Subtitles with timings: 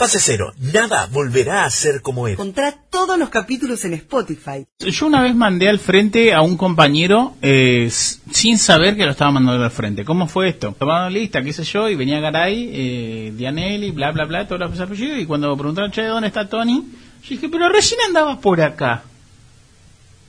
[0.00, 2.32] Fase cero, nada volverá a ser como era.
[2.32, 4.66] Encontrá todos los capítulos en Spotify.
[4.78, 9.30] Yo una vez mandé al frente a un compañero eh, sin saber que lo estaba
[9.30, 10.02] mandando al frente.
[10.02, 10.74] ¿Cómo fue esto?
[10.78, 14.80] Tomando lista, qué sé yo, y venía Garay, eh, Dianelli, bla, bla, bla, todos los
[14.80, 16.82] apellidos, y cuando preguntaron, che, ¿dónde está Tony?
[17.22, 19.02] Yo dije, pero recién andabas por acá.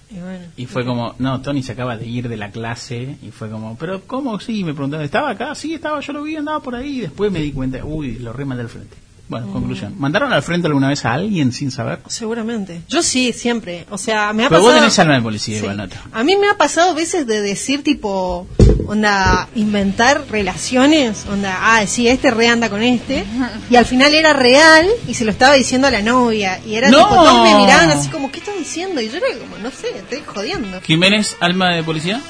[0.10, 3.32] Y bueno, Y fue como, no, Tony se acaba de ir de la clase, y
[3.32, 4.38] fue como, pero ¿cómo?
[4.42, 5.56] Sí, me preguntaron, ¿estaba acá?
[5.56, 8.34] Sí, estaba, yo lo vi, andaba por ahí, y después me di cuenta, uy, lo
[8.34, 8.98] re mandé al frente.
[9.32, 9.96] Bueno, conclusión.
[9.98, 12.00] ¿Mandaron al frente alguna vez a alguien sin saber?
[12.08, 12.82] seguramente.
[12.90, 13.86] Yo sí, siempre.
[13.90, 14.74] O sea, me ha Pero pasado...
[14.74, 15.62] vos tenés alma de policía Sí.
[15.64, 15.88] igual, ¿no?
[16.12, 18.46] A mí me ha pasado veces de decir tipo,
[18.88, 23.24] onda, inventar relaciones, onda, ah, sí, este re anda con este,
[23.70, 26.90] y al final era real y se lo estaba diciendo a la novia, y era
[26.90, 26.98] ¡No!
[26.98, 29.00] tipo, todos me miraban así como, ¿qué estás diciendo?
[29.00, 30.82] Y yo era como, no sé, estoy jodiendo.
[30.82, 32.22] Jiménez, alma de policía?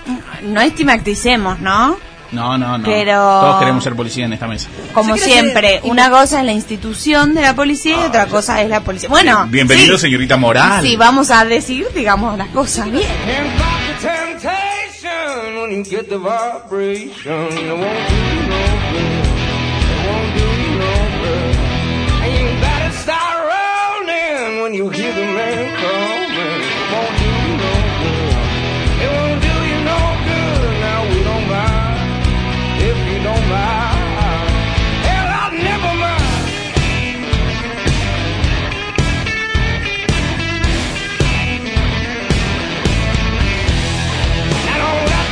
[0.43, 1.97] No estigmaticemos, ¿no?
[2.31, 2.83] No, no, no.
[2.85, 4.69] Pero- Todos queremos ser policía en esta mesa.
[4.93, 8.69] Como siempre, ser- una cosa es la institución de la policía y otra cosa es
[8.69, 9.09] la policía.
[9.09, 10.81] Bueno, Bienvenido, sí, señorita Moral.
[10.83, 13.03] Sí, vamos a decir, digamos, las cosas bien.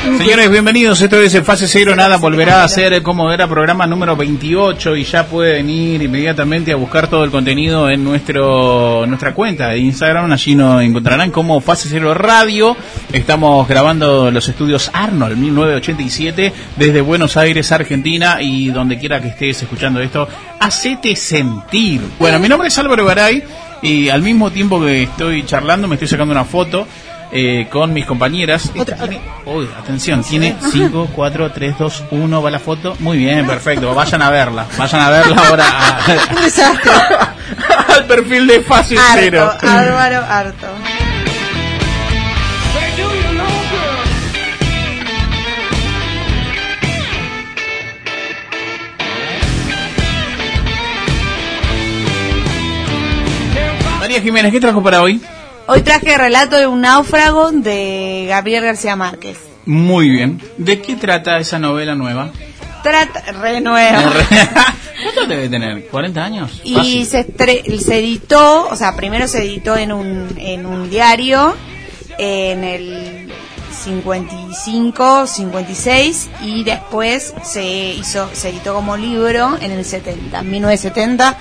[0.01, 1.01] Señores, bienvenidos.
[1.01, 1.93] Esto es Fase Cero.
[1.93, 6.77] Nada volverá a ser como era programa número 28 y ya pueden ir inmediatamente a
[6.77, 10.31] buscar todo el contenido en nuestro nuestra cuenta de Instagram.
[10.31, 12.77] Allí nos encontrarán como Fase Cero Radio.
[13.11, 19.63] Estamos grabando los estudios Arnold 1987 desde Buenos Aires, Argentina y donde quiera que estés
[19.63, 20.29] escuchando esto,
[20.61, 22.01] hacete sentir.
[22.17, 23.43] Bueno, mi nombre es Álvaro Garay
[23.81, 26.87] y al mismo tiempo que estoy charlando me estoy sacando una foto
[27.31, 28.71] eh, con mis compañeras.
[28.73, 32.95] Esta tiene- uy, atención, tiene 5, 4, 3, 2, 1, va la foto.
[32.99, 33.93] Muy bien, perfecto.
[33.93, 34.65] Vayan a verla.
[34.77, 37.33] Vayan a verla ahora a-
[37.95, 38.63] al perfil de
[39.13, 39.51] Cero.
[39.51, 40.67] Harto, Álvaro, harto.
[53.99, 55.21] María Jiménez, ¿qué trajo para hoy?
[55.71, 59.37] Hoy traje relato de un náufrago de Gabriel García Márquez.
[59.67, 60.41] Muy bien.
[60.57, 62.31] ¿De qué trata esa novela nueva?
[62.81, 64.01] Trata, re nuevo.
[65.03, 65.87] ¿Cuánto debe tener?
[65.91, 66.59] ¿40 años?
[66.63, 71.55] Y se, se editó, o sea, primero se editó en un, en un diario
[72.17, 73.31] en el
[73.83, 81.37] 55, 56 y después se hizo, se editó como libro en el 70, 1970,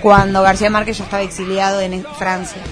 [0.00, 2.62] cuando García Márquez ya estaba exiliado en Francia.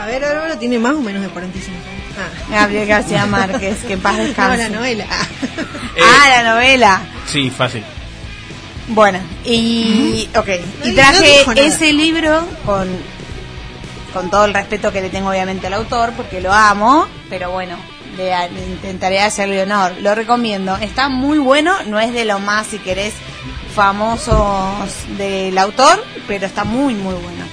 [0.00, 1.76] A ver, ahora tiene más o menos de 45.
[2.18, 4.56] Ah, Gabriel García Márquez, que en paz no, descanse.
[4.58, 5.06] la novela.
[5.10, 5.26] Ah.
[5.96, 7.00] Ah, la novela.
[7.26, 7.84] Sí, fácil.
[8.88, 10.48] Bueno, y ok,
[10.84, 12.88] No y traje no ese libro con
[14.12, 17.76] con todo el respeto que le tengo obviamente al autor porque lo amo, pero bueno,
[18.16, 19.92] le, le intentaré hacerle honor.
[20.00, 23.14] Lo recomiendo, está muy bueno, no es de lo más si querés
[23.74, 27.43] famosos del autor, pero está muy muy bueno.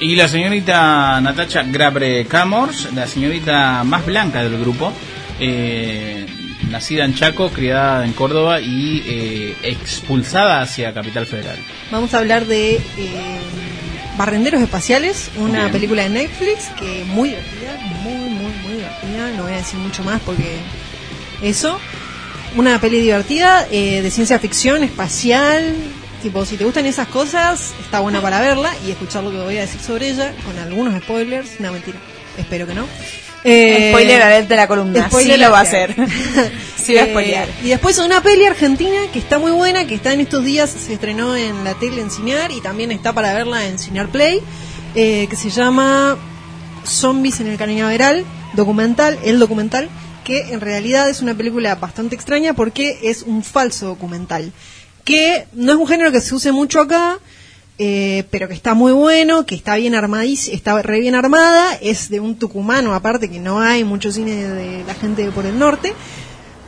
[0.00, 4.92] Y la señorita Natacha Grabre Camors, la señorita más blanca del grupo,
[5.38, 6.26] eh,
[6.70, 11.56] nacida en Chaco, criada en Córdoba y eh, expulsada hacia Capital Federal.
[11.90, 12.80] Vamos a hablar de eh,
[14.16, 15.72] Barrenderos Espaciales, una Bien.
[15.72, 19.30] película de Netflix que muy divertida, muy, muy, muy divertida.
[19.36, 20.56] No voy a decir mucho más porque
[21.42, 21.78] eso.
[22.56, 25.74] Una peli divertida eh, de ciencia ficción, espacial.
[26.22, 29.56] Tipo, si te gustan esas cosas, está buena para verla y escuchar lo que voy
[29.56, 31.60] a decir sobre ella, con algunos spoilers.
[31.60, 31.98] No, mentira.
[32.36, 32.86] Espero que no.
[33.42, 35.94] Eh, Spoiler alert de la columna, spoiler sí lo va a hacer.
[36.76, 37.48] sí va a Eh, spoilear.
[37.64, 40.92] y después una peli argentina que está muy buena, que está en estos días, se
[40.92, 44.42] estrenó en la tele en Cinear y también está para verla en Cinear Play,
[44.94, 46.18] eh, que se llama
[46.86, 49.88] Zombies en el Cañaveral, documental, el documental,
[50.22, 54.52] que en realidad es una película bastante extraña porque es un falso documental,
[55.10, 57.18] que no es un género que se use mucho acá,
[57.78, 62.10] eh, pero que está muy bueno, que está bien armadísima, está re bien armada, es
[62.10, 65.94] de un tucumano aparte que no hay mucho cine de la gente por el norte,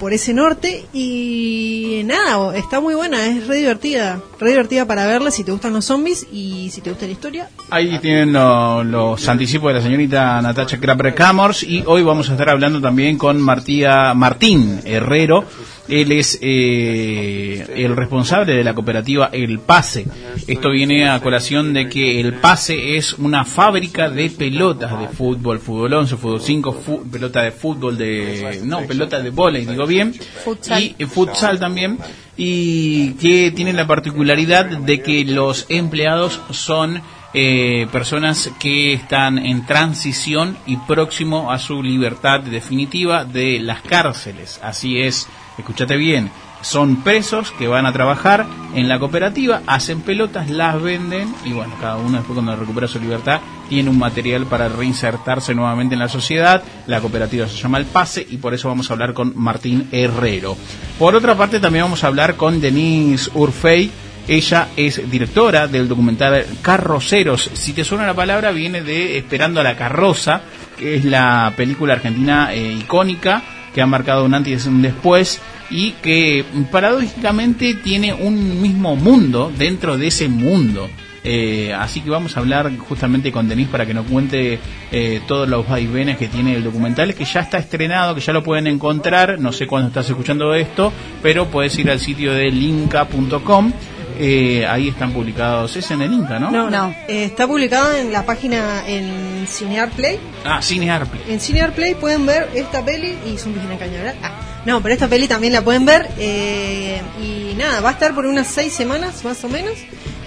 [0.00, 5.30] por ese norte y nada, está muy buena, es re divertida, re divertida para verla
[5.30, 7.48] si te gustan los zombies y si te gusta la historia.
[7.70, 12.32] Ahí tienen lo- los anticipos de la señorita Natacha Grabre Camors y hoy vamos a
[12.32, 15.44] estar hablando también con Martía, Martín Herrero
[15.88, 20.06] Él es eh, el responsable de la cooperativa El Pase.
[20.46, 25.58] Esto viene a colación de que El Pase es una fábrica de pelotas de fútbol,
[25.58, 28.60] fútbol 11, fútbol 5, fu- pelota de fútbol de...
[28.64, 30.14] No, pelota de volei, digo bien.
[30.44, 30.82] Futsal.
[30.82, 31.98] Y eh, futsal también.
[32.36, 37.02] Y que tiene la particularidad de que los empleados son
[37.34, 44.60] eh, personas que están en transición y próximo a su libertad definitiva de las cárceles.
[44.62, 45.26] Así es,
[45.58, 46.30] escúchate bien,
[46.62, 51.74] son presos que van a trabajar en la cooperativa, hacen pelotas, las venden y bueno,
[51.80, 56.08] cada uno después cuando recupera su libertad tiene un material para reinsertarse nuevamente en la
[56.08, 56.62] sociedad.
[56.86, 60.56] La cooperativa se llama El Pase y por eso vamos a hablar con Martín Herrero.
[60.98, 63.90] Por otra parte también vamos a hablar con Denise Urfey,
[64.28, 67.50] ella es directora del documental Carroceros.
[67.54, 70.42] Si te suena la palabra, viene de Esperando a la carroza,
[70.78, 73.42] que es la película argentina eh, icónica
[73.74, 75.40] que ha marcado un antes y un después
[75.70, 80.88] y que paradójicamente tiene un mismo mundo dentro de ese mundo.
[81.24, 84.58] Eh, así que vamos a hablar justamente con Denise para que nos cuente
[84.90, 88.42] eh, todos los vaivenes que tiene el documental, que ya está estrenado, que ya lo
[88.42, 90.92] pueden encontrar, no sé cuándo estás escuchando esto,
[91.22, 93.72] pero puedes ir al sitio de linka.com,
[94.18, 96.50] eh, ahí están publicados, es en el Inca, ¿no?
[96.50, 96.94] No, No.
[97.08, 100.18] Eh, está publicada en la página en Cinear Play.
[100.44, 101.22] Ah, Cine Arplay.
[101.28, 104.16] En Cinear Play pueden ver esta peli y Zombies en Cañaveral.
[104.22, 104.32] Ah,
[104.66, 106.08] no, pero esta peli también la pueden ver.
[106.18, 109.72] eh, y nada, va a estar por unas seis semanas más o menos.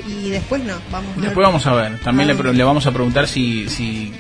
[0.08, 1.26] Y después no, vamos a ver.
[1.26, 2.38] Después vamos a ver, también le, Ah.
[2.38, 4.12] pre- le vamos a preguntar si, si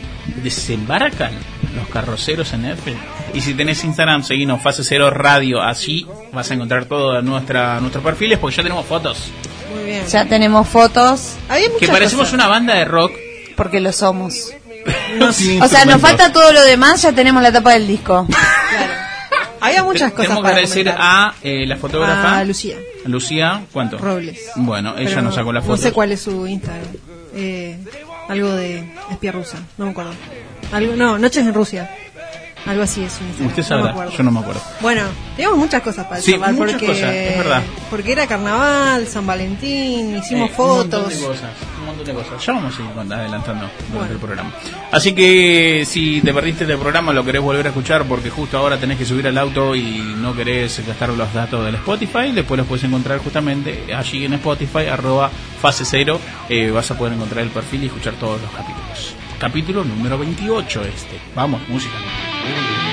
[0.44, 1.32] desembarcan
[1.76, 2.94] los carroceros en F.
[3.34, 8.04] Y si tenés Instagram, seguinos Fase Cero Radio, así vas a encontrar todos nuestra, nuestros
[8.04, 9.30] perfiles, porque ya tenemos fotos.
[9.76, 10.06] Muy bien.
[10.08, 11.34] Ya tenemos fotos
[11.80, 12.34] Que parecemos cosas.
[12.34, 13.12] una banda de rock.
[13.56, 14.52] porque lo somos.
[15.62, 18.28] O sea, nos falta todo lo demás, ya tenemos la tapa del disco.
[19.62, 22.38] Había muchas cosas Tenemos que para agradecer a eh, la fotógrafa.
[22.38, 23.98] A Lucía Lucía, ¿cuánto?
[23.98, 24.52] Robles.
[24.56, 25.72] Bueno, ella Pero nos sacó la foto.
[25.76, 26.86] No sé cuál es su Instagram.
[27.36, 27.78] Eh,
[28.28, 30.12] algo de espía rusa, no me acuerdo.
[30.72, 31.90] Algo, no, Noches en Rusia.
[32.66, 33.48] Algo así es Instagram.
[33.48, 34.62] Usted sabrá, yo no me acuerdo.
[34.82, 35.04] Bueno,
[35.36, 37.64] teníamos muchas cosas para Sí, charlar muchas porque, cosas, es verdad.
[37.92, 40.84] porque era carnaval, San Valentín, hicimos Eh, fotos.
[40.84, 42.46] Un montón de cosas, un montón de cosas.
[42.46, 44.12] Ya vamos a ir adelantando durante Bueno.
[44.14, 44.52] el programa.
[44.92, 48.78] Así que si te perdiste este programa, lo querés volver a escuchar porque justo ahora
[48.78, 52.66] tenés que subir al auto y no querés gastar los datos del Spotify, después los
[52.66, 55.30] puedes encontrar justamente allí en Spotify, arroba
[55.62, 56.20] fase cero.
[56.50, 59.14] Eh, vas a poder encontrar el perfil y escuchar todos los capítulos.
[59.38, 61.20] Capítulo número 28 este.
[61.36, 61.94] Vamos, música.
[62.48, 62.85] Ooh.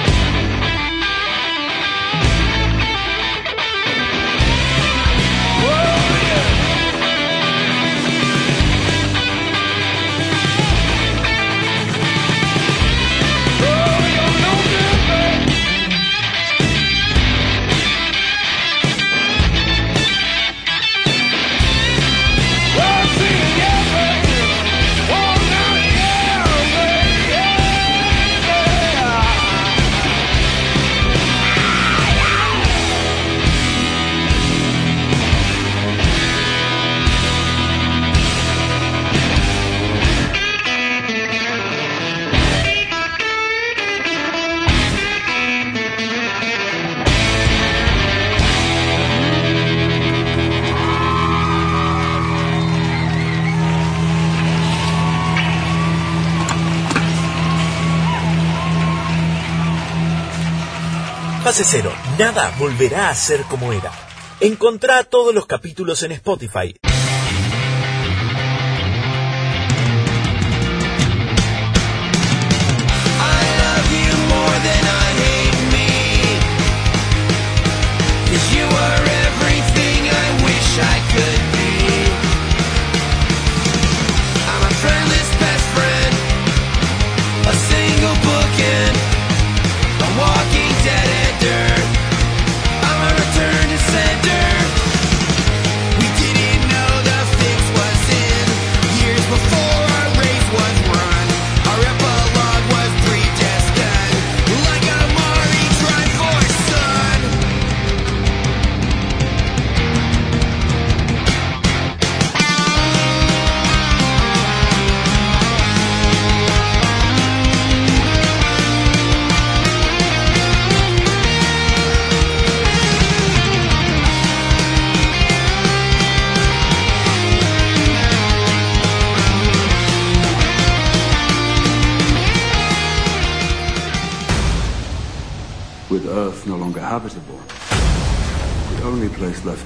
[61.54, 63.92] Cero, nada volverá a ser como era.
[64.40, 66.74] Encontrá todos los capítulos en Spotify.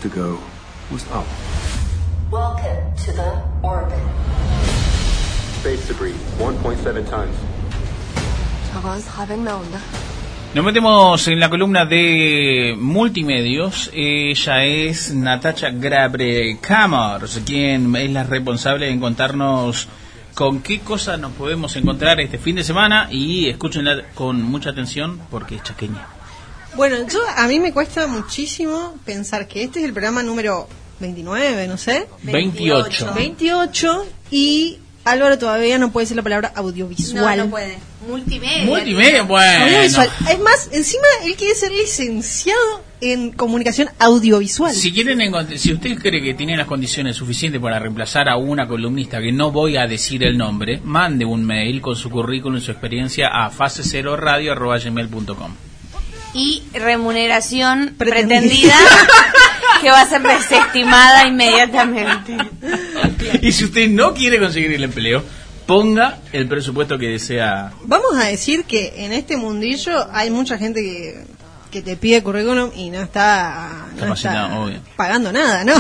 [0.08, 0.38] Place left to go
[0.90, 1.26] was up.
[2.30, 3.98] Welcome to the orbit.
[5.60, 7.36] Space debris, 1.7 tons.
[10.54, 13.90] Nos metemos en la columna de multimedios.
[13.94, 19.88] Ella es Natacha Grabre Kamers, quien es la responsable de contarnos
[20.34, 25.20] con qué cosas nos podemos encontrar este fin de semana y escúchenla con mucha atención
[25.30, 26.15] porque es chaqueña.
[26.76, 30.68] Bueno, yo a mí me cuesta muchísimo pensar que este es el programa número
[31.00, 32.06] 29, no sé.
[32.23, 33.12] 28.
[33.14, 37.38] 28 y Álvaro todavía no puede decir la palabra No, audiovisual.
[37.38, 37.78] no puede.
[38.09, 38.64] Multimedia.
[38.64, 39.64] Multimedia, bueno.
[39.64, 40.11] Audiovisual.
[40.30, 44.75] Es más, encima él quiere ser licenciado en comunicación audiovisual.
[44.75, 45.21] Si quieren
[45.59, 49.52] si usted cree que tiene las condiciones suficientes para reemplazar a una columnista que no
[49.52, 53.50] voy a decir el nombre, mande un mail con su currículum y su experiencia a
[53.50, 55.65] fase 0 radio@gmail.com.
[56.35, 58.75] Y remuneración Pretendida.
[58.76, 58.76] pretendida
[59.80, 62.37] que va a ser desestimada inmediatamente.
[63.42, 65.23] Y si usted no quiere conseguir el empleo,
[65.66, 67.73] ponga el presupuesto que desea.
[67.85, 71.25] Vamos a decir que en este mundillo hay mucha gente que,
[71.71, 74.80] que te pide currículum y no está, no Capacitado, está obvio.
[74.97, 75.75] pagando nada, ¿no?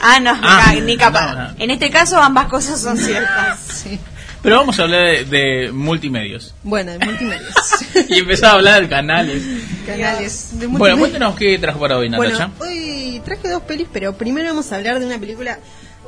[0.00, 1.34] Ah, no, Ah, ni capaz.
[1.34, 1.54] no, no.
[1.58, 3.58] En este caso ambas cosas son ciertas.
[3.60, 3.98] sí.
[4.42, 6.54] Pero vamos a hablar de, de multimedios.
[6.62, 7.54] Bueno, de multimedios.
[8.08, 9.42] Y empezar a hablar de canales.
[9.86, 12.50] Canales de Bueno, cuéntenos qué trajo para hoy, Natacha.
[12.58, 15.58] Bueno, hoy traje dos pelis, pero primero vamos a hablar de una película.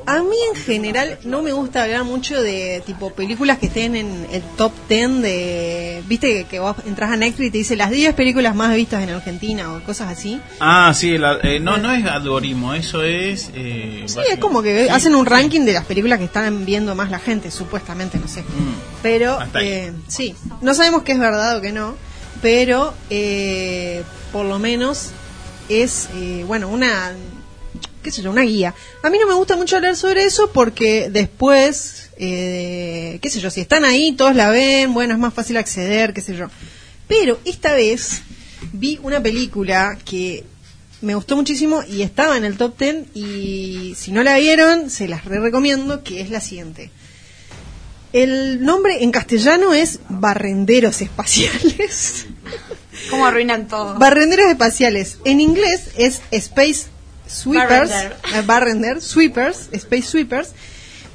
[0.07, 4.26] A mí en general no me gusta hablar mucho de tipo películas que estén en
[4.33, 6.02] el top 10 de...
[6.07, 9.02] Viste que, que vos entras a Netflix y te dice las 10 películas más vistas
[9.02, 10.40] en Argentina o cosas así.
[10.59, 13.50] Ah, sí, la- eh, no, no es algoritmo, eso es...
[13.54, 17.11] Eh, Sí, es como que hacen un ranking de las películas que están viendo más
[17.11, 18.45] la gente, supuestamente, no sé.
[19.02, 19.57] Pero, Mm.
[19.57, 19.69] Ahí.
[19.69, 21.95] eh, sí, no sabemos qué es verdad o qué no,
[22.42, 24.02] pero eh,
[24.33, 25.11] por lo menos
[25.69, 27.12] es, eh, bueno, una,
[28.02, 28.75] qué sé yo, una guía.
[29.02, 33.50] A mí no me gusta mucho hablar sobre eso porque después, eh, qué sé yo,
[33.50, 36.49] si están ahí, todos la ven, bueno, es más fácil acceder, qué sé yo.
[37.09, 38.23] Pero esta vez
[38.73, 40.45] vi una película que
[41.02, 45.09] me gustó muchísimo y estaba en el top 10 y si no la vieron, se
[45.09, 46.90] las re recomiendo, que es la siguiente.
[48.12, 52.26] El nombre en castellano es Barrenderos Espaciales.
[53.09, 53.99] ¿Cómo arruinan todo?
[53.99, 55.19] Barrenderos Espaciales.
[55.25, 56.87] En inglés es Space
[57.30, 57.90] Sweepers.
[57.90, 58.16] Barrender.
[58.34, 60.50] eh, Barrender, Sweepers, Space Sweepers.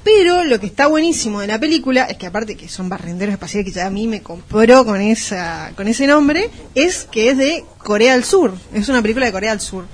[0.03, 3.65] Pero lo que está buenísimo de la película es que aparte que son barrenderos espaciales
[3.65, 7.65] que ya a mí me compró con esa con ese nombre, es que es de
[7.79, 8.53] Corea del Sur.
[8.71, 9.85] Es una película de Corea del Sur.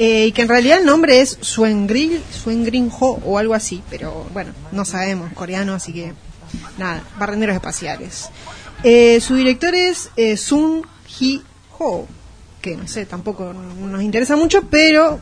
[0.00, 4.26] Eh, y que en realidad el nombre es Suengri, Suengrin Ho o algo así, pero
[4.32, 6.12] bueno, no sabemos coreano, así que
[6.78, 8.28] nada, barrenderos espaciales.
[8.82, 11.42] Eh, su director es eh, Sun Hee
[11.78, 12.08] Ho,
[12.60, 15.20] que no sé, tampoco nos interesa mucho, pero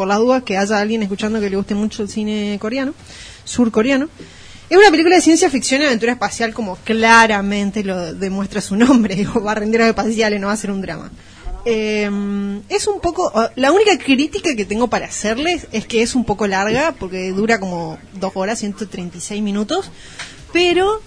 [0.00, 2.94] por las dudas que haya alguien escuchando que le guste mucho el cine coreano,
[3.44, 4.08] surcoreano.
[4.70, 9.14] Es una película de ciencia ficción y aventura espacial como claramente lo demuestra su nombre,
[9.16, 11.12] digo, barrenderos espaciales, no va a ser un drama.
[11.66, 12.10] Eh,
[12.70, 16.46] es un poco, la única crítica que tengo para hacerles es que es un poco
[16.46, 19.90] larga porque dura como dos horas, 136 minutos,
[20.50, 21.02] pero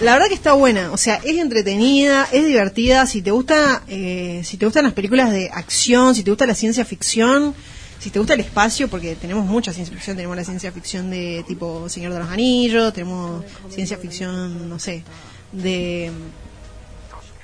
[0.00, 4.40] la verdad que está buena, o sea, es entretenida, es divertida, si te gusta, eh,
[4.42, 7.54] si te gustan las películas de acción, si te gusta la ciencia ficción,
[7.98, 11.44] si te gusta el espacio, porque tenemos mucha ciencia ficción, tenemos la ciencia ficción de
[11.46, 15.04] tipo Señor de los Anillos, tenemos ciencia ficción, no sé,
[15.52, 16.10] de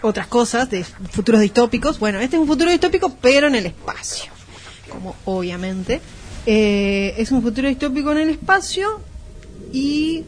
[0.02, 1.99] otras cosas, de futuros distópicos.
[1.99, 4.30] Bueno, este es un futuro distópico, pero en el espacio,
[4.90, 6.00] como obviamente.
[6.46, 9.00] Eh, es un futuro distópico en el espacio
[9.73, 10.25] y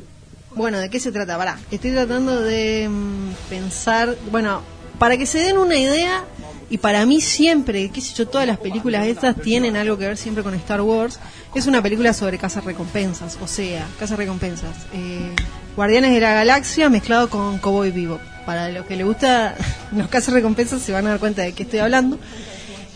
[0.54, 1.36] bueno, ¿de qué se trata?
[1.36, 4.62] Pará, estoy tratando de mm, pensar, bueno,
[4.98, 6.24] para que se den una idea,
[6.68, 10.16] y para mí siempre, qué sé yo, todas las películas estas tienen algo que ver
[10.16, 11.18] siempre con Star Wars,
[11.54, 14.74] es una película sobre casas recompensas, o sea, casas recompensas.
[14.92, 15.30] Eh,
[15.76, 18.18] Guardianes de la Galaxia mezclado con Cowboy Vivo.
[18.46, 19.54] Para los que le gusta
[19.92, 22.18] los casas recompensas se van a dar cuenta de qué estoy hablando.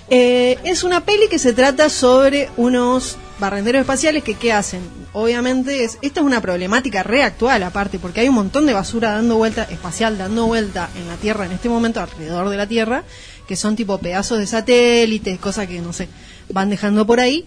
[0.09, 4.81] Eh, es una peli que se trata sobre unos barrenderos espaciales que qué hacen.
[5.13, 9.37] Obviamente es esta es una problemática reactual aparte porque hay un montón de basura dando
[9.37, 13.05] vuelta espacial dando vuelta en la Tierra en este momento alrededor de la Tierra
[13.51, 16.07] que son tipo pedazos de satélites, cosas que no sé,
[16.51, 17.45] van dejando por ahí.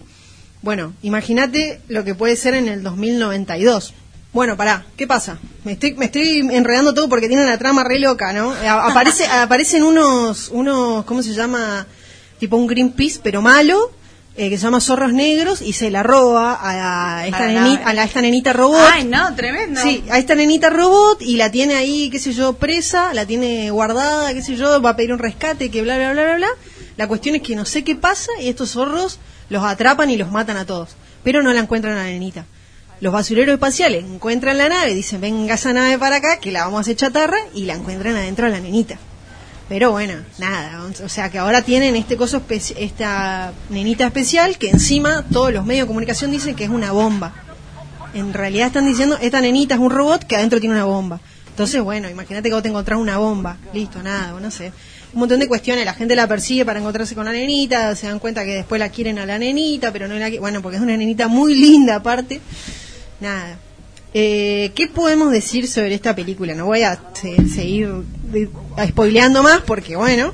[0.60, 3.94] Bueno, imagínate lo que puede ser en el 2092.
[4.34, 5.38] Bueno, pará, ¿qué pasa?
[5.64, 8.52] Me estoy, me estoy enredando todo porque tiene una trama re loca, ¿no?
[8.52, 11.86] Aparece, aparecen unos, unos, ¿cómo se llama?
[12.38, 13.90] Tipo un Greenpeace, pero malo,
[14.36, 17.72] eh, que se llama Zorros Negros y se la roba a, esta, A la neni-
[17.74, 17.84] nave.
[17.84, 18.80] a la, esta nenita robot.
[18.92, 19.80] Ay, no, tremendo.
[19.80, 23.70] Sí, a esta nenita robot y la tiene ahí, qué sé yo, presa, la tiene
[23.70, 26.48] guardada, qué sé yo, va a pedir un rescate, que bla, bla, bla, bla, bla.
[26.96, 29.18] La cuestión es que no sé qué pasa y estos zorros
[29.50, 30.90] los atrapan y los matan a todos,
[31.22, 32.44] pero no la encuentran a la nenita.
[33.00, 36.78] Los basureros espaciales encuentran la nave, dicen, venga esa nave para acá, que la vamos
[36.78, 38.98] a hacer chatarra, y la encuentran adentro a la nenita.
[39.68, 45.24] Pero bueno, nada, o sea que ahora tienen este coso, esta nenita especial, que encima
[45.32, 47.32] todos los medios de comunicación dicen que es una bomba.
[48.12, 51.18] En realidad están diciendo, esta nenita es un robot que adentro tiene una bomba.
[51.48, 53.56] Entonces, bueno, imagínate que vos te encontrás una bomba.
[53.72, 54.72] Listo, nada, no sé.
[55.12, 55.84] Un montón de cuestiones.
[55.84, 57.94] La gente la persigue para encontrarse con la nenita.
[57.94, 60.76] Se dan cuenta que después la quieren a la nenita, pero no la Bueno, porque
[60.76, 62.40] es una nenita muy linda aparte.
[63.20, 63.56] Nada.
[64.16, 66.54] Eh, ¿Qué podemos decir sobre esta película?
[66.54, 67.88] No voy a se- seguir
[68.30, 70.30] de- a spoileando más porque, bueno,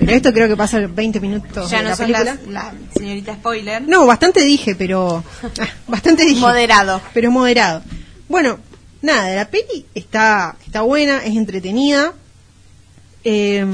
[0.00, 2.34] pero esto creo que pasa 20 minutos Ya de no la son película.
[2.34, 3.88] las, la señorita spoiler.
[3.88, 5.24] No, bastante dije, pero.
[5.42, 6.40] ah, bastante dije.
[6.42, 7.00] Moderado.
[7.14, 7.82] Pero moderado.
[8.28, 8.58] Bueno,
[9.00, 12.12] nada, la peli está, está buena, es entretenida.
[13.24, 13.64] Eh,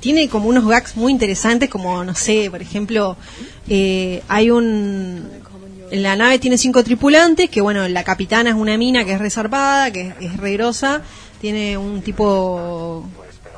[0.00, 3.16] tiene como unos gags muy interesantes, como, no sé, por ejemplo,
[3.68, 5.42] eh, hay un.
[5.94, 9.92] La nave tiene cinco tripulantes, que bueno, la capitana es una mina que es resarpada,
[9.92, 11.02] que es, es re grosa,
[11.40, 13.08] tiene un tipo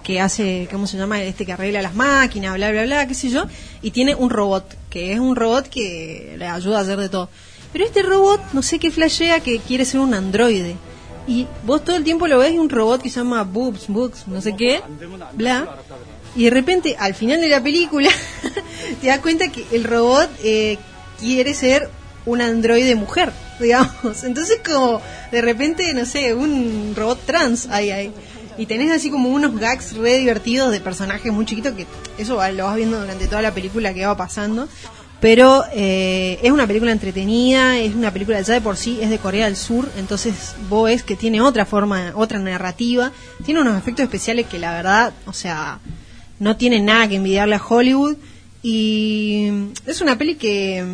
[0.06, 1.20] que hace, ¿cómo se llama?
[1.22, 3.46] Este que arregla las máquinas, bla, bla, bla, qué sé yo,
[3.82, 7.28] y tiene un robot, que es un robot que le ayuda a hacer de todo.
[7.72, 10.76] Pero este robot, no sé qué flashea, que quiere ser un androide.
[11.26, 14.28] Y vos todo el tiempo lo ves y un robot que se llama Boobs, Books,
[14.28, 14.80] no sé qué,
[15.32, 15.76] bla.
[16.36, 18.10] Y de repente, al final de la película,
[19.00, 20.78] te das cuenta que el robot eh,
[21.18, 21.90] quiere ser
[22.26, 24.24] un androide mujer, digamos.
[24.24, 25.00] Entonces como,
[25.32, 28.12] de repente, no sé, un robot trans ahí, ahí.
[28.58, 31.86] Y tenés así como unos gags re divertidos de personajes muy chiquitos que
[32.18, 34.68] eso lo vas viendo durante toda la película que va pasando.
[35.20, 39.18] Pero eh, es una película entretenida, es una película ya de por sí, es de
[39.18, 43.12] Corea del Sur, entonces vos ves que tiene otra forma, otra narrativa,
[43.44, 45.80] tiene unos efectos especiales que la verdad, o sea,
[46.38, 48.16] no tiene nada que envidiarle a Hollywood
[48.62, 49.48] y
[49.86, 50.84] es una peli que,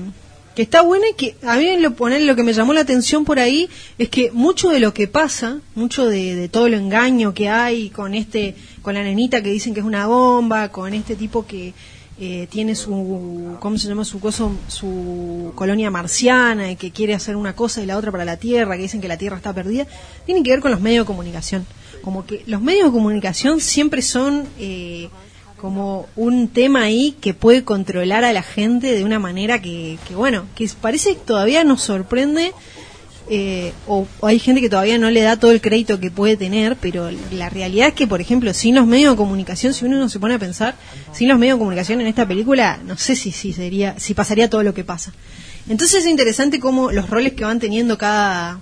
[0.54, 3.24] que está buena y que a mí lo, poner, lo que me llamó la atención
[3.24, 3.68] por ahí
[3.98, 8.14] es que mucho de lo que pasa, mucho de, todo lo engaño que hay con
[8.14, 11.72] este, con la nenita que dicen que es una bomba, con este tipo que
[12.20, 14.04] eh, tiene su, ¿cómo se llama?
[14.04, 18.24] Su coso, su colonia marciana y que quiere hacer una cosa y la otra para
[18.24, 19.86] la Tierra, que dicen que la Tierra está perdida,
[20.26, 21.66] tiene que ver con los medios de comunicación.
[22.02, 25.08] Como que los medios de comunicación siempre son eh,
[25.62, 30.14] como un tema ahí que puede controlar a la gente de una manera que, que
[30.16, 32.52] bueno, que parece que todavía nos sorprende
[33.30, 36.76] eh, o, hay gente que todavía no le da todo el crédito que puede tener,
[36.76, 40.08] pero la realidad es que, por ejemplo, sin los medios de comunicación, si uno no
[40.08, 40.74] se pone a pensar,
[41.12, 44.50] sin los medios de comunicación en esta película, no sé si, si sería, si pasaría
[44.50, 45.12] todo lo que pasa.
[45.68, 48.58] Entonces es interesante cómo los roles que van teniendo cada,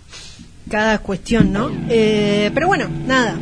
[0.70, 1.70] cada cuestión, ¿no?
[1.88, 3.38] Eh, pero bueno, nada,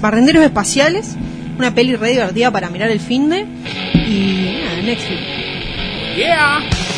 [0.00, 1.16] Barrenderos Espaciales,
[1.58, 3.46] una peli re divertida para mirar el fin de
[3.94, 5.20] y nada, Netflix.
[6.16, 6.91] Yeah.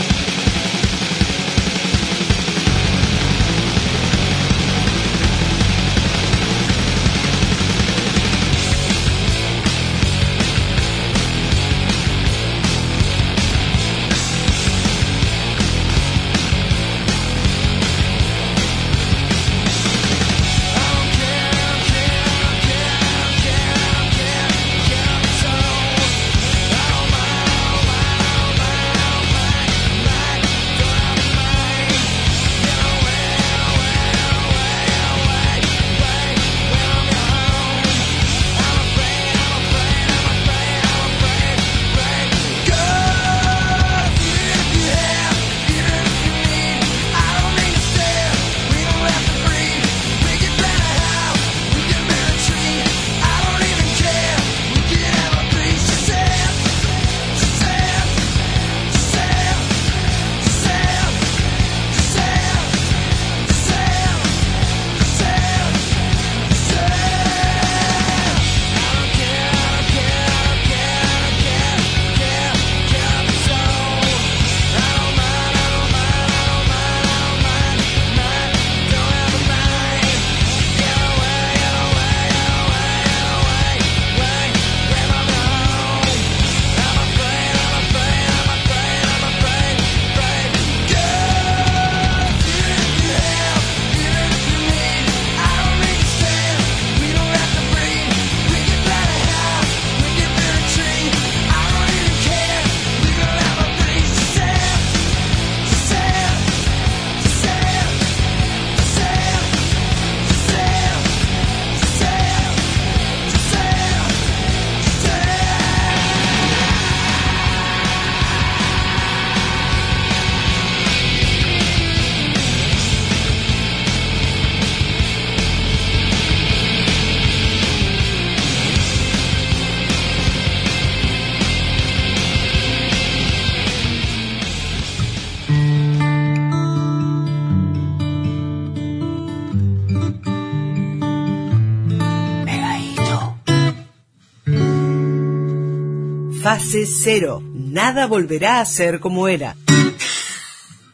[146.44, 147.42] Fase cero.
[147.54, 149.56] Nada volverá a ser como era.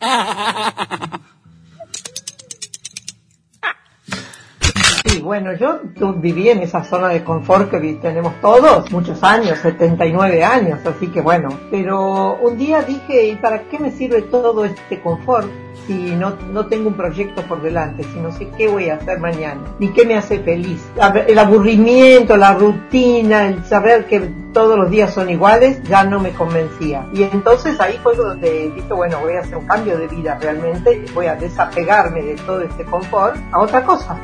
[5.30, 5.78] bueno, yo
[6.16, 11.20] viví en esa zona de confort que tenemos todos, muchos años, 79 años, así que
[11.20, 11.50] bueno.
[11.70, 15.46] Pero un día dije, ¿y para qué me sirve todo este confort
[15.86, 19.20] si no, no tengo un proyecto por delante, si no sé qué voy a hacer
[19.20, 20.84] mañana, ni qué me hace feliz?
[21.28, 24.18] El aburrimiento, la rutina, el saber que
[24.52, 27.06] todos los días son iguales, ya no me convencía.
[27.14, 31.04] Y entonces ahí fue donde dije, bueno, voy a hacer un cambio de vida realmente,
[31.14, 34.18] voy a desapegarme de todo este confort a otra cosa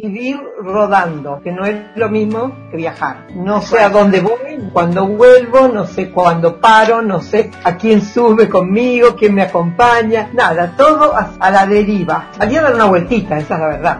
[0.00, 3.26] vivir rodando, que no es lo mismo que viajar.
[3.34, 8.02] No sé a dónde voy, cuando vuelvo, no sé cuándo paro, no sé a quién
[8.02, 12.28] sube conmigo, quién me acompaña, nada, todo a, la deriva.
[12.38, 13.98] Salí a dar una vueltita, esa es la verdad.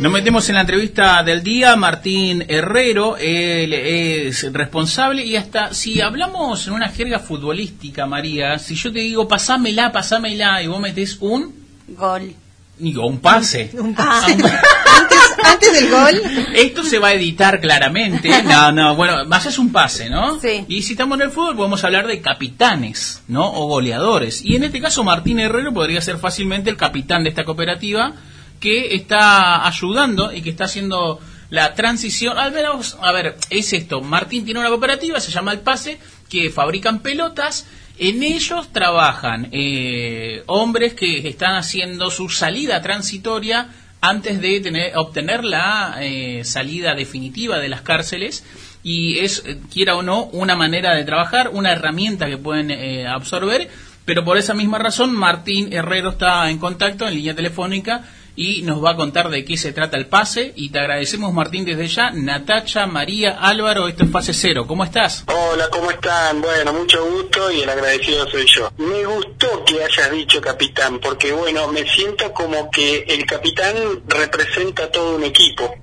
[0.00, 1.76] Nos metemos en la entrevista del día.
[1.76, 8.74] Martín Herrero, él es responsable y hasta si hablamos en una jerga futbolística, María, si
[8.76, 11.54] yo te digo pasámela, pasámela y vos metés un
[11.88, 12.32] Gol.
[12.78, 13.70] digo un pase.
[13.78, 14.36] Un Ah, pase.
[14.36, 14.58] bueno.
[14.96, 16.22] antes, antes del gol,
[16.54, 18.30] Esto se va a editar claramente.
[18.44, 20.40] No, no, bueno, más es un pase, ¿no?
[20.40, 20.64] Sí.
[20.68, 23.44] Y si estamos en el fútbol, podemos hablar de capitanes, ¿no?
[23.52, 24.40] O goleadores.
[24.44, 28.14] Y en este caso, Martín Herrero podría ser fácilmente el capitán de esta cooperativa
[28.60, 31.18] que está ayudando y que está haciendo
[31.48, 32.38] la transición.
[32.38, 34.00] Al menos, a ver, es esto.
[34.00, 37.66] Martín tiene una cooperativa, se llama El Pase, que fabrican pelotas.
[37.98, 43.68] En ellos trabajan eh, hombres que están haciendo su salida transitoria
[44.00, 48.44] antes de tener, obtener la eh, salida definitiva de las cárceles
[48.82, 53.06] y es, eh, quiera o no, una manera de trabajar, una herramienta que pueden eh,
[53.06, 53.68] absorber,
[54.04, 58.04] pero por esa misma razón Martín Herrero está en contacto en línea telefónica
[58.36, 61.64] y nos va a contar de qué se trata el pase y te agradecemos Martín
[61.64, 65.24] desde ya, Natacha, María, Álvaro, esto es Fase Cero, ¿cómo estás?
[65.26, 66.40] Hola, ¿cómo están?
[66.40, 68.70] Bueno, mucho gusto y el agradecido soy yo.
[68.78, 73.74] Me gustó que hayas dicho capitán, porque bueno, me siento como que el capitán
[74.06, 75.74] representa todo un equipo.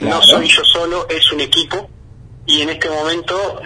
[0.00, 1.88] No soy yo solo, es un equipo
[2.46, 3.62] y en este momento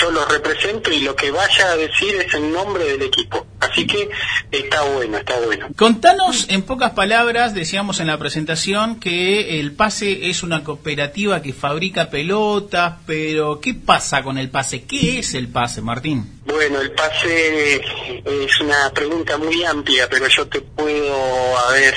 [0.00, 3.46] yo lo represento y lo que vaya a decir es en nombre del equipo.
[3.60, 4.10] Así Así que
[4.50, 5.68] está bueno, está bueno.
[5.76, 11.52] Contanos en pocas palabras, decíamos en la presentación que el PASE es una cooperativa que
[11.52, 14.82] fabrica pelotas, pero ¿qué pasa con el PASE?
[14.82, 16.40] ¿Qué es el PASE, Martín?
[16.44, 17.76] Bueno, el pase
[18.24, 21.94] es una pregunta muy amplia, pero yo te puedo, a ver,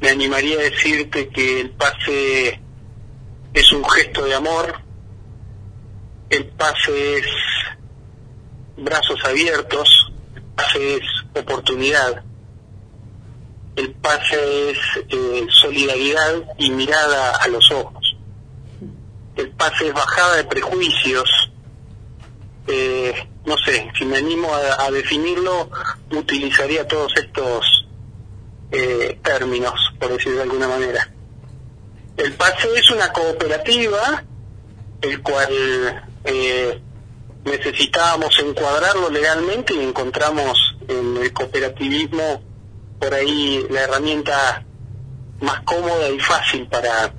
[0.00, 2.58] me animaría a decirte que el pase
[3.52, 4.80] es un gesto de amor,
[6.30, 7.26] el pase es
[8.76, 11.02] brazos abiertos, el pase es
[11.34, 12.22] oportunidad,
[13.76, 18.16] el pase es eh, solidaridad y mirada a los ojos,
[19.36, 21.52] el pase es bajada de prejuicios,
[22.66, 25.70] eh, no sé, si me animo a, a definirlo,
[26.10, 27.86] utilizaría todos estos
[28.70, 31.10] eh, términos, por decir de alguna manera.
[32.16, 34.22] El PASE es una cooperativa,
[35.00, 36.80] el cual eh,
[37.44, 42.42] necesitábamos encuadrarlo legalmente y encontramos en el cooperativismo
[42.98, 44.64] por ahí la herramienta
[45.40, 47.12] más cómoda y fácil para,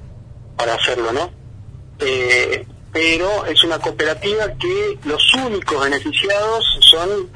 [0.56, 1.32] para hacerlo, ¿no?
[2.00, 7.30] Eh, pero es una cooperativa que los únicos beneficiados son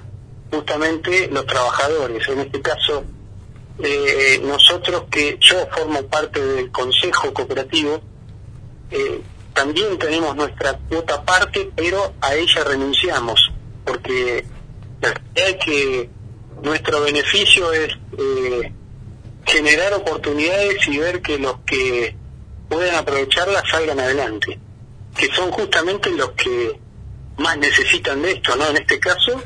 [0.52, 2.28] justamente los trabajadores.
[2.28, 3.04] En este caso,
[3.80, 8.02] eh, nosotros que yo formo parte del consejo cooperativo,
[8.92, 9.22] eh,
[9.56, 13.52] también tenemos nuestra cuota parte, pero a ella renunciamos,
[13.86, 14.46] porque
[15.02, 16.10] la realidad es que
[16.62, 18.74] nuestro beneficio es eh,
[19.46, 22.16] generar oportunidades y ver que los que
[22.68, 24.60] puedan aprovecharlas salgan adelante,
[25.18, 26.78] que son justamente los que
[27.38, 28.68] más necesitan de esto, ¿no?
[28.68, 29.42] En este caso,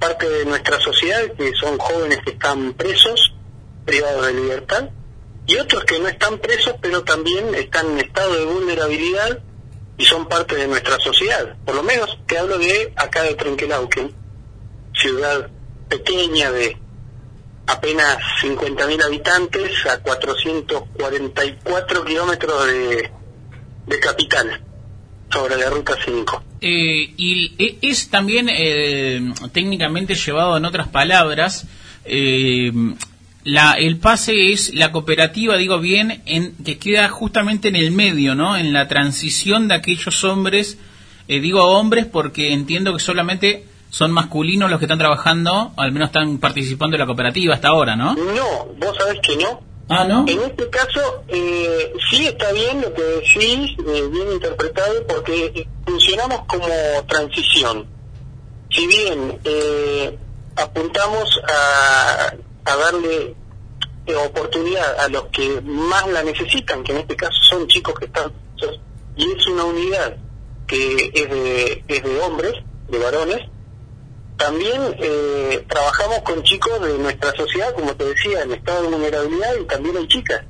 [0.00, 3.34] parte de nuestra sociedad, que son jóvenes que están presos,
[3.84, 4.88] privados de libertad,
[5.50, 9.40] y otros que no están presos, pero también están en estado de vulnerabilidad
[9.98, 11.56] y son parte de nuestra sociedad.
[11.64, 14.12] Por lo menos te hablo de acá de Trenquelauquen,
[14.94, 15.50] ciudad
[15.88, 16.76] pequeña de
[17.66, 23.10] apenas 50.000 habitantes a 444 kilómetros de,
[23.86, 24.60] de capital
[25.32, 26.44] sobre la ruta 5.
[26.60, 31.66] Eh, y e- es también eh, técnicamente llevado en otras palabras,
[32.04, 32.70] eh,
[33.44, 38.34] la, el pase es la cooperativa, digo bien, en, que queda justamente en el medio,
[38.34, 38.56] ¿no?
[38.56, 40.78] En la transición de aquellos hombres,
[41.28, 46.08] eh, digo hombres porque entiendo que solamente son masculinos los que están trabajando, al menos
[46.08, 48.14] están participando en la cooperativa hasta ahora, ¿no?
[48.14, 49.60] No, vos sabés que no.
[49.88, 50.24] Ah, ¿no?
[50.28, 56.42] En este caso, eh, sí está bien lo que decís, eh, bien interpretado, porque funcionamos
[56.46, 56.68] como
[57.08, 57.86] transición.
[58.70, 60.16] Si bien eh,
[60.54, 63.34] apuntamos a, a darle
[64.06, 68.06] eh, oportunidad a los que más la necesitan, que en este caso son chicos que
[68.06, 68.32] están
[69.16, 70.16] y es una unidad
[70.66, 72.54] que es de, es de hombres,
[72.88, 73.40] de varones,
[74.36, 79.56] también eh, trabajamos con chicos de nuestra sociedad, como te decía, en estado de vulnerabilidad
[79.60, 80.42] y también hay chicas.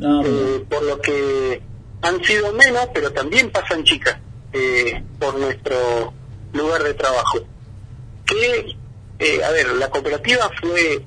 [0.00, 1.62] Eh, por lo que
[2.02, 4.18] han sido menos, pero también pasan chicas
[4.52, 6.12] eh, por nuestro
[6.52, 7.40] lugar de trabajo.
[8.24, 8.76] Que,
[9.18, 11.04] eh, a ver, la cooperativa fue,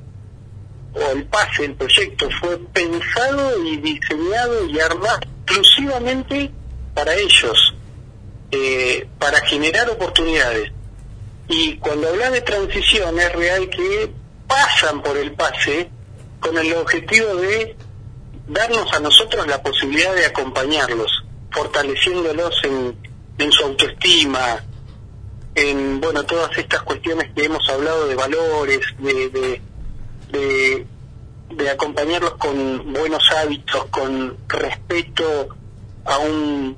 [0.93, 6.51] o el pase, el proyecto, fue pensado y diseñado y armado exclusivamente
[6.93, 7.75] para ellos,
[8.51, 10.71] eh, para generar oportunidades.
[11.47, 14.11] Y cuando habla de transición es real que
[14.47, 15.89] pasan por el pase
[16.39, 17.75] con el objetivo de
[18.47, 22.95] darnos a nosotros la posibilidad de acompañarlos, fortaleciéndolos en,
[23.37, 24.63] en su autoestima,
[25.55, 29.61] en bueno todas estas cuestiones que hemos hablado de valores, de, de,
[30.31, 30.85] de,
[31.71, 35.49] acompañarlos con buenos hábitos, con respeto
[36.05, 36.75] a un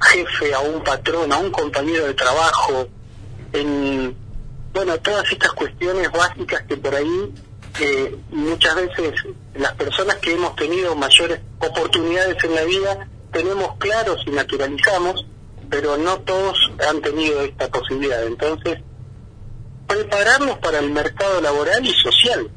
[0.00, 2.88] jefe, a un patrón, a un compañero de trabajo,
[3.52, 4.16] en
[4.72, 7.32] bueno todas estas cuestiones básicas que por ahí
[7.80, 9.14] eh, muchas veces
[9.54, 15.26] las personas que hemos tenido mayores oportunidades en la vida tenemos claros y naturalizamos,
[15.68, 16.56] pero no todos
[16.88, 18.24] han tenido esta posibilidad.
[18.24, 18.78] Entonces,
[19.88, 22.48] prepararnos para el mercado laboral y social.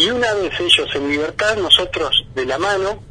[0.00, 3.02] Y una vez ellos en libertad, nosotros de la mano,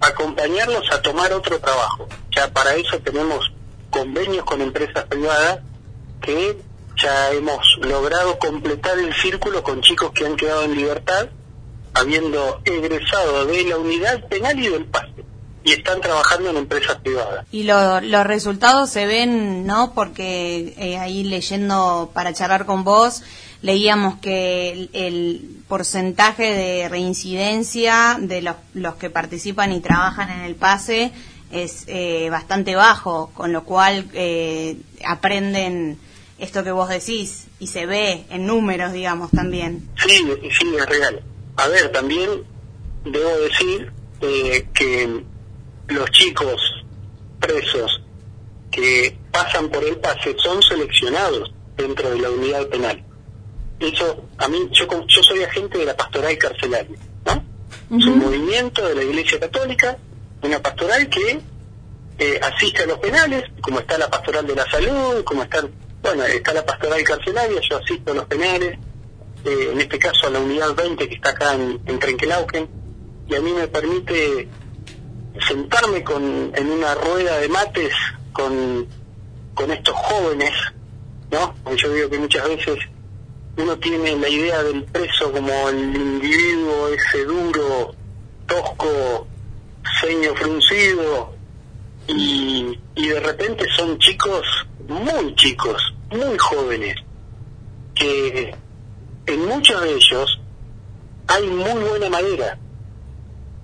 [0.00, 2.06] acompañarlos a tomar otro trabajo.
[2.34, 3.50] Ya para eso tenemos
[3.90, 5.58] convenios con empresas privadas
[6.20, 6.56] que
[7.02, 11.28] ya hemos logrado completar el círculo con chicos que han quedado en libertad,
[11.94, 15.24] habiendo egresado de la unidad penal y del pase,
[15.64, 17.44] y están trabajando en empresas privadas.
[17.50, 19.92] Y lo- los resultados se ven, ¿no?
[19.94, 23.22] Porque eh, ahí leyendo para charlar con vos,
[23.62, 30.54] leíamos que el, porcentaje de reincidencia de los, los que participan y trabajan en el
[30.54, 31.10] pase
[31.50, 35.98] es eh, bastante bajo, con lo cual eh, aprenden
[36.38, 39.88] esto que vos decís, y se ve en números, digamos, también.
[39.96, 40.22] Sí,
[40.58, 41.22] sí, es real.
[41.56, 42.44] A ver, también
[43.04, 43.90] debo decir
[44.20, 45.22] eh, que
[45.88, 46.60] los chicos
[47.40, 48.02] presos
[48.70, 53.05] que pasan por el pase son seleccionados dentro de la unidad penal.
[53.78, 54.86] Eso, a mí, yo,
[55.22, 57.44] soy agente de la pastoral carcelaria, ¿no?
[57.98, 59.98] Es un movimiento de la Iglesia Católica,
[60.42, 61.40] una pastoral que
[62.18, 65.66] eh, asiste a los penales, como está la pastoral de la salud, como está,
[66.02, 68.78] bueno, está la pastoral carcelaria, yo asisto a los penales,
[69.44, 72.68] eh, en este caso a la unidad 20 que está acá en, en Trenquelauquen,
[73.28, 74.48] y a mí me permite
[75.46, 77.92] sentarme con, en una rueda de mates
[78.32, 78.86] con,
[79.54, 80.52] con estos jóvenes,
[81.30, 81.54] ¿no?
[81.76, 82.78] Yo digo que muchas veces
[83.56, 87.94] uno tiene la idea del preso como el individuo ese duro,
[88.46, 89.26] tosco,
[90.00, 91.34] ceño fruncido,
[92.06, 94.46] y, y de repente son chicos
[94.88, 96.96] muy chicos, muy jóvenes,
[97.94, 98.54] que
[99.26, 100.40] en muchos de ellos
[101.26, 102.58] hay muy buena madera.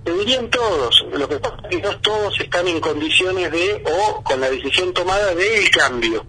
[0.03, 4.21] Te dirían todos, lo que pasa es que no todos están en condiciones de, o
[4.21, 6.25] con la decisión tomada del cambio.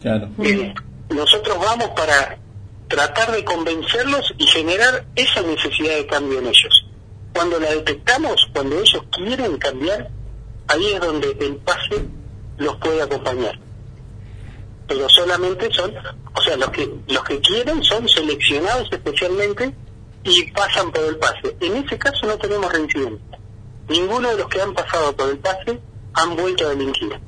[0.00, 0.30] Claro.
[0.42, 0.72] Eh,
[1.10, 2.38] nosotros vamos para
[2.92, 6.86] tratar de convencerlos y generar esa necesidad de cambio en ellos.
[7.32, 10.10] Cuando la detectamos, cuando ellos quieren cambiar,
[10.68, 12.04] ahí es donde el pase
[12.58, 13.58] los puede acompañar.
[14.86, 15.94] Pero solamente son,
[16.34, 19.74] o sea, los que los que quieren son seleccionados especialmente
[20.24, 21.56] y pasan por el pase.
[21.60, 23.38] En ese caso no tenemos reincidencia.
[23.88, 25.80] Ninguno de los que han pasado por el pase
[26.12, 27.18] han vuelto a delinquir.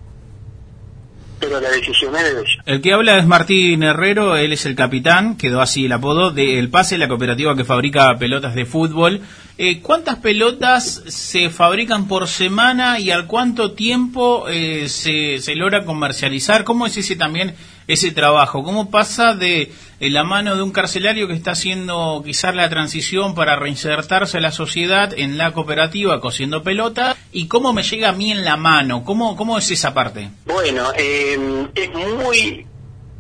[1.49, 2.45] De.
[2.67, 6.59] El que habla es Martín Herrero, él es el capitán, quedó así el apodo, de
[6.59, 9.21] El Pase, la cooperativa que fabrica pelotas de fútbol.
[9.57, 15.85] Eh, ¿Cuántas pelotas se fabrican por semana y al cuánto tiempo eh, se, se logra
[15.85, 16.65] comercializar?
[16.65, 17.55] ¿Cómo es ese también
[17.87, 18.63] ese trabajo?
[18.63, 23.35] ¿Cómo pasa de eh, la mano de un carcelario que está haciendo quizás la transición
[23.35, 27.17] para reinsertarse a la sociedad en la cooperativa cosiendo pelota?
[27.33, 29.05] ¿Y cómo me llega a mí en la mano?
[29.05, 30.31] ¿Cómo, cómo es esa parte?
[30.47, 32.67] Bueno, eh, es muy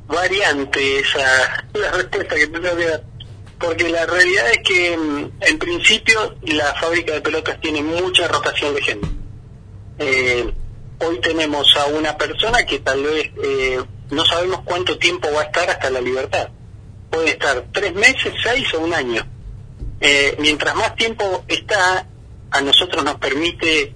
[0.06, 3.02] variante esa la respuesta que te tengo que dar.
[3.58, 8.74] Porque la realidad es que mm, en principio la fábrica de pelotas tiene mucha rotación
[8.74, 9.08] de gente.
[9.98, 10.52] Eh,
[11.00, 13.80] hoy tenemos a una persona que tal vez eh,
[14.14, 16.48] no sabemos cuánto tiempo va a estar hasta la libertad.
[17.10, 19.26] Puede estar tres meses, seis o un año.
[20.00, 22.06] Eh, mientras más tiempo está,
[22.50, 23.94] a nosotros nos permite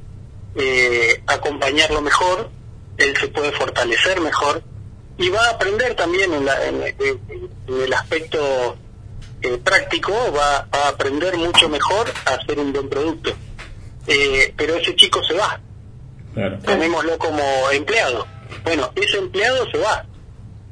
[0.57, 2.51] eh, acompañarlo mejor,
[2.97, 4.63] él se puede fortalecer mejor
[5.19, 6.83] y va a aprender también en, la- en-
[7.69, 8.77] el aspecto
[9.43, 13.33] eh, práctico, va, va a aprender mucho mejor a hacer un buen producto.
[14.07, 15.61] Eh, pero ese chico se va,
[16.35, 16.59] Claro.
[16.65, 18.27] tomémoslo como empleado.
[18.65, 20.05] Bueno, ese empleado se va.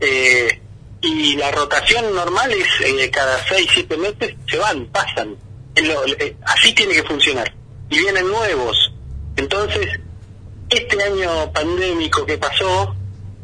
[0.01, 0.61] Eh,
[1.01, 5.37] y la rotación normal es eh, cada 6, 7 meses se van, pasan.
[5.77, 7.53] Lo- eh, así tiene que funcionar.
[7.91, 8.93] Y vienen nuevos.
[9.37, 9.89] Entonces,
[10.69, 12.95] este año pandémico que pasó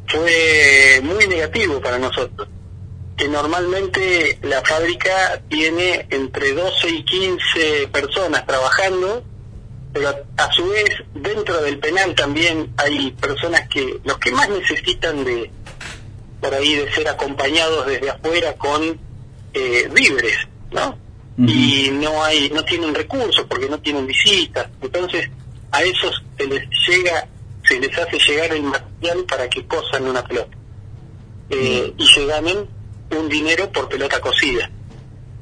[0.09, 2.49] fue muy negativo para nosotros.
[3.17, 9.23] Que normalmente la fábrica tiene entre 12 y 15 personas trabajando
[9.93, 15.25] pero a su vez dentro del penal también hay personas que los que más necesitan
[15.25, 15.51] de
[16.41, 18.99] por ahí de ser acompañados desde afuera con
[19.55, 20.39] eh, víveres
[20.71, 20.99] no
[21.39, 24.69] y no hay no tienen recursos porque no tienen visitas.
[24.81, 25.31] Entonces
[25.71, 27.29] a esos se les llega
[27.65, 30.57] se les hace llegar el material para que cosan una pelota.
[31.51, 32.67] Eh, y se ganen
[33.11, 34.71] un dinero por pelota cosida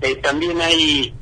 [0.01, 1.15] Eh, también hay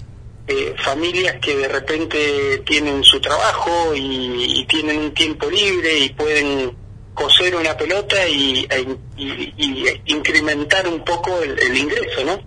[0.48, 6.08] eh, familias que de repente tienen su trabajo y, y tienen un tiempo libre y
[6.10, 6.72] pueden
[7.14, 12.40] coser una pelota y, e- y- y incrementar un poco el, el ingreso, ¿no?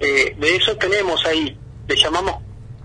[0.00, 1.56] Eh, de eso tenemos ahí,
[1.88, 2.36] le llamamos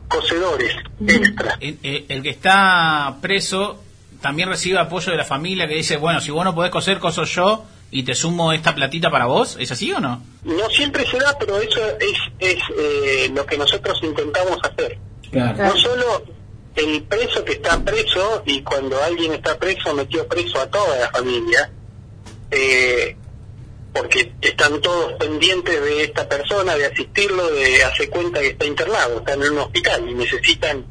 [0.08, 0.76] cosedores
[1.08, 1.58] extra.
[1.62, 3.82] El, el- el que está preso
[4.22, 7.24] también recibe apoyo de la familia que dice, bueno, si vos no podés coser, coso
[7.24, 9.58] yo y te sumo esta platita para vos.
[9.60, 10.24] ¿Es así o no?
[10.44, 14.98] No siempre se da, pero eso es, es eh, lo que nosotros intentamos hacer.
[15.32, 16.24] No solo
[16.76, 21.10] el preso que está preso, y cuando alguien está preso, metió preso a toda la
[21.10, 21.72] familia,
[22.52, 23.16] eh,
[23.94, 29.20] porque están todos pendientes de esta persona, de asistirlo, de hacer cuenta que está internado,
[29.20, 30.86] está en un hospital y necesitan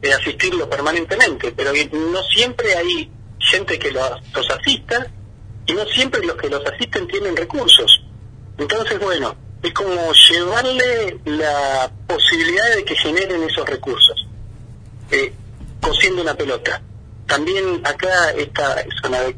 [0.00, 5.06] de asistirlo permanentemente, pero no siempre hay gente que los, los asista
[5.70, 8.02] y no siempre los que los asisten tienen recursos.
[8.58, 14.26] Entonces, bueno, es como llevarle la posibilidad de que generen esos recursos,
[15.10, 15.32] eh,
[15.80, 16.82] cosiendo una pelota.
[17.26, 19.36] También acá, esta zona, de-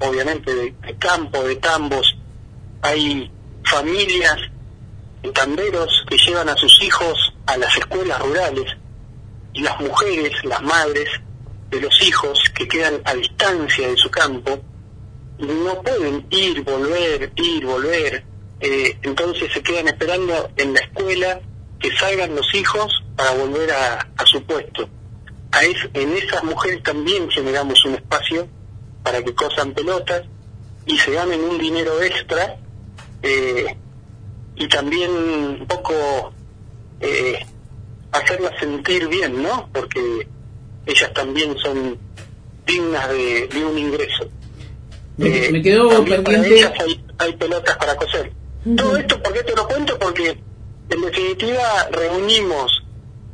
[0.00, 2.16] obviamente, de, campo, de tambos,
[2.82, 3.30] hay
[3.64, 4.36] familias
[5.32, 8.72] tanderos que llevan a sus hijos a las escuelas rurales
[9.52, 11.08] y las mujeres, las madres
[11.70, 14.60] de los hijos que quedan a distancia de su campo,
[15.44, 18.24] no pueden ir, volver, ir, volver,
[18.60, 21.40] eh, entonces se quedan esperando en la escuela
[21.78, 24.88] que salgan los hijos para volver a, su puesto.
[25.52, 28.48] A es, en esas mujeres también generamos un espacio
[29.02, 30.22] para que cosan pelotas
[30.86, 32.56] y se ganen un dinero extra
[33.22, 33.76] eh,
[34.56, 36.32] y también un poco
[37.00, 37.44] eh,
[38.12, 39.68] hacerlas sentir bien, ¿no?
[39.72, 40.26] Porque
[40.86, 41.98] ellas también son
[42.66, 44.30] dignas de un ingreso.
[45.16, 46.72] Me, me quedó pendiente.
[46.80, 48.32] hay, hay pelotas para coser.
[48.76, 49.98] Todo esto, ¿por qué te lo cuento?
[49.98, 50.38] Porque
[50.90, 52.82] en definitiva reunimos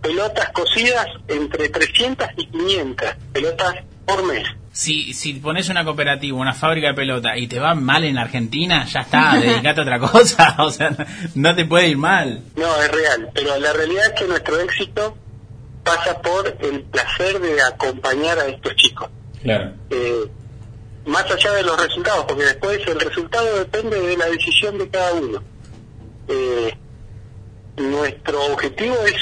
[0.03, 3.75] pelotas cosidas entre 300 y 500 pelotas
[4.07, 4.45] por mes.
[4.73, 8.87] Si, si pones una cooperativa, una fábrica de pelota y te va mal en Argentina,
[8.87, 10.57] ya está, dedicate a otra cosa.
[10.59, 11.05] O sea, no,
[11.35, 12.43] no te puede ir mal.
[12.57, 15.17] No, es real, pero la realidad es que nuestro éxito
[15.85, 19.09] pasa por el placer de acompañar a estos chicos.
[19.43, 19.73] Claro.
[19.91, 20.27] Eh,
[21.07, 25.15] más allá de los resultados, porque después el resultado depende de la decisión de cada
[25.15, 25.43] uno.
[26.29, 26.75] Eh,
[27.77, 29.17] nuestro objetivo es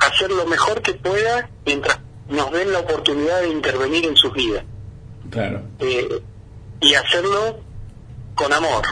[0.00, 4.64] hacer lo mejor que pueda mientras nos den la oportunidad de intervenir en sus vidas
[5.30, 5.62] Claro.
[5.78, 6.20] eh,
[6.80, 7.60] y hacerlo
[8.34, 8.82] con amor,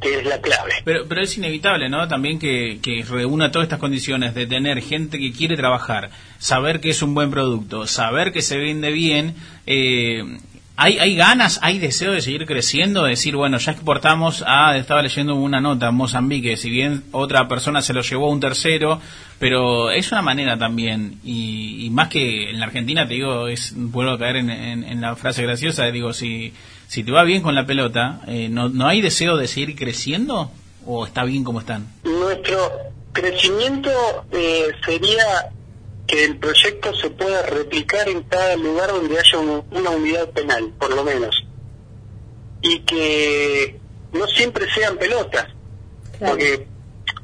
[0.00, 0.72] que es la clave.
[0.84, 2.08] Pero, pero es inevitable, ¿no?
[2.08, 6.90] También que, que reúna todas estas condiciones de tener gente que quiere trabajar, saber que
[6.90, 9.36] es un buen producto, saber que se vende bien.
[9.66, 10.38] Eh,
[10.76, 13.04] ¿hay, ¿Hay ganas, hay deseo de seguir creciendo?
[13.04, 17.48] De decir, bueno, ya exportamos a, estaba leyendo una nota en Mozambique, si bien otra
[17.48, 19.00] persona se lo llevó a un tercero,
[19.38, 23.72] pero es una manera también, y, y más que en la Argentina, te digo, es
[23.76, 26.52] vuelvo a caer en, en- en la frase graciosa, digo, si,
[26.88, 30.50] si te va bien con la pelota, eh, ¿no, ¿no hay deseo de seguir creciendo?
[30.86, 31.86] ¿O está bien como están?
[32.04, 32.58] Nuestro
[33.12, 33.90] crecimiento
[34.32, 35.24] eh, sería
[36.06, 40.72] que el proyecto se pueda replicar en cada lugar donde haya un- una unidad penal,
[40.78, 41.34] por lo menos.
[42.62, 43.78] Y que
[44.12, 45.46] no siempre sean pelotas.
[46.18, 46.66] Porque,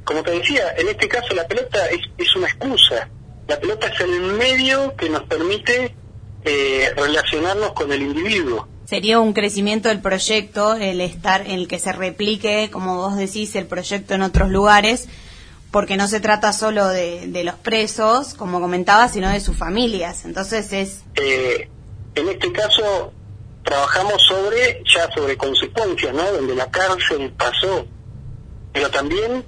[0.04, 3.08] como te decía, en este caso la pelota es, es una excusa.
[3.48, 5.94] La pelota es el medio que nos permite
[6.44, 8.68] eh, relacionarnos con el individuo.
[8.84, 13.54] Sería un crecimiento del proyecto, el estar en el que se replique, como vos decís,
[13.56, 15.08] el proyecto en otros lugares,
[15.72, 20.24] porque no se trata solo de, de los presos, como comentaba, sino de sus familias.
[20.24, 21.68] Entonces es Eh,
[22.14, 23.12] en este caso
[23.64, 26.30] trabajamos sobre ya sobre consecuencias, ¿no?
[26.30, 27.86] Donde la cárcel pasó,
[28.72, 29.44] pero también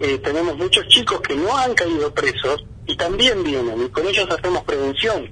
[0.00, 4.26] eh, tenemos muchos chicos que no han caído presos y también vienen y con ellos
[4.30, 5.30] hacemos prevención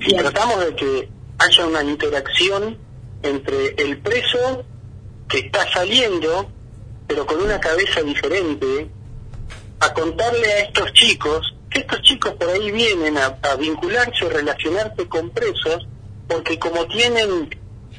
[0.00, 2.78] y tratamos de que haya una interacción
[3.22, 4.64] entre el preso
[5.28, 6.50] que está saliendo
[7.06, 8.90] pero con una cabeza diferente
[9.80, 15.06] a contarle a estos chicos que estos chicos por ahí vienen a, a vincularse, relacionarse
[15.08, 15.86] con presos,
[16.28, 17.50] porque como tienen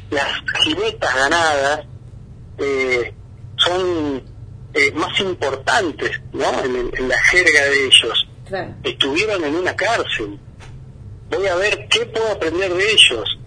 [0.10, 1.86] las jinetas ganadas,
[2.58, 3.14] eh,
[3.58, 4.24] son
[4.74, 6.64] eh, más importantes ¿no?
[6.64, 8.28] en la jerga de ellos.
[8.84, 10.40] Estuvieron en una cárcel.
[11.30, 13.40] Voy a ver qué puedo aprender de ellos.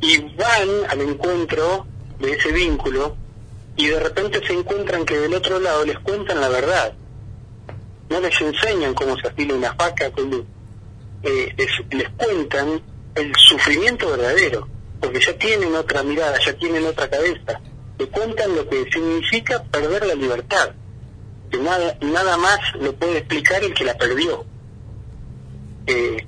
[0.00, 1.86] Y van al encuentro
[2.20, 3.16] de ese vínculo
[3.76, 6.94] y de repente se encuentran que del otro lado les cuentan la verdad
[8.10, 10.44] no les enseñan cómo se afila una faca, cómo,
[11.22, 11.54] eh,
[11.90, 12.80] les, cuentan
[13.14, 14.68] el sufrimiento verdadero,
[15.00, 17.60] porque ya tienen otra mirada, ya tienen otra cabeza,
[17.98, 20.70] le cuentan lo que significa perder la libertad,
[21.50, 24.44] que nada, nada más lo puede explicar el que la perdió.
[25.86, 26.26] Eh,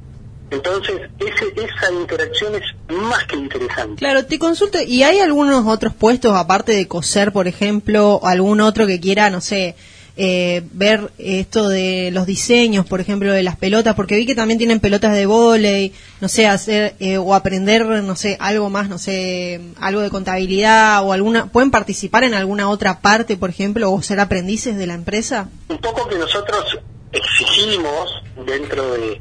[0.51, 2.63] entonces, ese, esa interacción es
[2.93, 3.97] más que interesante.
[3.97, 8.87] Claro, te consulto, ¿y hay algunos otros puestos, aparte de coser, por ejemplo, algún otro
[8.87, 9.77] que quiera, no sé,
[10.17, 13.95] eh, ver esto de los diseños, por ejemplo, de las pelotas?
[13.95, 18.17] Porque vi que también tienen pelotas de vóley, no sé, hacer eh, o aprender, no
[18.17, 23.01] sé, algo más, no sé, algo de contabilidad o alguna, ¿pueden participar en alguna otra
[23.01, 25.49] parte, por ejemplo, o ser aprendices de la empresa?
[25.69, 26.79] un poco que nosotros
[27.13, 29.21] exigimos dentro de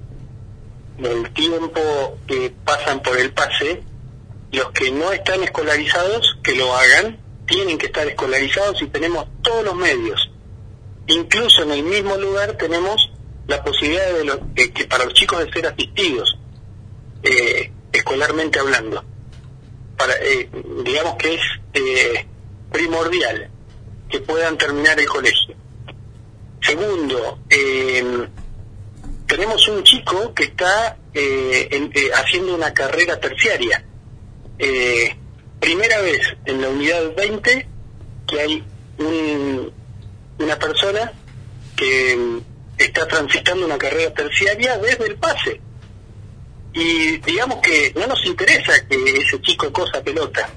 [1.00, 3.84] del tiempo que pasan por el pase,
[4.52, 9.64] los que no están escolarizados que lo hagan, tienen que estar escolarizados y tenemos todos
[9.64, 10.30] los medios.
[11.10, 13.12] Incluso en el mismo lugar tenemos
[13.48, 16.38] la posibilidad de, lo- de que para los chicos de ser asistidos,
[17.24, 19.04] eh, escolarmente hablando.
[20.22, 20.50] Eh,
[20.86, 21.42] digamos que es
[21.74, 22.26] eh,
[22.72, 23.50] primordial
[24.10, 25.56] que puedan terminar el colegio.
[26.62, 27.40] Segundo,
[29.28, 33.84] tenemos un chico que está en- haciendo una carrera terciaria.
[35.60, 37.68] Primera vez en la unidad 20
[38.28, 38.64] que hay
[39.00, 39.72] un,
[40.40, 41.12] una persona
[41.76, 42.42] que mm,
[42.78, 45.62] está transitando una carrera terciaria desde el pase.
[46.74, 50.50] Y digamos que no nos interesa que ese chico cosa pelota,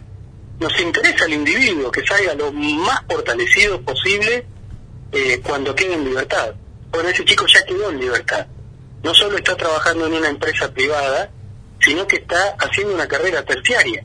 [0.60, 4.46] nos interesa el individuo que salga lo más fortalecido posible
[5.10, 6.54] eh, cuando quede en libertad.
[6.90, 8.46] Bueno, ese chico ya quedó en libertad.
[9.02, 11.30] No solo está trabajando en una empresa privada,
[11.80, 14.04] sino que está haciendo una carrera terciaria.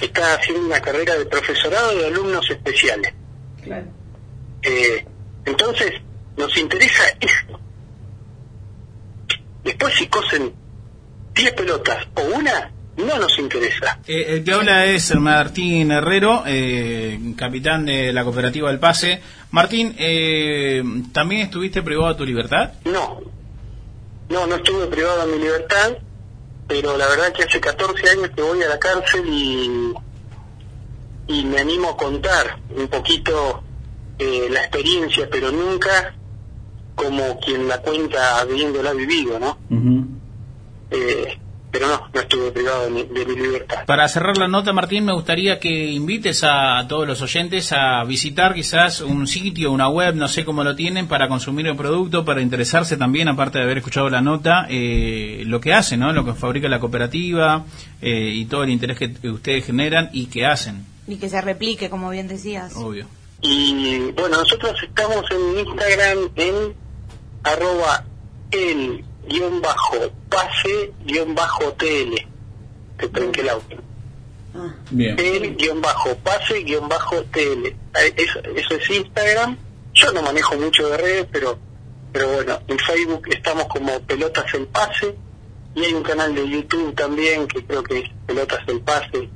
[0.00, 3.12] Está haciendo una carrera de profesorado de alumnos especiales.
[4.62, 5.04] Eh,
[5.44, 5.92] entonces,
[6.36, 7.60] nos interesa esto.
[9.64, 10.52] Después si cosen
[11.34, 13.98] 10 pelotas o una, no nos interesa.
[14.06, 19.20] Eh, el que habla es Martín Herrero, eh, capitán de la cooperativa del Pase.
[19.50, 20.82] Martín, eh,
[21.12, 22.72] ¿también estuviste privado de tu libertad?
[22.84, 23.20] No,
[24.28, 25.96] no, no estuve privado de mi libertad,
[26.68, 29.92] pero la verdad que hace 14 años que voy a la cárcel y,
[31.28, 33.62] y me animo a contar un poquito
[34.18, 36.14] eh, la experiencia, pero nunca
[36.94, 39.58] como quien la cuenta habiéndola vivido, ¿no?
[40.90, 41.38] Eh,
[41.70, 43.86] pero no, no estuve privado de mi, de mi libertad.
[43.86, 48.52] Para cerrar la nota, Martín, me gustaría que invites a todos los oyentes a visitar
[48.52, 52.42] quizás un sitio, una web, no sé cómo lo tienen, para consumir el producto, para
[52.42, 56.12] interesarse también, aparte de haber escuchado la nota, eh, lo que hacen, ¿no?
[56.12, 57.64] Lo que fabrica la cooperativa
[58.02, 60.84] eh, y todo el interés que ustedes generan y que hacen.
[61.08, 62.76] Y que se replique, como bien decías.
[62.76, 63.06] Obvio.
[63.42, 66.74] Y bueno, nosotros estamos en Instagram en
[67.42, 68.04] arroba
[68.50, 69.96] el guion bajo
[70.28, 72.14] pase guion bajo TL.
[72.98, 73.76] Te trenqué el auto.
[74.90, 75.18] Bien.
[75.18, 77.74] El guion bajo pase guion bajo TL.
[78.16, 79.58] Eso, eso es Instagram.
[79.94, 81.58] Yo no manejo mucho de redes, pero
[82.12, 85.14] pero bueno, en Facebook estamos como Pelotas el Pase
[85.74, 89.30] y hay un canal de YouTube también que creo que es Pelotas el Pase,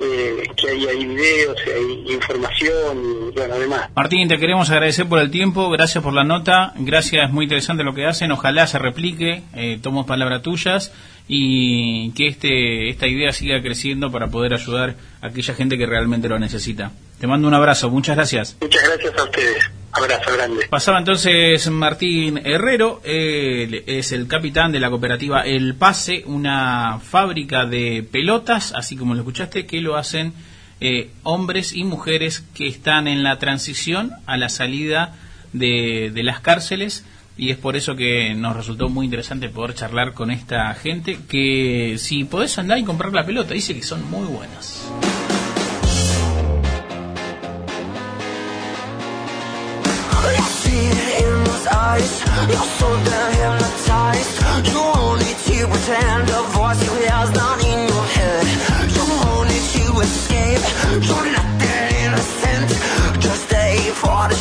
[0.00, 3.90] eh, que hay videos, hay información y bueno, además.
[3.94, 7.94] Martín, te queremos agradecer por el tiempo, gracias por la nota, gracias, muy interesante lo
[7.94, 10.92] que hacen, ojalá se replique, eh, tomo palabras tuyas
[11.26, 16.28] y que este esta idea siga creciendo para poder ayudar a aquella gente que realmente
[16.28, 16.92] lo necesita.
[17.18, 18.56] Te mando un abrazo, muchas gracias.
[18.60, 19.70] Muchas gracias a ustedes.
[19.92, 20.66] Abrazo grande.
[20.68, 27.64] Pasaba entonces Martín Herrero, él es el capitán de la cooperativa El Pase, una fábrica
[27.64, 30.34] de pelotas, así como lo escuchaste, que lo hacen
[30.80, 35.14] eh, hombres y mujeres que están en la transición a la salida
[35.52, 37.04] de, de las cárceles
[37.36, 41.96] y es por eso que nos resultó muy interesante poder charlar con esta gente que
[41.98, 44.88] si podés andar y comprar la pelota, dice que son muy buenas.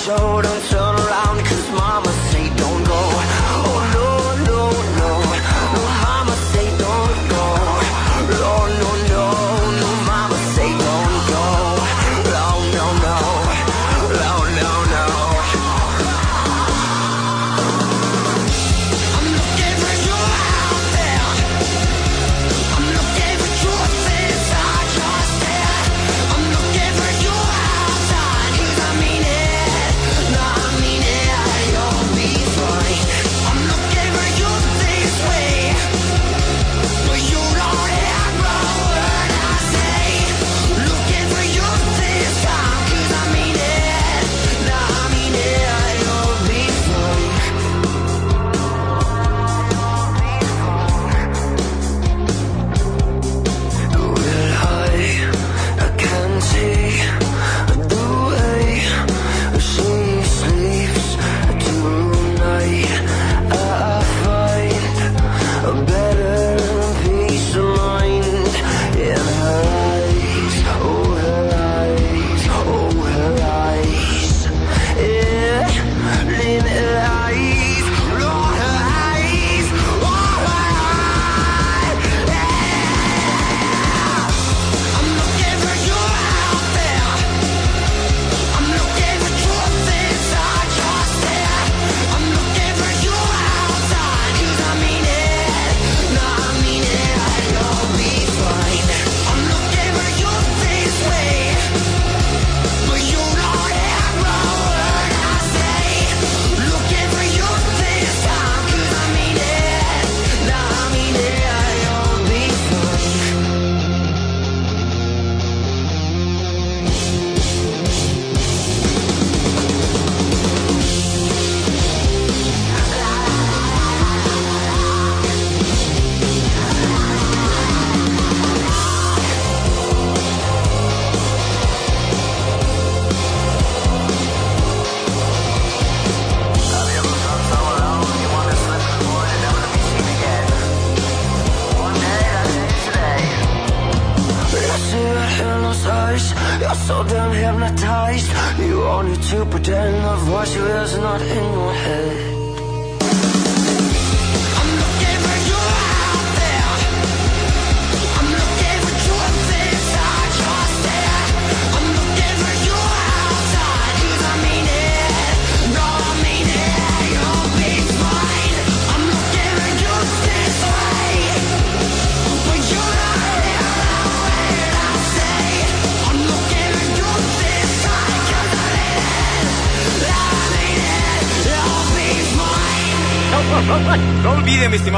[0.05, 0.41] show.
[0.41, 2.22] Don't turn around, cause mama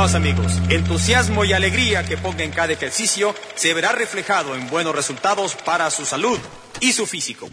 [0.05, 4.95] estimados amigos, entusiasmo y alegría que ponga en cada ejercicio se verá reflejado en buenos
[4.95, 6.37] resultados para su salud
[6.79, 7.49] y su físico.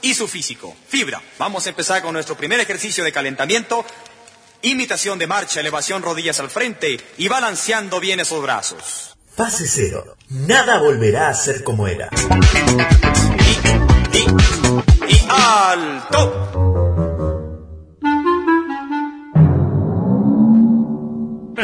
[0.00, 0.76] Y su físico.
[0.88, 1.20] Fibra.
[1.38, 3.84] Vamos a empezar con nuestro primer ejercicio de calentamiento.
[4.62, 9.16] Imitación de marcha, elevación rodillas al frente y balanceando bien esos brazos.
[9.34, 10.16] Fase cero.
[10.28, 12.08] Nada volverá a ser como era.
[15.08, 16.37] Y alto.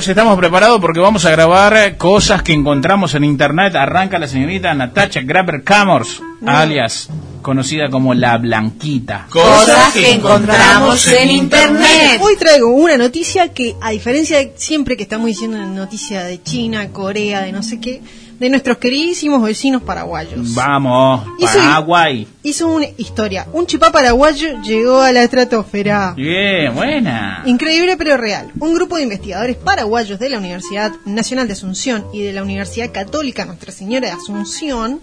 [0.06, 3.74] Estamos preparados porque vamos a grabar cosas que encontramos en internet.
[3.74, 7.08] Arranca la señorita Natacha Graber Camors, alias
[7.40, 9.26] conocida como la Blanquita.
[9.30, 12.20] Cosas que encontramos en internet.
[12.20, 16.88] Hoy traigo una noticia que, a diferencia de siempre que estamos diciendo noticia de China,
[16.90, 18.02] Corea, de no sé qué,
[18.38, 20.54] de nuestros queridísimos vecinos paraguayos.
[20.54, 22.26] Vamos, Hizo- Paraguay.
[22.42, 23.46] Hizo una historia.
[23.52, 26.12] Un chipá paraguayo llegó a la estratosfera.
[26.16, 27.42] Bien, buena.
[27.46, 28.50] Increíble pero real.
[28.60, 32.90] Un grupo de investigadores paraguayos de la Universidad Nacional de Asunción y de la Universidad
[32.92, 35.00] Católica Nuestra Señora de Asunción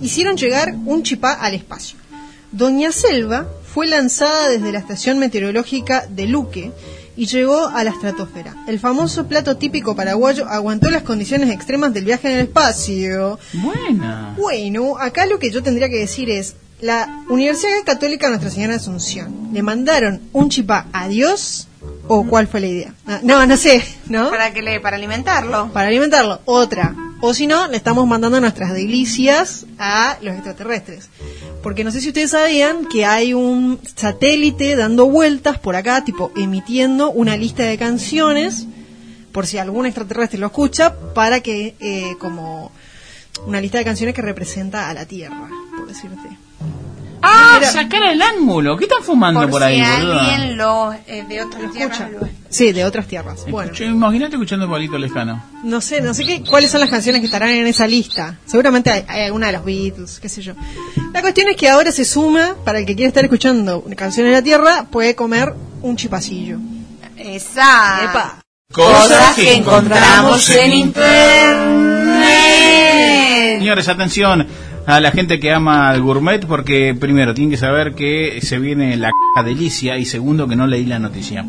[0.00, 1.98] hicieron llegar un chipá al espacio.
[2.52, 6.70] Doña Selva fue lanzada desde la estación meteorológica de Luque
[7.16, 8.54] y llegó a la estratosfera.
[8.66, 13.38] El famoso plato típico paraguayo aguantó las condiciones extremas del viaje en el espacio.
[13.52, 14.34] Buena.
[14.36, 18.78] Bueno, acá lo que yo tendría que decir es, la Universidad Católica Nuestra Señora de
[18.80, 21.68] Asunción, ¿le mandaron un chipá a Dios
[22.08, 22.94] o cuál fue la idea?
[23.06, 24.28] Ah, No, no sé, ¿no?
[24.30, 25.70] ¿Para que le, para alimentarlo?
[25.72, 26.94] Para alimentarlo, otra.
[27.26, 31.08] O si no, le estamos mandando nuestras delicias a los extraterrestres.
[31.62, 36.32] Porque no sé si ustedes sabían que hay un satélite dando vueltas por acá, tipo
[36.36, 38.66] emitiendo una lista de canciones,
[39.32, 42.70] por si algún extraterrestre lo escucha, para que, eh, como
[43.46, 45.48] una lista de canciones que representa a la Tierra,
[45.78, 46.43] por decirte.
[47.26, 48.76] Ah, sacar el ángulo.
[48.76, 50.20] ¿Qué están fumando por, Por, ahí, si boluda?
[50.20, 53.44] alguien lo eh, de otras tierras lo- Sí, de otras tierras.
[53.48, 55.42] Bueno, Imagínate escuchando Palito Lejano.
[55.64, 58.38] no sé, no sé qué, cuáles son las canciones que estarán en esa lista.
[58.46, 60.52] Seguramente hay, hay alguna de los Beatles, qué sé yo.
[61.12, 64.38] La cuestión es que ahora se suma, para el que quiera estar escuchando canciones de
[64.38, 65.52] la Tierra, puede comer
[65.82, 66.58] un chipacillo.
[67.16, 68.04] Esa.
[68.04, 68.40] Epa.
[68.72, 70.72] Cosas que encontramos en
[72.14, 73.58] internet.
[73.58, 74.46] Señores, atención
[74.86, 78.96] a la gente que ama al gourmet porque primero tienen que saber que se viene
[78.96, 81.44] la c delicia y segundo que no leí la noticia.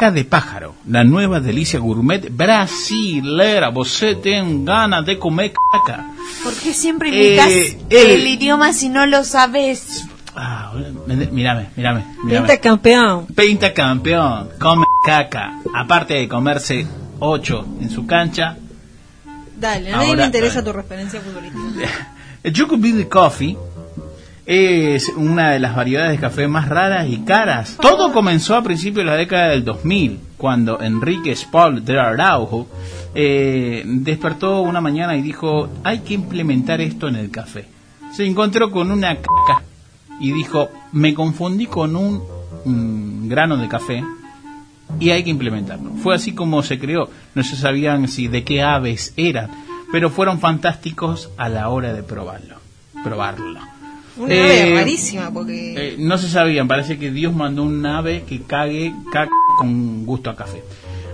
[0.00, 3.68] C de pájaro, la nueva delicia gourmet brasilera.
[3.70, 6.10] Vos ten ganas de comer caca.
[6.42, 10.06] ¿Por qué siempre Eh, imitas el- idioma si no lo sabes?
[10.36, 10.72] Ah,
[11.06, 12.46] mírame, mírame, mírame.
[12.48, 13.26] Pinta campeón.
[13.26, 15.60] Pinta campeón, come caca.
[15.72, 16.86] Aparte de comerse
[17.20, 18.56] ocho en su cancha,
[19.56, 20.64] Dale, a nadie Ahora, le interesa dale.
[20.66, 22.10] tu referencia futbolística.
[22.44, 23.56] El Coffee
[24.44, 27.78] es una de las variedades de café más raras y caras.
[27.80, 32.66] Todo comenzó a principios de la década del 2000, cuando Enrique Spall de Araujo
[33.14, 37.64] eh, despertó una mañana y dijo, hay que implementar esto en el café.
[38.12, 39.62] Se encontró con una caca
[40.20, 42.22] y dijo, me confundí con un
[42.66, 44.04] mm, grano de café
[45.00, 45.92] y hay que implementarlo.
[46.02, 47.08] Fue así como se creó.
[47.34, 49.50] No se sabían si de qué aves eran,
[49.94, 52.56] pero fueron fantásticos a la hora de probarlo.
[53.04, 53.60] Probarlo.
[54.16, 55.74] Una Eh, ave rarísima, porque...
[55.76, 60.30] Eh, no se sabían, parece que Dios mandó un ave que cague caca con gusto
[60.30, 60.64] a café.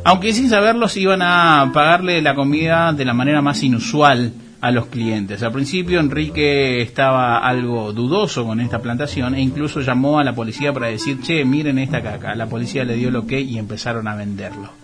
[0.02, 4.70] Aunque sin saberlo se iban a pagarle la comida de la manera más inusual a
[4.70, 5.42] los clientes.
[5.42, 10.72] Al principio Enrique estaba algo dudoso con esta plantación e incluso llamó a la policía
[10.72, 12.34] para decir, che, miren esta caca.
[12.34, 14.79] La policía le dio lo que y empezaron a venderlo.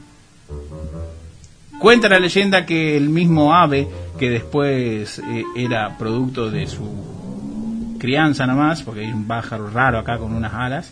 [1.81, 8.47] Cuenta la leyenda que el mismo ave, que después eh, era producto de su crianza
[8.47, 10.91] nada más, porque hay un pájaro raro acá con unas alas,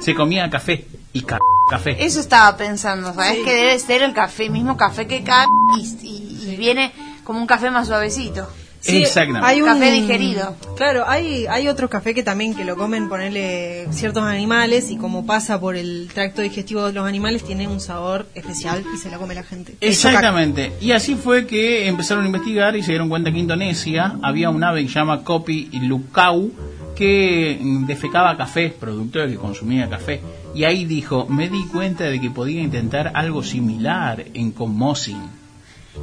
[0.00, 1.38] se comía café y ca
[1.70, 2.04] café.
[2.04, 3.38] Eso estaba pensando, ¿sabes?
[3.44, 5.46] Que debe ser el café, mismo café que cae
[5.78, 6.92] y, y- y viene
[7.24, 8.46] como un café más suavecito.
[8.84, 9.48] Sí, Exactamente.
[9.48, 10.56] Hay un Café digerido.
[10.76, 15.24] Claro, hay, hay otros cafés que también que lo comen ponerle ciertos animales y como
[15.24, 19.18] pasa por el tracto digestivo de los animales tiene un sabor especial y se lo
[19.18, 19.74] come la gente.
[19.80, 20.74] Exactamente.
[20.82, 24.50] Y así fue que empezaron a investigar y se dieron cuenta que en Indonesia había
[24.50, 26.52] un ave que se llama Kopi Lukau
[26.94, 30.20] que defecaba café, producto de que consumía café.
[30.54, 35.43] Y ahí dijo, me di cuenta de que podía intentar algo similar en Conmosin.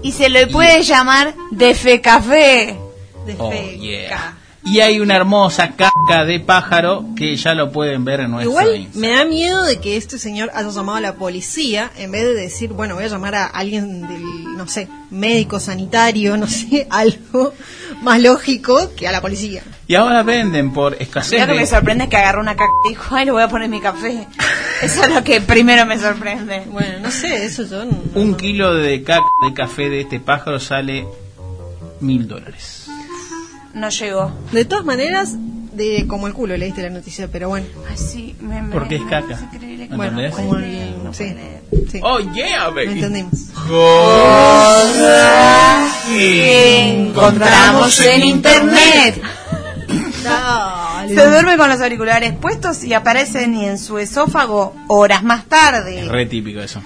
[0.03, 2.77] Y se le puede llamar de fe café.
[3.25, 4.35] De Oh, fe- yeah.
[4.63, 8.75] Y hay una hermosa caca de pájaro que ya lo pueden ver en nuestro Igual
[8.77, 9.01] Instagram.
[9.11, 12.33] me da miedo de que este señor haya llamado a la policía en vez de
[12.35, 14.21] decir, bueno, voy a llamar a alguien del,
[14.55, 17.53] no sé, médico sanitario, no sé, algo
[18.03, 19.63] más lógico que a la policía.
[19.87, 22.89] Y ahora venden por escasez Lo que me sorprende es que agarró una caca y
[22.89, 24.27] dijo, ay, le voy a poner mi café.
[24.83, 26.63] Eso es lo que primero me sorprende.
[26.67, 30.59] Bueno, no sé, eso yo no- Un kilo de caca de café de este pájaro
[30.59, 31.05] sale
[31.99, 32.80] mil dólares.
[33.73, 34.31] No llegó.
[34.51, 35.35] De todas maneras,
[35.73, 37.65] de como el culo leíste la noticia, pero bueno.
[37.89, 39.39] Ay, sí, me, me- Porque es caca.
[39.51, 40.35] que- Bueno, ¿Entendés?
[40.35, 40.97] como el...
[41.13, 41.35] sí,
[41.91, 41.99] sí.
[42.03, 42.91] Oh yeah, baby.
[42.93, 43.33] entendimos.
[46.13, 49.21] encontramos en internet.
[50.23, 51.15] Dale.
[51.15, 56.01] Se duerme con los auriculares puestos y aparecen en su esófago horas más tarde.
[56.01, 56.81] Es re típico eso.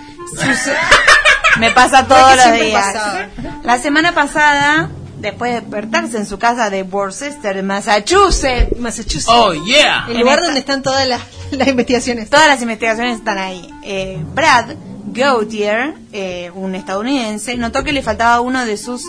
[1.60, 2.84] Me pasa todos los días.
[2.86, 3.28] pasaba.
[3.64, 4.90] La semana pasada,
[5.26, 9.28] después de despertarse en su casa de Worcester, Massachusetts, Massachusetts.
[9.30, 10.06] Oh yeah.
[10.08, 11.22] el lugar donde están todas las,
[11.52, 12.30] las investigaciones.
[12.30, 13.68] todas las investigaciones están ahí.
[13.84, 14.76] Eh, Brad
[15.08, 19.04] Gautier, eh, un estadounidense, notó que le faltaba uno de sus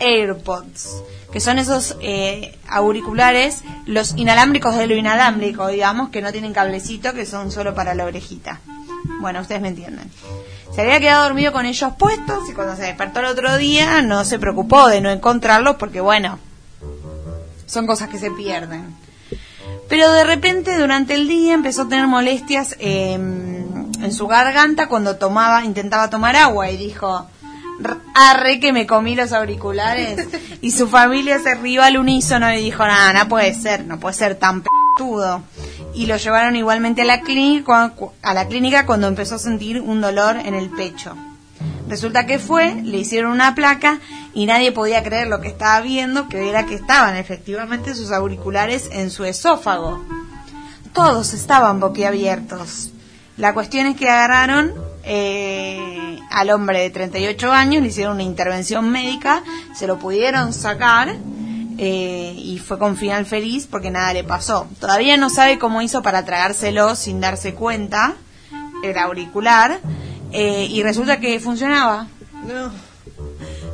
[0.00, 1.02] AirPods,
[1.32, 7.14] que son esos eh, auriculares, los inalámbricos de lo inalámbrico, digamos, que no tienen cablecito,
[7.14, 8.60] que son solo para la orejita.
[9.20, 10.10] Bueno, ustedes me entienden.
[10.74, 14.24] Se había quedado dormido con ellos puestos y cuando se despertó el otro día no
[14.24, 16.38] se preocupó de no encontrarlos porque, bueno,
[17.66, 18.94] son cosas que se pierden.
[19.88, 25.16] Pero de repente durante el día empezó a tener molestias eh, en su garganta cuando
[25.16, 27.26] tomaba, intentaba tomar agua y dijo,
[27.84, 30.26] "R- arre que me comí los auriculares.
[30.62, 34.14] Y su familia se rió al unísono y dijo, nada, no puede ser, no puede
[34.14, 34.62] ser tan
[34.96, 35.42] petudo.
[35.94, 40.00] Y lo llevaron igualmente a la, clínica, a la clínica cuando empezó a sentir un
[40.00, 41.16] dolor en el pecho.
[41.88, 44.00] Resulta que fue, le hicieron una placa
[44.32, 48.88] y nadie podía creer lo que estaba viendo, que era que estaban efectivamente sus auriculares
[48.92, 50.02] en su esófago.
[50.94, 52.92] Todos estaban boquiabiertos.
[53.36, 54.72] La cuestión es que agarraron
[55.04, 59.42] eh, al hombre de 38 años, le hicieron una intervención médica,
[59.74, 61.16] se lo pudieron sacar
[61.78, 64.66] eh, y fue con final feliz porque nada le pasó.
[64.80, 68.14] Todavía no sabe cómo hizo para tragárselo sin darse cuenta,
[68.84, 69.80] el auricular,
[70.32, 72.06] eh, y resulta que funcionaba.
[72.46, 72.70] No.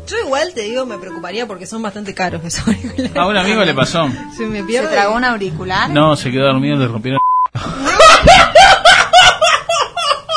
[0.06, 3.14] Yo igual te digo, me preocuparía porque son bastante caros esos auriculares.
[3.16, 4.08] A un amigo le pasó.
[4.36, 4.88] Se me ¿Se pierde.
[4.88, 5.90] tragó un auricular?
[5.90, 7.20] No, se quedó dormido y le rompieron.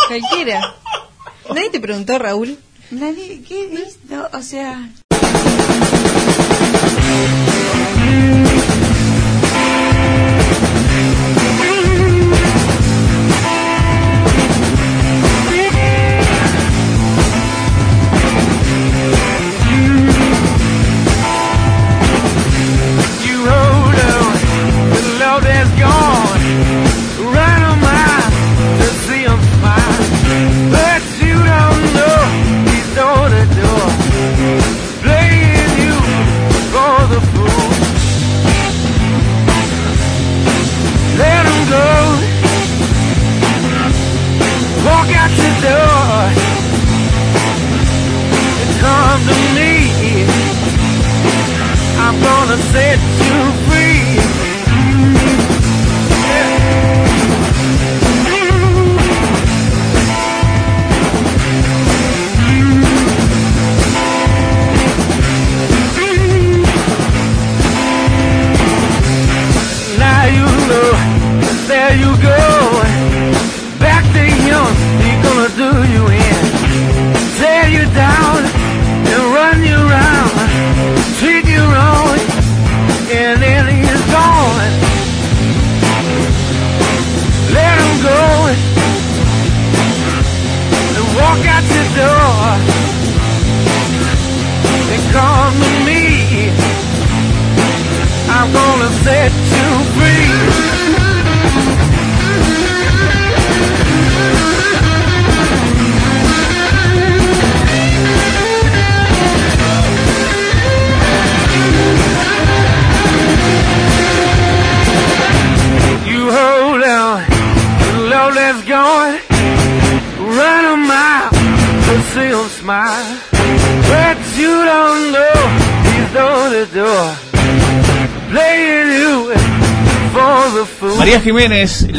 [0.07, 0.73] Cualquiera.
[1.49, 2.57] Nadie te preguntó, Raúl.
[2.91, 4.27] Nadie, ¿qué visto?
[4.33, 4.89] O sea...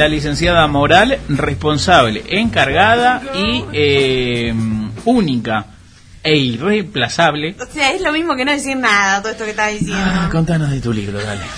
[0.03, 4.53] la licenciada moral, responsable, encargada y eh,
[5.05, 5.67] única
[6.25, 7.55] e irreemplazable.
[7.61, 10.05] O sea, es lo mismo que no decir nada, todo esto que estás diciendo.
[10.05, 11.43] Ah, contanos de tu libro, dale.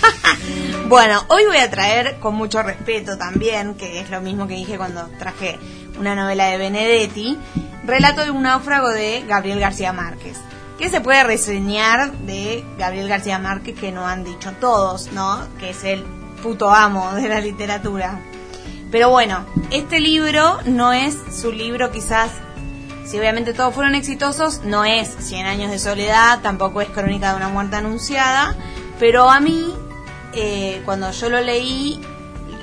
[0.87, 4.77] Bueno, hoy voy a traer con mucho respeto también, que es lo mismo que dije
[4.77, 5.57] cuando traje
[5.97, 7.39] una novela de Benedetti,
[7.87, 10.37] relato de un náufrago de Gabriel García Márquez.
[10.77, 15.47] ¿Qué se puede reseñar de Gabriel García Márquez que no han dicho todos, no?
[15.57, 16.03] Que es el
[16.43, 18.19] puto amo de la literatura.
[18.95, 22.31] Pero bueno, este libro no es su libro quizás,
[23.03, 27.35] si obviamente todos fueron exitosos, no es Cien años de soledad, tampoco es Crónica de
[27.35, 28.55] una muerte anunciada,
[28.97, 29.75] pero a mí,
[30.31, 31.99] eh, cuando yo lo leí,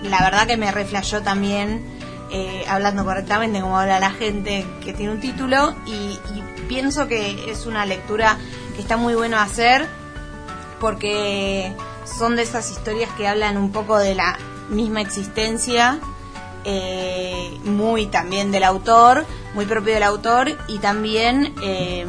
[0.04, 1.84] la verdad que me reflejó también,
[2.30, 7.50] eh, hablando correctamente como habla la gente que tiene un título, y, y pienso que
[7.50, 8.38] es una lectura
[8.74, 9.86] que está muy bueno hacer,
[10.80, 11.74] porque
[12.06, 14.38] son de esas historias que hablan un poco de la
[14.70, 16.00] misma existencia,
[16.64, 22.06] eh, muy también del autor, muy propio del autor y también eh,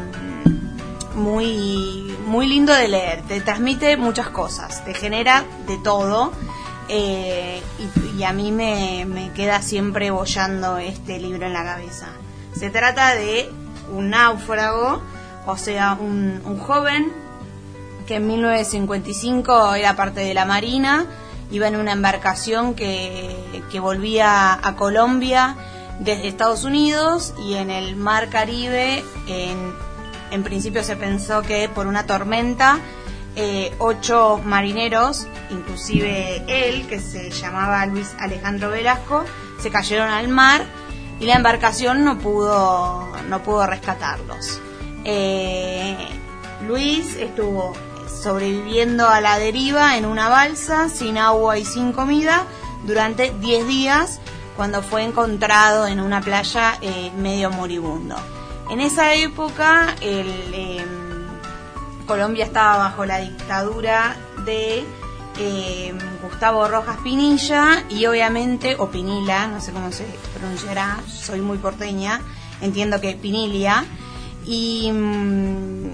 [1.15, 3.21] muy, muy lindo de leer.
[3.23, 6.31] Te transmite muchas cosas, te genera de todo.
[6.89, 7.61] eh,
[8.17, 12.07] y, a mí me, me queda siempre bollando este libro en la cabeza.
[12.57, 13.49] Se trata de
[13.91, 15.01] un náufrago,
[15.45, 17.11] o sea, un, un joven
[18.07, 21.05] que en 1955 era parte de la Marina,
[21.53, 25.55] iba en una embarcación que, que volvía a Colombia
[25.99, 29.73] desde Estados Unidos y en el mar Caribe, en,
[30.31, 32.79] en principio se pensó que por una tormenta,
[33.35, 39.23] eh, ocho marineros, inclusive él, que se llamaba Luis Alejandro Velasco,
[39.61, 40.65] se cayeron al mar
[41.19, 44.59] y la embarcación no pudo, no pudo rescatarlos.
[45.05, 45.95] Eh,
[46.67, 47.73] Luis estuvo
[48.23, 52.45] sobreviviendo a la deriva en una balsa, sin agua y sin comida,
[52.85, 54.19] durante 10 días,
[54.55, 58.15] cuando fue encontrado en una playa eh, medio moribundo.
[58.69, 60.85] En esa época, eh,
[62.07, 64.15] Colombia estaba bajo la dictadura
[64.45, 64.85] de
[65.37, 70.05] eh, Gustavo Rojas Pinilla y obviamente, o Pinila, no sé cómo se
[70.37, 72.21] pronunciará, soy muy porteña,
[72.61, 73.83] entiendo que Pinilia,
[74.45, 75.92] y, mm,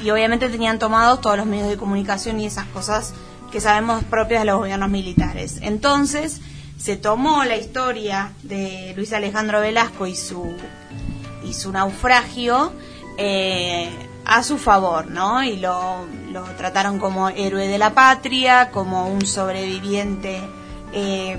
[0.00, 3.14] y obviamente tenían tomados todos los medios de comunicación y esas cosas
[3.50, 5.58] que sabemos propias de los gobiernos militares.
[5.62, 6.40] Entonces,
[6.78, 10.54] se tomó la historia de Luis Alejandro Velasco y su,
[11.44, 12.72] y su naufragio
[13.16, 13.90] eh,
[14.24, 15.42] a su favor, ¿no?
[15.42, 20.40] Y lo, lo trataron como héroe de la patria, como un sobreviviente
[20.92, 21.36] eh,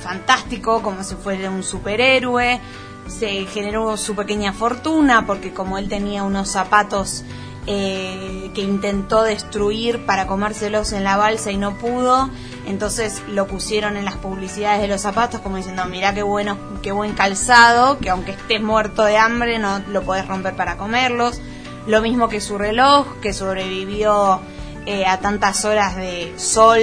[0.00, 2.60] fantástico, como si fuera un superhéroe.
[3.06, 7.24] Se generó su pequeña fortuna porque como él tenía unos zapatos
[7.70, 12.30] eh, que intentó destruir para comérselos en la balsa y no pudo,
[12.66, 16.92] entonces lo pusieron en las publicidades de los zapatos como diciendo, mira qué bueno, qué
[16.92, 21.42] buen calzado, que aunque estés muerto de hambre no lo podés romper para comerlos.
[21.86, 24.40] Lo mismo que su reloj, que sobrevivió
[24.86, 26.80] eh, a tantas horas de sol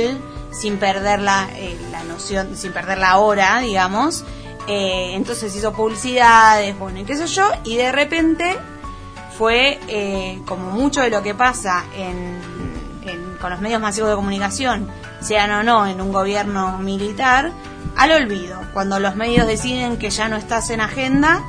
[0.51, 4.23] sin perder la, eh, la noción, sin perder la hora, digamos.
[4.67, 8.55] Eh, entonces hizo publicidades, bueno, y qué sé yo, y de repente
[9.37, 12.39] fue eh, como mucho de lo que pasa en,
[13.39, 14.87] con los medios masivos de comunicación,
[15.21, 17.51] sean o no en un gobierno militar,
[17.95, 18.59] al olvido.
[18.73, 21.43] Cuando los medios deciden que ya no estás en agenda,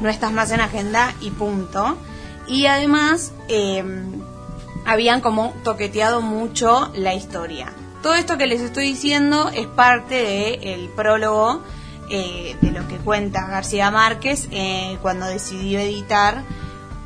[0.00, 1.96] no estás más en agenda y punto.
[2.46, 3.84] Y además eh,
[4.84, 7.72] habían como toqueteado mucho la historia.
[8.02, 11.62] Todo esto que les estoy diciendo es parte del prólogo
[12.10, 16.42] eh, de lo que cuenta García Márquez eh, cuando decidió editar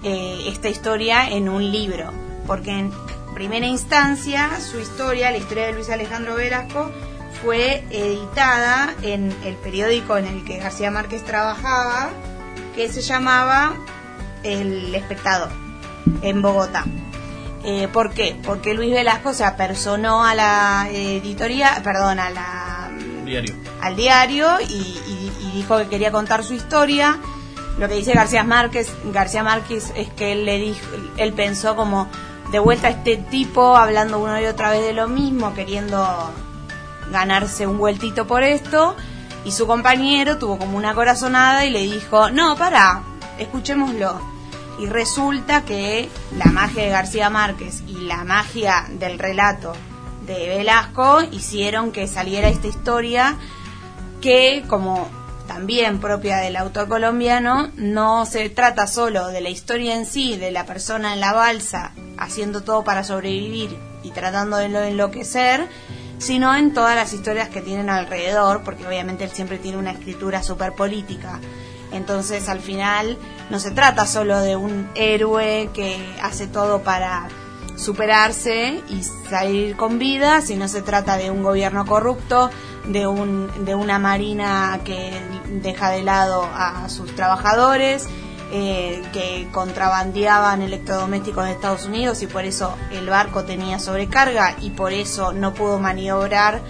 [0.07, 2.13] eh, esta historia en un libro.
[2.47, 2.93] Porque en
[3.35, 6.91] primera instancia su historia, la historia de Luis Alejandro Velasco,
[7.43, 12.09] fue editada en el periódico en el que García Márquez trabajaba,
[12.75, 13.75] que se llamaba
[14.43, 15.51] El Espectador,
[16.23, 16.85] en Bogotá.
[17.65, 18.37] Eh, ¿Por qué?
[18.45, 22.91] Porque Luis Velasco se apersonó a la editoría, perdón, a la
[23.25, 23.55] Diario.
[23.81, 27.19] al diario y, y- y dijo que quería contar su historia.
[27.79, 30.81] Lo que dice García Márquez, García Márquez es que él le dijo,
[31.19, 32.09] él pensó como
[32.51, 36.33] de vuelta a este tipo hablando una y otra vez de lo mismo, queriendo
[37.11, 38.97] ganarse un vueltito por esto.
[39.45, 43.03] Y su compañero tuvo como una corazonada y le dijo, no, para,
[43.39, 44.21] escuchémoslo.
[44.79, 49.73] Y resulta que la magia de García Márquez y la magia del relato
[50.27, 53.37] de Velasco hicieron que saliera esta historia
[54.21, 55.09] que, como
[55.57, 60.51] también propia del autor colombiano, no se trata solo de la historia en sí, de
[60.51, 65.67] la persona en la balsa haciendo todo para sobrevivir y tratando de enloquecer,
[66.19, 70.43] sino en todas las historias que tienen alrededor, porque obviamente él siempre tiene una escritura
[70.43, 71.41] súper política.
[71.91, 73.17] Entonces al final
[73.49, 77.29] no se trata solo de un héroe que hace todo para
[77.77, 82.51] superarse y salir con vida, sino se trata de un gobierno corrupto,
[82.89, 85.13] de, un, de una marina que
[85.63, 88.07] deja de lado a sus trabajadores,
[88.53, 94.71] eh, que contrabandeaban electrodomésticos de Estados Unidos y por eso el barco tenía sobrecarga y
[94.71, 96.61] por eso no pudo maniobrar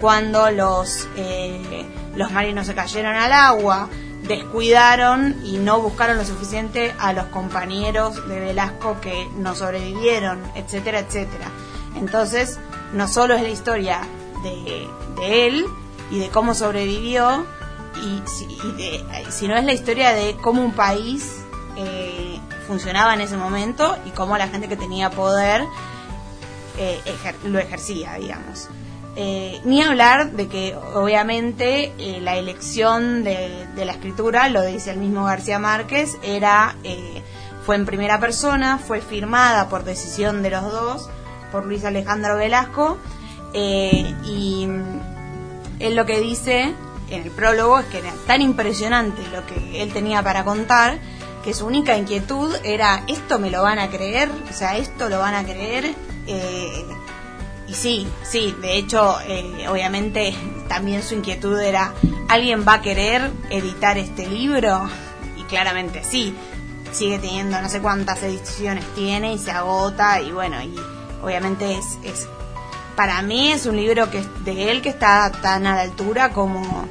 [0.00, 3.88] cuando los, eh, los marinos se cayeron al agua
[4.22, 11.00] descuidaron y no buscaron lo suficiente a los compañeros de Velasco que no sobrevivieron, etcétera,
[11.00, 11.50] etcétera.
[11.96, 12.58] Entonces,
[12.92, 14.00] no solo es la historia
[14.42, 14.88] de,
[15.22, 15.66] él
[16.10, 17.44] y de cómo sobrevivió,
[17.96, 21.40] y, de, sino es la historia de cómo un país
[21.76, 25.64] eh, funcionaba en ese momento y cómo la gente que tenía poder
[26.78, 27.00] eh,
[27.44, 28.68] lo ejercía, digamos.
[29.16, 35.24] Eh, ni hablar de que obviamente la elección de, la escritura, lo dice el mismo
[35.24, 36.76] García Márquez, era
[37.68, 41.10] fue en primera persona, fue firmada por decisión de los dos,
[41.52, 42.96] por Luis Alejandro Velasco,
[43.54, 44.68] y
[45.80, 46.74] él lo que dice
[47.10, 50.98] en el prólogo es que era tan impresionante lo que él tenía para contar,
[51.44, 54.30] que su única inquietud era, ¿esto me lo van a creer?
[54.50, 55.94] O sea, ¿esto lo van a creer?
[57.66, 60.34] y sí, sí, de hecho, eh, obviamente
[60.68, 61.94] también su inquietud era,
[62.28, 64.90] ¿alguien va a querer editar este libro?
[65.38, 66.34] Y claramente sí,
[66.92, 70.74] sigue teniendo no sé cuántas ediciones tiene y se agota y bueno, y
[71.22, 72.28] obviamente es
[72.98, 76.84] para mí es un libro que de él que está tan a la altura como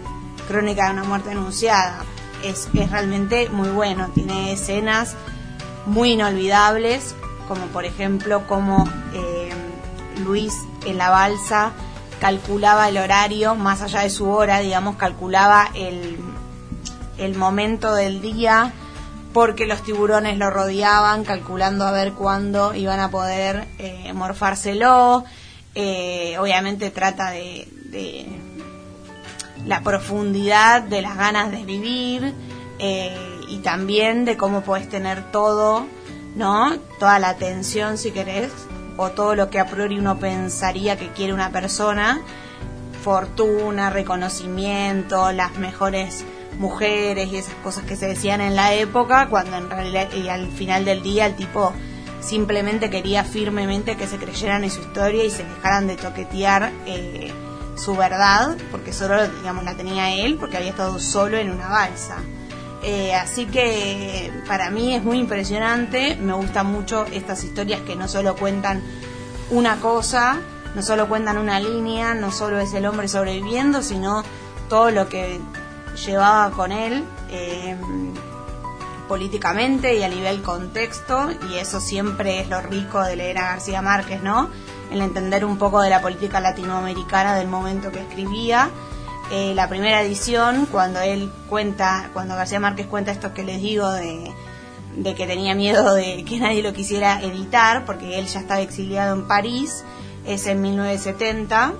[0.48, 2.06] Crónica de una muerte anunciada.
[2.46, 5.18] Es, es realmente muy bueno, tiene escenas
[5.86, 7.14] muy inolvidables,
[7.50, 9.50] como por ejemplo como eh,
[10.24, 10.54] Luis
[10.86, 11.74] en la balsa
[12.22, 16.18] calculaba el horario, más allá de su hora, digamos, calculaba el,
[17.18, 18.72] el momento del día
[19.34, 25.26] porque los tiburones lo rodeaban, calculando a ver cuándo iban a poder eh, morfárselo.
[25.80, 27.68] Eh, obviamente trata de,
[29.64, 32.34] la profundidad de las ganas de vivir
[32.80, 33.16] eh,
[33.48, 35.86] y también de cómo puedes tener todo,
[36.36, 36.76] ¿no?
[36.98, 38.52] Toda la atención, si querés,
[38.98, 42.22] o todo lo que a priori uno pensaría que quiere una persona,
[43.04, 46.26] fortuna, reconocimiento, las mejores
[46.58, 50.48] mujeres y esas cosas que se decían en la época, cuando en realidad y al
[50.48, 51.72] final del día el tipo
[52.20, 57.32] simplemente quería firmemente que se creyeran en su historia y se dejaran de toquetear eh,
[57.76, 62.18] su verdad, porque solo digamos la tenía él, porque había estado solo en una balsa.
[62.84, 68.08] Eh, así que para mí es muy impresionante, me gustan mucho estas historias que no
[68.08, 68.82] solo cuentan
[69.50, 70.38] una cosa,
[70.76, 74.24] no solo cuentan una línea, no solo es el hombre sobreviviendo, sino
[74.70, 75.40] todo lo que
[76.06, 77.76] llevaba con él eh,
[79.08, 83.82] políticamente y a nivel contexto, y eso siempre es lo rico de leer a García
[83.82, 84.50] Márquez, ¿no?
[84.92, 88.70] El entender un poco de la política latinoamericana del momento que escribía
[89.30, 93.90] eh, la primera edición, cuando él cuenta, cuando García Márquez cuenta esto que les digo
[93.92, 94.32] de,
[95.04, 99.28] que tenía miedo de que nadie lo quisiera editar, porque él ya estaba exiliado en
[99.28, 99.84] París,
[100.26, 101.74] es en 1970.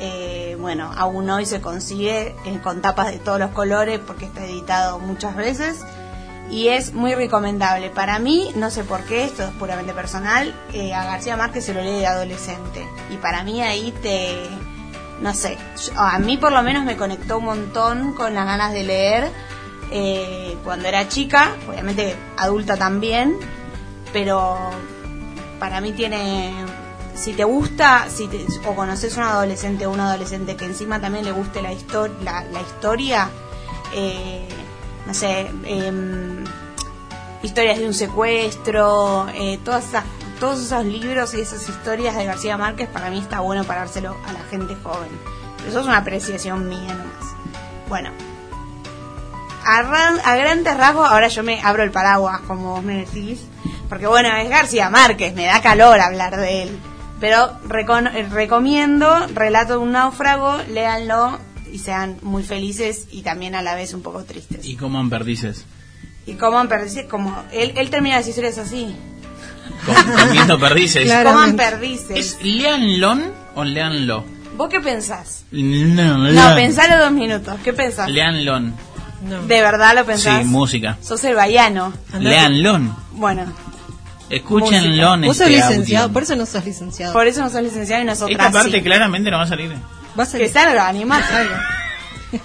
[0.00, 4.44] Eh, bueno, aún hoy se consigue eh, con tapas de todos los colores porque está
[4.44, 5.84] editado muchas veces
[6.50, 7.90] y es muy recomendable.
[7.90, 10.54] Para mí, no sé por qué, esto es puramente personal,
[10.94, 14.48] a García Márquez se lo lee de adolescente y para mí ahí te,
[15.20, 15.56] no sé,
[15.96, 19.30] a mí por lo menos me conectó un montón con las ganas de leer
[19.92, 23.36] eh, cuando era chica, obviamente adulta también,
[24.12, 24.56] pero
[25.60, 26.52] para mí tiene,
[27.14, 31.24] si te gusta, si te, o conoces un adolescente o un adolescente que encima también
[31.24, 33.28] le guste la, histor la, la historia,
[33.94, 34.48] eh,
[35.06, 36.44] no sé, eh,
[37.42, 40.04] historias de un secuestro, eh, todas esas
[40.42, 44.32] todos esos libros y esas historias de García Márquez para mí está bueno parárselo a
[44.32, 45.08] la gente joven.
[45.56, 47.36] Pero eso es una apreciación mía nomás.
[47.88, 48.10] Bueno,
[49.64, 53.40] a grandes rasgos, ahora yo me abro el paraguas, como vos me decís,
[53.88, 56.80] porque bueno, es García Márquez, me da calor hablar de él.
[57.20, 61.38] Pero recon recomiendo Relato de un náufrago, léanlo
[61.72, 64.64] y sean muy felices y también a la vez un poco tristes.
[64.66, 65.64] ¿Y cómo en perdices?
[66.26, 68.94] Y cómo en perdices, como él, él termina las historias así.
[70.26, 71.10] Comiendo perdices.
[71.24, 72.16] Coman perdices.
[72.16, 74.24] ¿Es leanlon o leanlo?
[74.56, 75.44] ¿Vos qué pensás?
[75.50, 77.54] No, no pensalo dos minutos.
[77.64, 78.08] ¿Qué pensás?
[78.08, 78.74] Leanlon.
[79.48, 80.42] ¿De verdad lo pensás?
[80.42, 80.98] Sí, música.
[81.00, 81.92] Sos el baiano.
[82.18, 82.78] Leanlo.
[83.12, 83.44] Bueno,
[84.30, 86.12] Escúchenlo en Vos sos este licenciado, audio.
[86.14, 87.12] por eso no sos licenciado.
[87.12, 88.82] por eso no sos licenciado y nosotras Esta parte sí.
[88.82, 89.74] claramente no va a salir.
[90.14, 91.28] Vas a que están animados.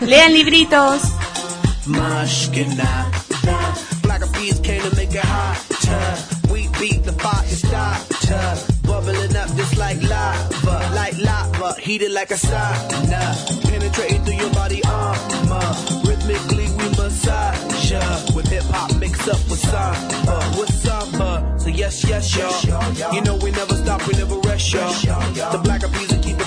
[0.01, 1.01] Lean libritos.
[11.88, 13.22] heated like a sauna,
[13.63, 15.68] penetrating through your body armor.
[16.03, 18.03] Rhythmically we massage ya
[18.36, 21.55] with hip hop mixed up with samba, with samba.
[21.57, 23.13] So yes, yes, y'all.
[23.13, 24.91] You know we never stop, we never rest, y'all.
[25.53, 25.82] The black
[26.22, 26.47] keep it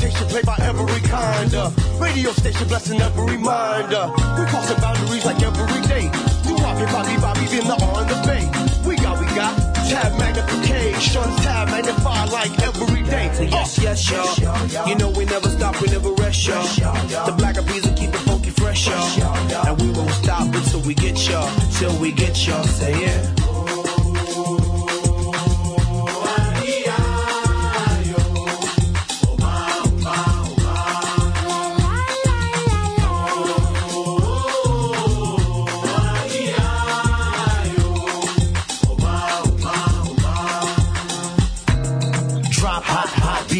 [0.31, 3.93] played by every kind of radio station blessing every mind.
[3.93, 4.07] Uh,
[4.39, 6.07] we crossing boundaries like every day.
[6.47, 8.43] Do Bobby, Bobby, Bobby, in the on the bay.
[8.87, 9.53] We got, we got
[9.91, 13.27] tab magnification, tab magnify like every day.
[13.51, 14.87] Yes, yes, y'all.
[14.87, 16.63] You know we never stop, we never rest, y'all.
[17.25, 19.67] The black of bees will keep it funky fresh, y'all.
[19.67, 22.63] And we won't stop until we get y'all, till we get y'all.
[22.63, 23.50] Say yeah.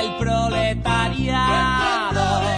[0.00, 1.94] el proletariado.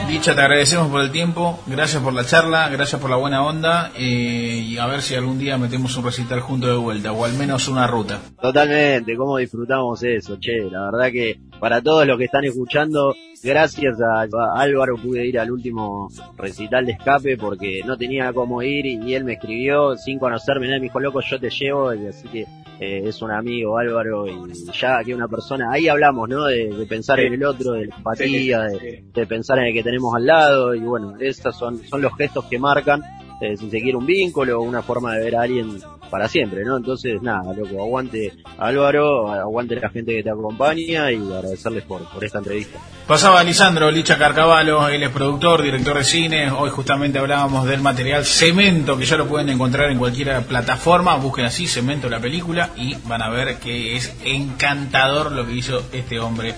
[0.09, 3.91] Licha, te agradecemos por el tiempo, gracias por la charla, gracias por la buena onda
[3.97, 7.35] eh, y a ver si algún día metemos un recital junto de vuelta o al
[7.35, 8.21] menos una ruta.
[8.41, 10.71] Totalmente, cómo disfrutamos eso, che.
[10.71, 15.39] La verdad que para todos los que están escuchando, gracias a, a Álvaro pude ir
[15.39, 19.97] al último recital de escape porque no tenía cómo ir y, y él me escribió
[19.97, 22.47] sin conocerme, me dijo, loco, yo te llevo, y así que
[22.79, 26.45] eh, es un amigo Álvaro y ya que una persona, ahí hablamos, ¿no?
[26.45, 29.83] De, de pensar en el otro, de la empatía, de, de pensar en el que
[29.83, 33.03] tenemos al lado y bueno, esos son, son los gestos que marcan
[33.41, 35.79] eh, si se quiere un vínculo o una forma de ver a alguien
[36.11, 36.77] para siempre, ¿no?
[36.77, 42.39] Entonces, nada, loco, aguante Álvaro, aguante la gente que te acompaña y agradecerles por, esta
[42.39, 42.79] entrevista.
[43.07, 46.51] Pasaba Lisandro Licha Carcavalo, él es productor, director de cine.
[46.51, 51.17] Hoy justamente hablábamos del material Cemento, que ya lo pueden encontrar en cualquier plataforma.
[51.17, 55.83] Busquen así Cemento la película y van a ver que es encantador lo que hizo
[55.93, 56.55] este hombre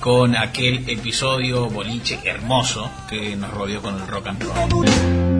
[0.00, 5.37] con aquel episodio boliche hermoso que nos rodeó con el rock and roll.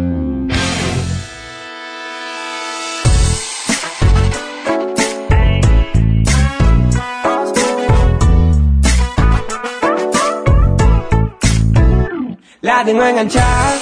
[12.79, 13.75] La tengo enganchada.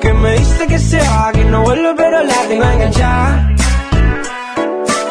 [0.00, 3.50] Que me dice que se va, que no vuelve, pero la tengo enganchada.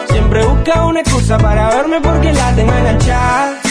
[0.09, 3.61] Siempre busca una excusa para verme porque la tengo enganchada.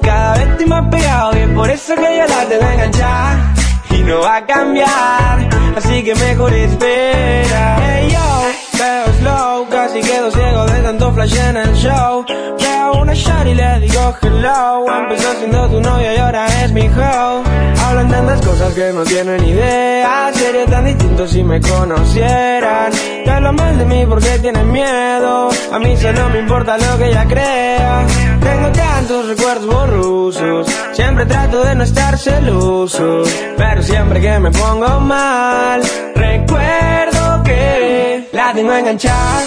[0.00, 3.54] Cada vez estoy más pegado y es por eso que yo la tengo enganchada.
[3.90, 7.78] Y no va a cambiar, así que mejor espera.
[7.82, 8.46] Hey yo,
[8.78, 12.24] veo slow, casi quedo ciego de tanto flash en el show.
[12.58, 14.84] Veo una shot y le digo hello.
[15.02, 17.42] Empezó siendo tu novia y ahora es mi hoe.
[17.84, 20.30] Hablan tantas cosas que no tienen idea.
[20.34, 22.92] Sería tan distinto si me conocieran.
[23.24, 25.48] Te hablan mal de mí porque tienen miedo.
[25.72, 28.06] A mí solo me importa lo que ella crea.
[28.40, 30.66] Tengo tantos recuerdos borrosos.
[30.92, 33.22] Siempre trato de no estar celoso.
[33.56, 35.80] Pero siempre que me pongo mal,
[36.14, 38.05] recuerdo que
[38.36, 39.42] la tengo enganchada.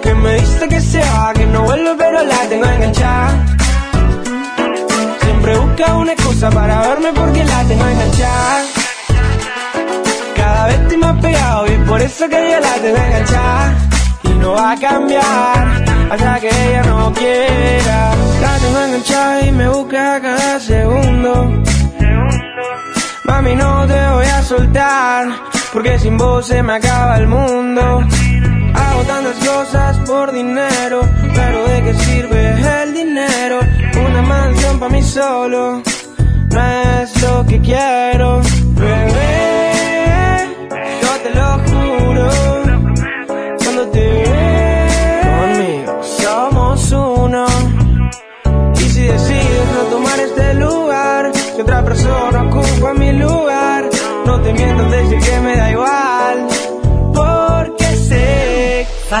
[0.00, 3.46] Que me dice que se va, que no vuelve, pero la tengo enganchada.
[5.22, 8.62] Siempre busca una excusa para verme porque la tengo enganchada.
[10.36, 13.74] Cada vez estoy más pegado y por eso que yo la tengo enganchada.
[14.22, 18.14] Y no va a cambiar hasta que ella no quiera.
[18.40, 21.62] La tengo enganchada y me busca cada segundo.
[23.24, 25.28] Mami, no te voy a soltar,
[25.72, 28.04] porque sin vos se me acaba el mundo.
[28.74, 31.02] Hago tantas cosas por dinero,
[31.34, 33.60] pero ¿de qué sirve el dinero?
[34.06, 35.82] Una mansión para mí solo,
[36.50, 38.40] no es lo que quiero,
[38.74, 39.49] bebé.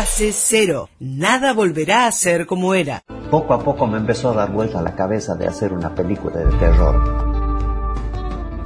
[0.04, 0.88] Sé Fase cero.
[0.98, 3.02] Nada volverá a ser como era.
[3.30, 6.58] Poco a poco me empezó a dar vuelta la cabeza de hacer una película de
[6.58, 7.30] terror.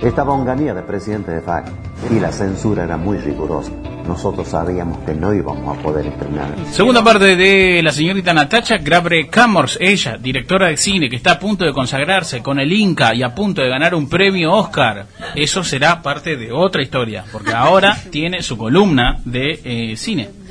[0.01, 1.71] Estaba Onganía de presidente de FAC
[2.11, 3.73] y la censura era muy rigurosa.
[4.07, 6.55] Nosotros sabíamos que no íbamos a poder estrenar.
[6.71, 11.39] Segunda parte de la señorita Natacha Grabre Camors, ella, directora de cine, que está a
[11.39, 15.07] punto de consagrarse con el Inca y a punto de ganar un premio Oscar.
[15.35, 20.44] Eso será parte de otra historia, porque ahora tiene su columna de eh, cine.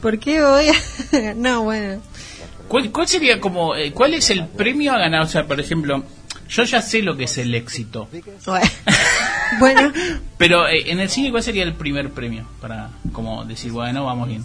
[0.00, 1.34] ¿Por qué voy a.?
[1.36, 2.02] no, bueno.
[2.68, 5.22] ¿Cuál, cuál sería como, eh, cuál es el premio a ganar?
[5.22, 6.04] O sea, por ejemplo,
[6.48, 8.08] yo ya sé lo que es el éxito,
[9.58, 9.92] Bueno,
[10.38, 12.46] pero eh, en el cine, ¿cuál sería el primer premio?
[12.60, 14.44] Para, como decir, bueno, vamos bien.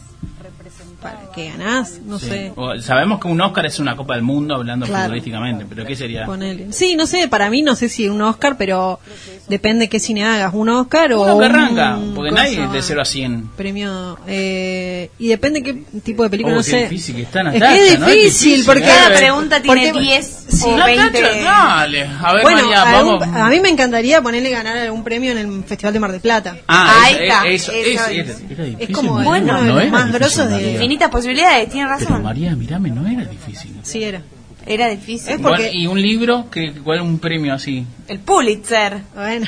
[1.16, 2.00] ¿Para qué ganás?
[2.06, 2.28] No Sí.
[2.28, 2.54] sé.
[2.56, 5.04] O- sabemos que un Oscar es una Copa del Mundo hablando Claro.
[5.06, 6.26] futbolísticamente, pero ¿qué sería?
[6.26, 6.72] Ponele.
[6.74, 9.00] Sí, no sé, para mí no sé si un Oscar, pero
[9.48, 12.82] depende qué cine hagas, un Oscar o Uno que un arranca, porque cosa, nadie de
[12.82, 13.48] 0 a 100.
[13.56, 15.74] premio eh, y depende qué
[16.04, 16.82] tipo de película, Oh, no qué sé.
[16.84, 18.08] difícil que está, es que es ¿no?
[18.08, 18.14] Es difícil,
[18.52, 20.64] difícil, porque Cada pregunta tiene porque- 10 Sí.
[20.66, 21.42] o Natacha, 20.
[21.44, 22.04] dale.
[22.24, 23.36] A ver, bueno, María, algún- vamos.
[23.38, 26.58] a mí me encantaría ponerle ganar algún premio en el Festival de Mar del Plata.
[26.68, 27.16] Ah, Ahí
[27.56, 28.90] eso, está, es.
[28.90, 30.78] como bueno, no los era más grosos de-.
[30.98, 32.24] Infinitas posibilidades, tiene Pero razón.
[32.24, 33.76] María, mirame, no era difícil.
[33.84, 34.22] Sí, era.
[34.66, 35.34] Era difícil.
[35.34, 36.48] Es porque- Bueno, ¿Y un libro?
[36.52, 37.86] ¿Qué, ¿Cuál un premio así?
[38.08, 39.02] El Pulitzer.
[39.16, 39.46] Bueno.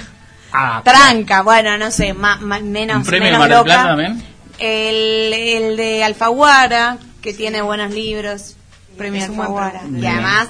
[0.53, 3.63] Ah, Tranca, bueno, no sé, más, menos, ¿Un premio de menos Mar del loca.
[3.65, 4.23] Plata también?
[4.59, 8.55] El, el de Alfaguara, que tiene buenos libros.
[8.99, 9.81] Premio Alfaguara.
[9.91, 10.47] Y además,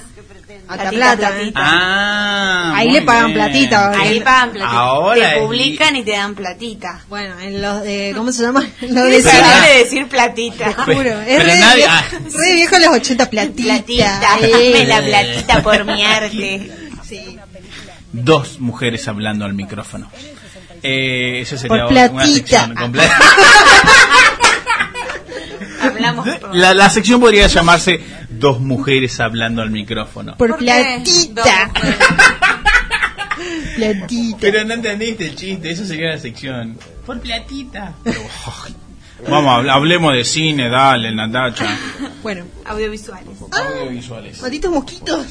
[0.66, 1.32] platita, plata, ¿eh?
[1.32, 1.60] platita.
[1.62, 3.34] Ah, Ahí le pagan bien.
[3.38, 3.90] platita.
[3.92, 4.24] Ahí Bien.
[4.24, 4.72] pagan platita.
[4.78, 7.00] Ahora te publican y te dan platita.
[7.08, 8.60] Bueno, en los de, ¿cómo se llama?
[8.80, 10.64] Los de terrible decir platita.
[10.66, 11.10] Te juro.
[11.20, 12.04] Es Pero re, nadie- viejo, ah.
[12.36, 13.62] re viejo los 80 platita.
[13.62, 14.50] Platita, eh.
[14.52, 16.70] dame la platita por mi arte.
[17.08, 17.38] Sí.
[18.12, 20.10] Dos mujeres hablando al micrófono.
[20.82, 22.26] Eh, esa sería Por una platita.
[22.34, 23.18] sección completa.
[25.80, 26.54] Hablamos por...
[26.54, 30.36] La, la sección podría llamarse Dos mujeres hablando al micrófono.
[30.36, 31.70] Por platita.
[33.76, 34.38] Platita.
[34.40, 36.78] Pero no entendiste el chiste, eso sería la sección.
[37.06, 37.94] Por platita.
[38.04, 38.20] Pero,
[39.28, 41.66] Vamos, habl- hablemos de cine, dale, Natacha.
[42.22, 43.28] Bueno, Audiovisuales.
[43.52, 44.40] Audiovisuales.
[44.40, 45.26] malditos mosquitos.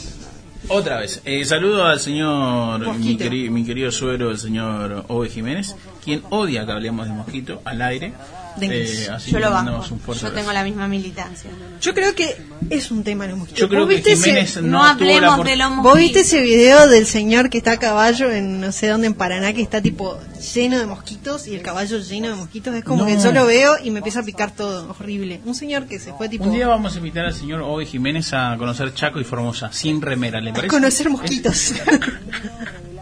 [0.67, 5.75] Otra vez, eh, saludo al señor, mi, queri- mi querido suegro, el señor Ove Jiménez,
[6.03, 8.13] quien odia que hablemos de mosquito al aire.
[8.61, 9.85] Eh, así Yo lo banco.
[10.21, 11.49] Yo tengo la misma militancia.
[11.81, 12.35] Yo creo que
[12.69, 13.61] es un tema de los mosquitos.
[13.61, 16.19] Yo creo ¿Vos que viste ese- Jiménez No, no, hablemos por- de los ¿Vos viste
[16.21, 19.61] ese video del señor que está a caballo en no sé dónde en Paraná que
[19.61, 20.19] está tipo
[20.53, 22.75] lleno de mosquitos y el caballo lleno de mosquitos?
[22.75, 23.07] Es como No.
[23.07, 25.39] que yo lo veo y me empieza a picar todo, horrible.
[25.45, 28.33] Un señor que se fue tipo Un día vamos a invitar al señor Ove Jiménez
[28.33, 30.69] a conocer Chaco y Formosa, sin remera, ¿le a parece?
[30.69, 31.73] conocer mosquitos.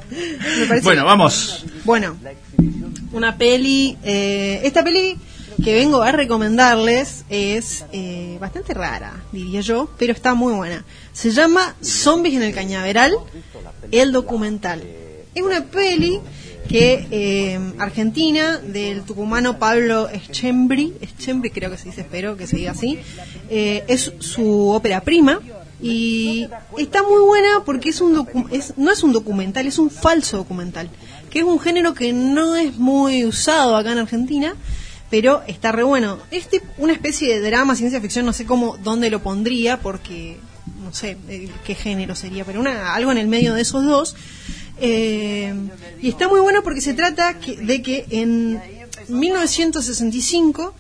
[0.10, 1.66] Me parece- Bueno, vamos.
[1.84, 2.16] Bueno,
[3.12, 3.98] una peli.
[4.04, 5.18] eh, esta peli
[5.64, 10.86] que vengo a recomendarles es eh, bastante rara, diría yo, pero está muy buena.
[11.14, 13.14] Se llama Zombies en el Cañaveral,
[13.92, 14.84] el documental.
[15.34, 16.20] Es una peli
[16.70, 22.58] que eh, Argentina, del tucumano Pablo Eschembri, Eschembri creo que se dice, espero que se
[22.58, 23.00] diga así,
[23.50, 25.40] eh, es su ópera prima.
[25.80, 26.48] Y
[26.80, 30.38] está muy buena porque es un docu- es, no es un documental, es un falso
[30.38, 30.90] documental,
[31.30, 34.56] que es un género que no es muy usado acá en Argentina,
[35.10, 36.20] pero está re bueno.
[36.32, 40.38] Es tip- una especie de drama, ciencia ficción, no sé cómo, dónde lo pondría, porque
[40.84, 44.16] no sé eh, qué género sería, pero una, algo en el medio de esos dos.
[44.80, 45.54] Eh,
[46.02, 48.62] y está muy bueno porque se trata que- de que en
[49.08, 50.74] 1965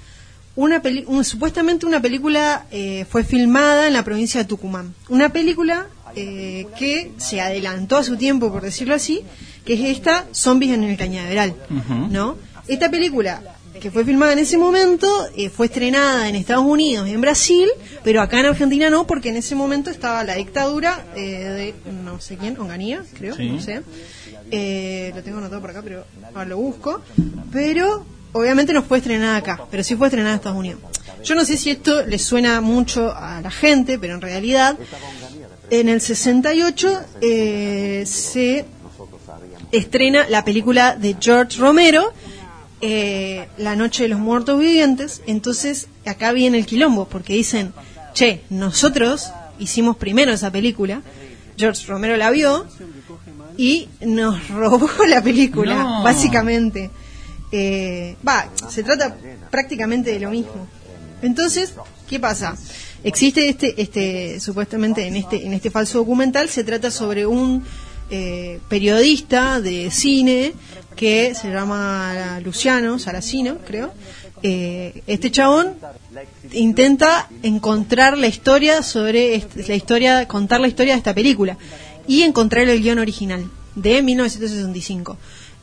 [0.55, 4.93] una peli- un- supuestamente una película eh, fue filmada en la provincia de Tucumán.
[5.09, 9.21] Una película eh, que se adelantó a su tiempo, por decirlo así,
[9.65, 11.53] que es esta Zombies en el Cañaveral.
[12.09, 12.37] ¿no?
[12.67, 13.41] Esta película
[13.79, 17.67] que fue filmada en ese momento eh, fue estrenada en Estados Unidos y en Brasil,
[18.03, 22.19] pero acá en Argentina no, porque en ese momento estaba la dictadura eh, de no
[22.19, 23.49] sé quién, Onganía, creo, Sí.
[23.49, 23.81] no sé.
[24.51, 27.01] Eh, lo tengo anotado por acá, pero ahora lo busco.
[27.51, 30.81] Pero obviamente no fue estrenada acá, pero sí fue estrenada en Estados Unidos.
[31.23, 34.77] Yo no sé si esto le suena mucho a la gente, pero en realidad
[35.69, 38.65] en el 68 eh, se
[39.71, 42.13] estrena la película de George Romero
[42.81, 45.21] eh, La Noche de los Muertos Vivientes.
[45.27, 47.73] Entonces, acá viene el quilombo, porque dicen,
[48.13, 51.01] che, nosotros hicimos primero esa película,
[51.57, 52.65] George Romero la vio
[53.57, 56.03] y nos robó la película, No.
[56.03, 56.89] básicamente.
[57.51, 59.15] Eh, Va, se trata
[59.49, 60.67] prácticamente de lo mismo.
[61.21, 61.73] Entonces,
[62.07, 62.55] ¿qué pasa?
[63.03, 67.63] Existe este, este, supuestamente en este, en este falso documental se trata sobre un
[68.09, 70.53] eh, periodista de cine
[70.97, 73.93] que se llama Luciano Saracino, creo.
[74.43, 75.75] Eh, este chabón
[76.51, 81.57] intenta encontrar la historia sobre la historia, contar la historia de esta película
[82.07, 85.17] y encontrar el guion original de 1965.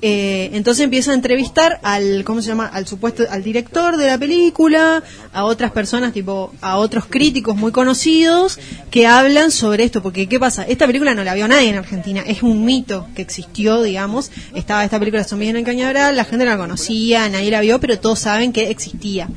[0.06, 2.66] Eh, entonces empieza a entrevistar al, ¿cómo se llama?
[2.66, 5.02] Al supuesto, al director de la película,
[5.32, 8.58] a otras personas, tipo, a otros críticos muy conocidos
[8.90, 10.02] que hablan sobre esto.
[10.02, 10.64] Porque, ¿qué pasa?
[10.64, 12.22] Esta película no la vio nadie en Argentina.
[12.26, 14.30] Es un mito que existió, digamos.
[14.54, 17.80] Estaba esta película Zombies en el Cañaveral, la gente no la conocía, nadie la vio,
[17.80, 19.30] pero todos saben que existía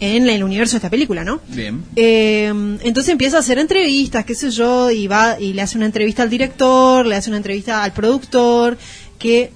[0.00, 1.38] en el universo de esta película, ¿no?
[1.46, 1.80] Bien.
[1.94, 2.48] Eh,
[2.82, 6.24] entonces empieza a hacer entrevistas, qué sé yo, y va y le hace una entrevista
[6.24, 8.76] al director, le hace una entrevista al productor,
[9.20, 9.52] que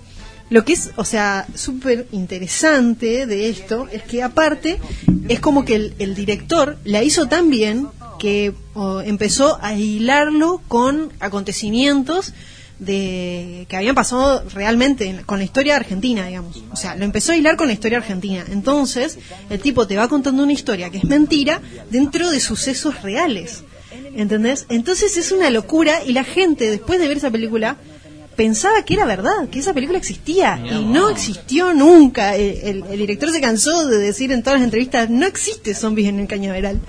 [0.51, 4.79] lo que es, o sea, súper interesante de esto es que aparte
[5.29, 10.63] es como que el, el director la hizo tan bien que o, empezó a hilarlo
[10.69, 12.33] con acontecimientos
[12.79, 16.63] de que habían pasado realmente en- con la historia argentina, digamos.
[16.73, 18.45] O sea, lo empezó a hilar con la historia argentina.
[18.51, 19.19] Entonces,
[19.51, 21.61] el tipo te va contando una historia que es mentira
[21.91, 23.65] dentro de sucesos reales.
[24.15, 24.67] ¿Entendés?
[24.69, 27.77] Entonces es una locura y la gente, después de ver esa película,
[28.37, 32.37] pensaba que era verdad, que esa película existía y no existió nunca.
[32.37, 36.09] El, el- el director se cansó de decir en todas las entrevistas, no existe zombies
[36.09, 36.81] en el cañaveral.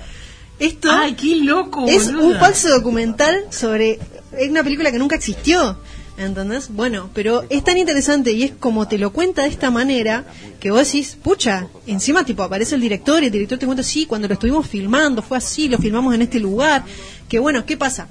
[0.58, 2.26] Esto Ay, qué loco, es boluda.
[2.26, 3.98] un falso documental sobre
[4.36, 5.78] es una película que nunca existió.
[6.18, 6.68] ¿Entendés?
[6.70, 10.24] Bueno, pero es tan interesante y es como te lo cuenta de esta manera
[10.58, 14.04] que vos decís, pucha, encima tipo aparece el director y el director te cuenta, sí,
[14.04, 16.84] cuando lo estuvimos filmando fue así, lo filmamos en este lugar.
[17.28, 18.08] Que bueno, ¿qué pasa?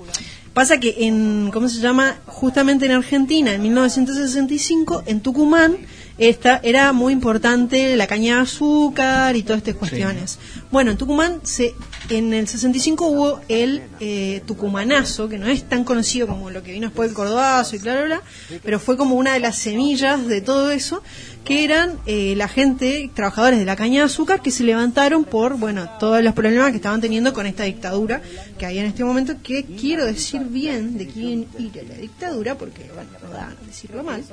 [0.57, 2.17] Pasa que en, ¿cómo se llama?
[2.25, 5.77] Justamente en Argentina, en 1965, en Tucumán,
[6.17, 10.39] esta, era muy importante la caña de azúcar y todas estas cuestiones.
[10.71, 11.75] Bueno, en Tucumán, se,
[12.09, 16.71] en el 65 hubo el eh, tucumanazo, que no es tan conocido como lo que
[16.71, 18.23] vino después del cordobazo y claro, bla,
[18.63, 21.03] pero fue como una de las semillas de todo eso,
[21.47, 25.57] que eran eh, la gente, trabajadores de la caña de azúcar, que se levantaron por,
[25.57, 28.21] bueno, todos los problemas que estaban teniendo con esta dictadura
[28.59, 32.91] que había en este momento, que quiero decir bien de quién era la dictadura, porque,
[32.93, 34.25] bueno, no da decirlo mal,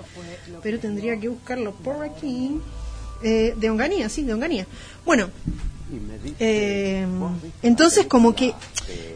[0.61, 2.59] pero tendría que buscarlo por aquí.
[3.23, 4.66] Eh, de Onganía, sí, de Onganía.
[5.07, 5.31] Bueno,
[6.41, 7.07] eh,
[7.62, 8.53] entonces como que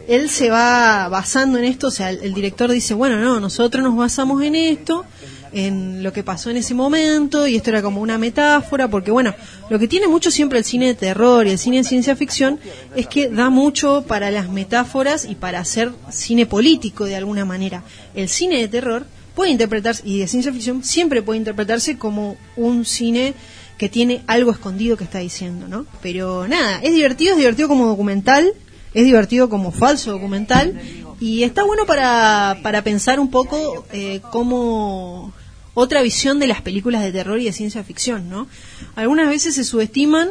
[0.06, 3.96] él se va basando en esto, o sea, el director dice, bueno, no, nosotros nos
[3.96, 5.04] basamos en esto,
[5.52, 9.34] en lo que pasó en ese momento, y esto era como una metáfora, porque bueno,
[9.70, 12.58] lo que tiene mucho siempre el cine de terror y el cine de ciencia ficción
[12.96, 17.82] es que da mucho para las metáforas y para hacer cine político de alguna manera.
[18.14, 22.84] El cine de terror puede interpretarse, y de ciencia ficción siempre puede interpretarse como un
[22.84, 23.34] cine
[23.78, 25.86] que tiene algo escondido que está diciendo, ¿no?
[26.02, 28.52] Pero nada, es divertido, es divertido como documental,
[28.92, 30.80] es divertido como falso documental,
[31.20, 35.32] y está bueno para, para pensar un poco eh, cómo
[35.80, 38.48] otra visión de las películas de terror y de ciencia ficción, ¿no?
[38.96, 40.30] Algunas veces se subestiman,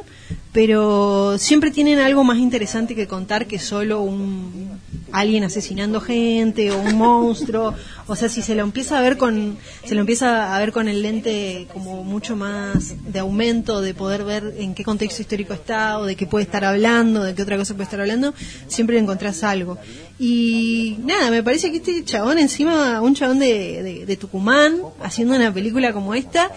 [0.58, 4.76] pero siempre tienen algo más interesante que contar que solo un
[5.12, 7.74] alguien asesinando gente o un monstruo,
[8.08, 9.56] o sea, si se lo empieza a ver con
[9.86, 14.24] se lo empieza a ver con el lente como mucho más de aumento de poder
[14.26, 17.56] ver en qué contexto histórico está o de qué puede estar hablando, de qué otra
[17.58, 18.34] cosa puede estar hablando,
[18.68, 19.78] siempre encontrás algo.
[20.20, 25.36] Y nada, me parece que este chabón encima, un chabón de, de- de Tucumán, haciendo
[25.36, 26.50] una película como esta,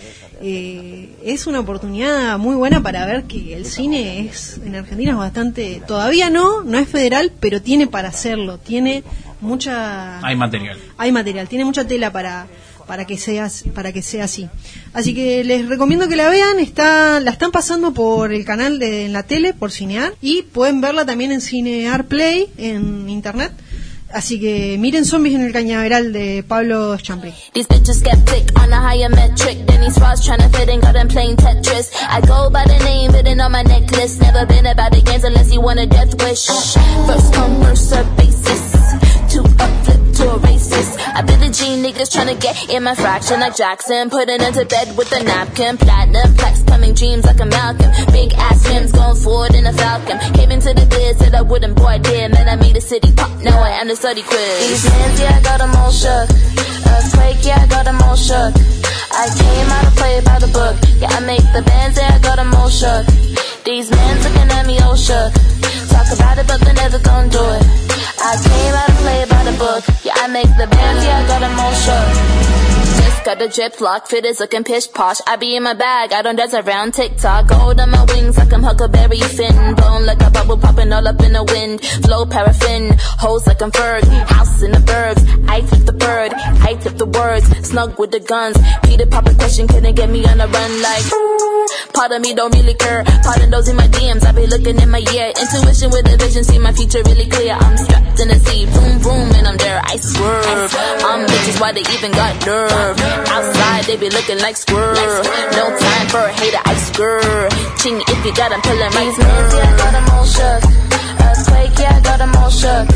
[0.42, 5.16] eh, es una oportunidad muy buena para ver que el cine es en Argentina es
[5.16, 9.02] bastante, todavía no, no es federal, pero tiene para hacerlo, tiene
[9.40, 10.78] mucha Hay material.
[10.98, 12.46] hay material, tiene mucha tela para
[12.86, 14.48] para que sea para que sea así.
[14.92, 19.06] Así que les recomiendo que la vean, está la están pasando por el canal de
[19.06, 23.52] en la tele por Cinear y pueden verla también en Cinear Play en internet.
[24.12, 27.32] Así que miren Zombies en el Cañaveral de Pablo Champlin.
[27.52, 30.80] These bitches get thick on a higher metric than these bras trying to fit in,
[30.80, 31.90] got them playing Tetris.
[32.08, 34.20] I go by the name written on my necklace.
[34.20, 36.46] Never been about the games unless you want a death wish.
[36.46, 38.79] First come, first serve basis.
[39.30, 40.98] Two up, flip to a racist.
[41.14, 44.10] I be the G niggas trying to get in my fraction like Jackson.
[44.10, 45.78] Putting into bed with a napkin.
[45.78, 47.90] Platinum plaques, coming dreams like a Malcolm.
[48.10, 50.18] Big ass rims going forward in a Falcon.
[50.34, 52.32] Came into the biz, said I wouldn't, boy, I did.
[52.32, 53.30] Man, I made the city pop.
[53.38, 54.68] Now I am the study quiz.
[54.68, 56.28] These hands, yeah, I got them all shook.
[56.90, 58.89] Earthquake, yeah, I got them all shook.
[59.12, 60.76] I came out to play by the book.
[60.98, 63.06] Yeah, I make the bands, yeah, I all shook.
[63.64, 65.32] These men looking at me oh, all shook.
[65.90, 67.64] Talk about it, but they never gon' do it.
[68.22, 69.82] I came out to play by the book.
[70.04, 72.69] Yeah, I make the bands, yeah, I got them all shook.
[72.96, 75.18] Just got the drip lock, fit is looking pish posh.
[75.26, 77.48] I be in my bag, I don't dance around TikTok.
[77.48, 79.74] Gold on my wings, like I'm Huckleberry Finn.
[79.74, 81.80] Blown like a bubble popping all up in the wind.
[82.04, 84.04] Flow paraffin, hoes like I'm Ferg.
[84.28, 87.46] House in the burbs, I flip the bird, I flip the words.
[87.68, 88.56] Snug with the guns.
[88.84, 91.39] Peter Papa question couldn't get me on the run like.
[92.00, 93.04] Part of me don't really care.
[93.04, 95.36] Part of those in my DMs, I be looking in my ear.
[95.36, 97.52] Intuition with a vision, see my future really clear.
[97.52, 99.82] I'm strapped in the seat, boom boom, and I'm there.
[99.84, 100.72] I swerve.
[101.04, 102.96] I'm bitches, why they even got nerve?
[103.28, 104.96] Outside, they be looking like squirrel.
[104.96, 107.50] No time for a hater, I squirrel.
[107.84, 109.52] Ching if you got 'em pulling my nerves.
[109.52, 110.62] Yeah, I got 'em all shook.
[111.20, 112.86] Earthquake, yeah, I got 'em all shook.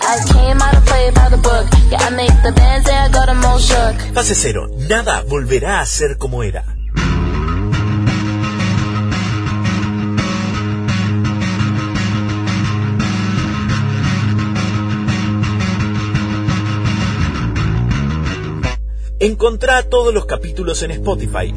[0.00, 1.66] I came out to play by the book.
[1.92, 4.00] Yeah, I make the bands, yeah, I got 'em all shook.
[4.16, 6.75] Fase cero, nada volverá a ser como era.
[19.26, 21.52] Encontrá todos los capítulos en Spotify.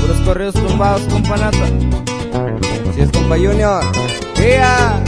[0.00, 1.66] Puros correos tumbados, compa Nata.
[2.94, 3.82] Si es compa Junior.
[4.36, 5.02] ¡Ea!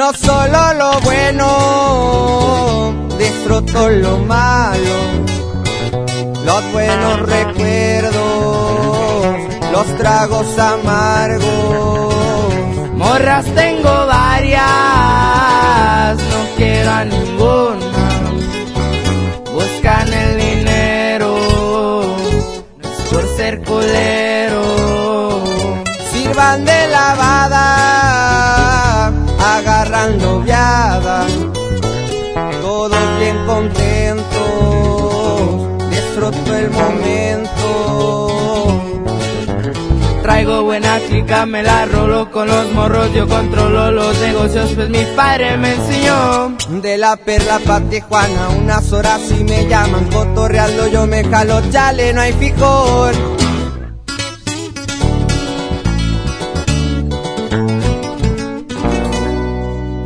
[0.00, 1.46] No solo lo bueno,
[3.18, 4.96] disfruto lo malo,
[6.42, 8.14] los buenos recuerdos,
[9.70, 12.14] los tragos amargos.
[12.94, 14.56] Morras tengo varias,
[16.16, 17.90] no quiero a ninguna.
[36.60, 37.50] El momento.
[40.22, 45.04] Traigo buena clica, me la rolo con los morros, yo controlo los negocios, pues mi
[45.16, 46.56] padre me enseñó.
[46.82, 52.12] De la perla pa' Tijuana, unas horas y me llaman, cotorreando yo me jalo, chale,
[52.12, 53.39] no hay fijón.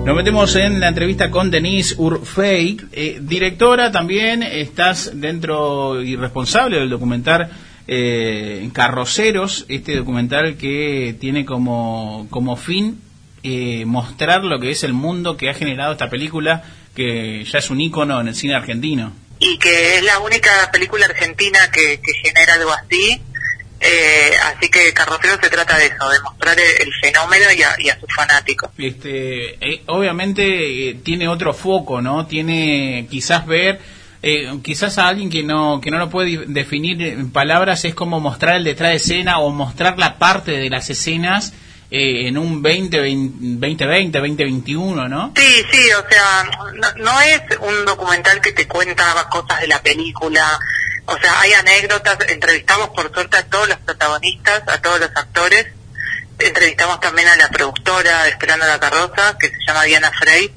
[0.04, 6.78] Nos metemos en la entrevista con Denise Urfey, eh, directora también, estás dentro y responsable
[6.78, 7.50] del documental
[7.88, 13.00] eh, Carroceros, este documental que tiene como, como fin
[13.42, 16.64] eh, mostrar lo que es el mundo que ha generado esta película,
[16.94, 19.14] que ya es un ícono en el cine argentino.
[19.38, 23.22] y que es la única película argentina que, que genera algo así.
[23.86, 27.74] Eh, así que Carrocero se trata de eso, de mostrar el, el fenómeno y a,
[27.78, 28.70] y a sus fanáticos.
[28.78, 32.26] Este, eh, obviamente eh, tiene otro foco, ¿no?
[32.26, 33.80] Tiene quizás ver,
[34.22, 38.20] eh, quizás a alguien que no que no lo puede definir en palabras es como
[38.20, 41.52] mostrar el detrás de escena o mostrar la parte de las escenas
[41.90, 45.32] eh, en un 20, 2020, 2021, ¿no?
[45.36, 46.42] Sí, sí, o sea,
[46.72, 50.58] no, no es un documental que te cuenta cosas de la película,
[51.06, 55.66] o sea, hay anécdotas, entrevistamos por suerte a todos los protagonistas, a todos los actores,
[56.38, 60.50] entrevistamos también a la productora Esperando la Carroza, que se llama Diana Frey,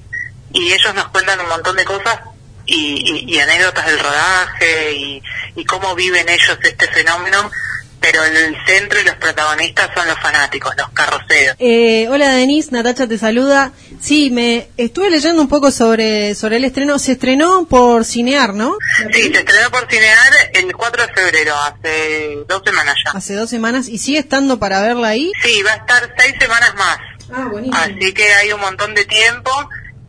[0.53, 2.19] y ellos nos cuentan un montón de cosas
[2.65, 5.21] y, y- y anécdotas del rodaje y,
[5.55, 7.51] y cómo viven ellos este fenómeno,
[7.99, 11.55] pero el centro y los protagonistas son los fanáticos, los carroceros.
[11.59, 13.71] Eh, hola Denise, Natacha te saluda.
[14.01, 16.99] Sí, me estuve leyendo un poco sobre, sobre el estreno.
[16.99, 18.77] Se estrenó por Cinear, ¿no?
[19.11, 23.11] Sí, se estrenó por Cinear el 4 de febrero, hace dos semanas ya.
[23.11, 23.87] Hace dos semanas.
[23.87, 25.31] ¿Y sigue estando para verla ahí?
[25.41, 26.97] Sí, va a estar seis semanas más.
[27.31, 27.77] Ah, buenísimo.
[27.77, 29.51] Así que hay un montón de tiempo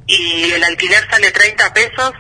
[0.07, 2.13] y el alquiler sale 30 pesos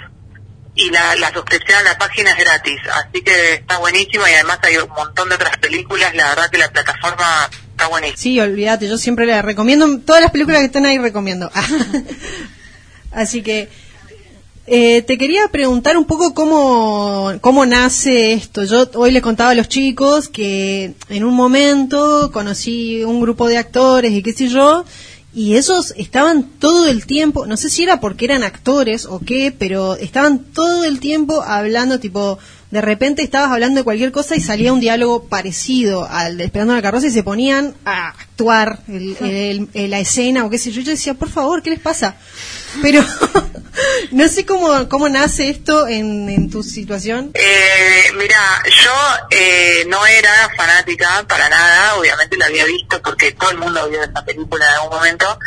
[0.75, 2.81] y la, la suscripción a la página es gratis.
[2.93, 6.15] Así que está buenísimo y además hay un montón de otras películas.
[6.15, 7.51] La verdad que la plataforma
[8.17, 11.51] Sí, olvídate, yo siempre le recomiendo, todas las películas que están ahí recomiendo.
[13.13, 13.69] Así que
[14.67, 18.65] eh, te quería preguntar un poco cómo, cómo nace esto.
[18.65, 23.57] Yo hoy le contaba a los chicos que en un momento conocí un grupo de
[23.57, 24.85] actores y qué sé yo,
[25.35, 29.55] y esos estaban todo el tiempo, no sé si era porque eran actores o qué,
[29.57, 32.39] pero estaban todo el tiempo hablando tipo,
[32.71, 36.75] de repente estabas hablando de cualquier cosa y salía un diálogo parecido al de Esperando
[36.75, 40.71] la carroza y se ponían a actuar el- el- el- la escena o qué sé
[40.71, 40.83] yo.
[40.83, 42.17] Yo decía, por favor, ¿qué les pasa?
[42.83, 43.03] Pero
[44.11, 47.31] no sé cómo, cómo nace esto en, en tu situación.
[47.35, 48.39] Eh, mira,
[48.85, 48.93] yo
[49.31, 54.03] eh, no era fanática para nada, obviamente la había visto porque todo el mundo vio
[54.03, 55.39] esa película en algún momento.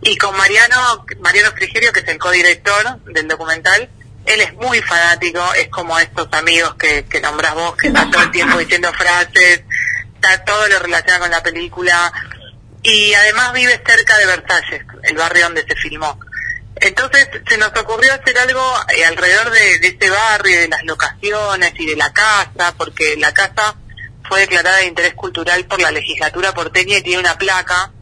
[0.00, 3.88] Y con Mariano, Mariano Frigerio, que es el codirector del documental,
[4.24, 8.22] él es muy fanático, es como estos amigos que, que nombras vos, que está todo
[8.22, 9.62] el tiempo diciendo frases,
[10.14, 12.12] está todo lo relacionado con la película.
[12.82, 16.18] Y además vive cerca de Versalles, el barrio donde se filmó.
[16.76, 18.60] Entonces se nos ocurrió hacer algo
[18.96, 23.32] eh, alrededor de, de ese barrio, de las locaciones y de la casa, porque la
[23.32, 23.76] casa
[24.28, 27.92] fue declarada de interés cultural por la legislatura porteña y tiene una placa,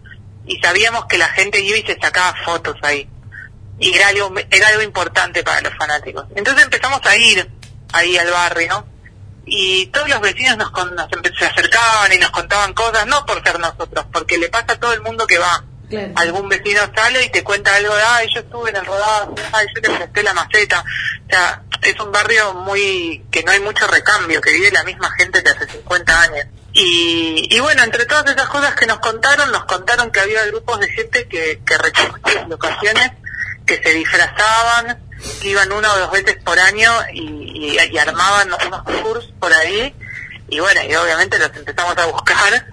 [0.46, 3.08] y sabíamos que la gente iba y se sacaba fotos ahí.
[3.80, 6.26] Y era algo, era algo importante para los fanáticos.
[6.36, 7.50] Entonces empezamos a ir
[7.92, 8.86] ahí al barrio,
[9.46, 13.58] y todos los vecinos nos, nos se acercaban y nos contaban cosas, no por ser
[13.58, 15.64] nosotros, porque le pasa a todo el mundo que va
[16.14, 19.66] algún vecino sale y te cuenta algo de, ay, yo estuve en el rodaje, ay,
[19.74, 20.84] yo te presté la maceta.
[21.26, 25.10] O sea, es un barrio muy, que no hay mucho recambio, que vive la misma
[25.18, 26.46] gente de hace 50 años.
[26.72, 30.78] Y, y bueno, entre todas esas cosas que nos contaron, nos contaron que había grupos
[30.78, 33.10] de gente que, que las locaciones,
[33.76, 34.98] que se disfrazaban,
[35.40, 37.20] que iban una o dos veces por año y,
[37.76, 39.94] y- y armaban unos tours por ahí.
[40.48, 42.66] Y bueno, y obviamente los empezamos a buscar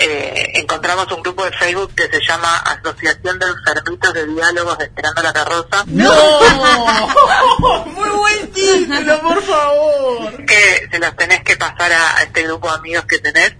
[0.00, 4.84] eh, encontramos un grupo de Facebook que se llama Asociación de Enfermitos de Diálogos de
[4.84, 5.84] Esperando la Carroza.
[5.86, 6.12] ¡No!
[7.86, 10.46] ¡Muy buen título, por favor!
[10.46, 13.54] Que se los tenés que pasar a, a este grupo de amigos que tenés,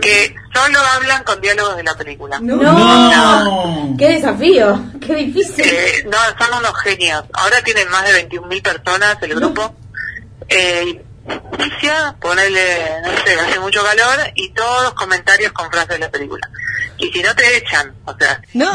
[0.00, 2.38] que solo hablan con diálogos de la película.
[2.40, 3.94] No.
[3.98, 4.80] ¡Qué desafío!
[5.00, 5.64] ¡Qué difícil!
[5.64, 7.24] Eh, no, son unos genios.
[7.32, 9.74] Ahora tienen más de 21.000 personas el grupo.
[10.48, 11.02] Eh,
[11.58, 16.48] inicia, ponerle, no sé, hace mucho calor y todos comentarios con frases de la película.
[16.98, 18.72] Y si no te echan, o sea, No,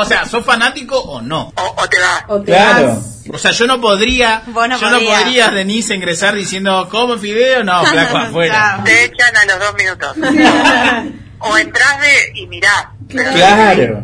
[0.00, 1.52] o sea, ¿sos fanático o no?
[1.56, 2.24] o, o te vas.
[2.44, 3.02] Claro.
[3.32, 7.64] O sea, yo no podría, Vos no yo no podría, Denise, ingresar diciendo, ¿como fideo?
[7.64, 8.80] No, flaco, afuera.
[8.84, 10.16] Te echan a los dos minutos.
[11.40, 12.86] o entras de y mirás.
[13.08, 14.02] Claro.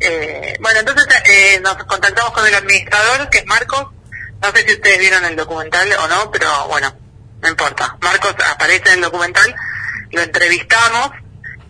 [0.00, 3.86] Eh, bueno, entonces eh, nos contactamos con el administrador, que es Marcos.
[4.40, 6.94] No sé si ustedes vieron el documental o no, pero bueno,
[7.42, 7.96] no importa.
[8.00, 9.54] Marcos aparece en el documental,
[10.12, 11.10] lo entrevistamos.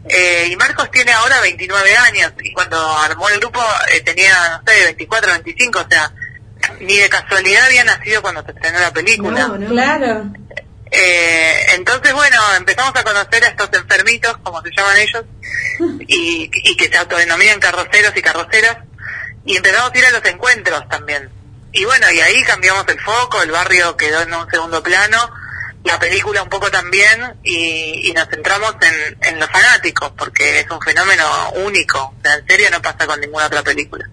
[0.09, 3.61] eh, y Marcos tiene ahora 29 años y cuando armó el grupo
[3.93, 4.33] eh, tenía,
[4.65, 6.13] no sé, 24, 25, o sea,
[6.81, 9.47] ni de casualidad había nacido cuando se estrenó la película.
[9.69, 10.25] Claro.
[10.91, 15.25] Eh, entonces, bueno, empezamos a conocer a estos enfermitos, como se llaman ellos,
[16.09, 18.79] y, y que se autodenominan carroceros y carroceras,
[19.45, 21.31] y empezamos a ir a los encuentros también.
[21.79, 25.31] Y bueno, y ahí cambiamos el foco, el barrio quedó en un segundo plano,
[25.85, 30.71] la película un poco también, y, y nos centramos en, en los fanáticos, porque es
[30.73, 34.05] un fenómeno único, o sea, en serio no pasa con ninguna otra película.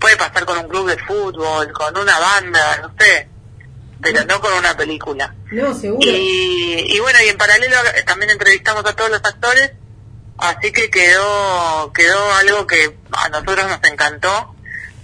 [0.00, 3.28] Puede pasar con un club de fútbol, con una banda, no sé,
[4.02, 5.32] pero no con una película.
[5.52, 6.00] No, seguro.
[6.00, 7.76] Y, y bueno, y en paralelo
[8.06, 9.70] también entrevistamos a todos los actores,
[10.36, 14.53] así que quedó, quedó algo que a nosotros nos encantó,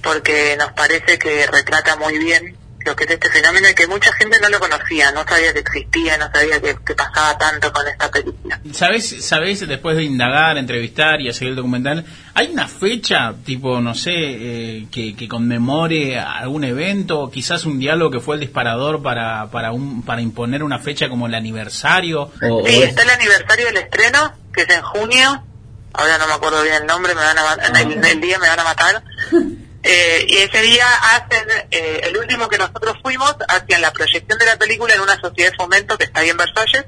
[0.03, 2.57] porque nos parece que retrata muy bien
[2.87, 5.59] lo que es este fenómeno y que mucha gente no lo conocía, no sabía que
[5.59, 8.59] existía, no sabía que, que pasaba tanto con esta película.
[8.73, 13.95] ¿Sabes, ¿Sabes, después de indagar, entrevistar y hacer el documental, hay una fecha, tipo, no
[13.95, 19.03] sé, eh, que, que conmemore algún evento, o quizás un diálogo que fue el disparador
[19.03, 22.33] para, para, un, para imponer una fecha como el aniversario?
[22.51, 25.45] O Sí, es- está el aniversario del estreno, que es en junio.
[25.93, 28.49] Ahora no me acuerdo bien el nombre, me van a ma- el, el día me
[28.49, 29.03] van a matar.
[29.83, 34.45] Eh, y ese día hacen, eh, el último que nosotros fuimos, hacían la proyección de
[34.45, 36.85] la película en una sociedad de fomento que está ahí en Versalles.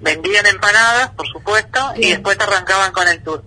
[0.00, 3.42] Vendían empanadas, por supuesto, y después arrancaban con el tour.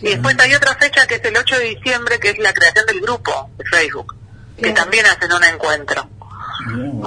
[0.00, 2.86] Y después hay otra fecha que es el 8 de diciembre, que es la creación
[2.86, 4.14] del grupo de Facebook,
[4.56, 6.08] que también hacen un encuentro.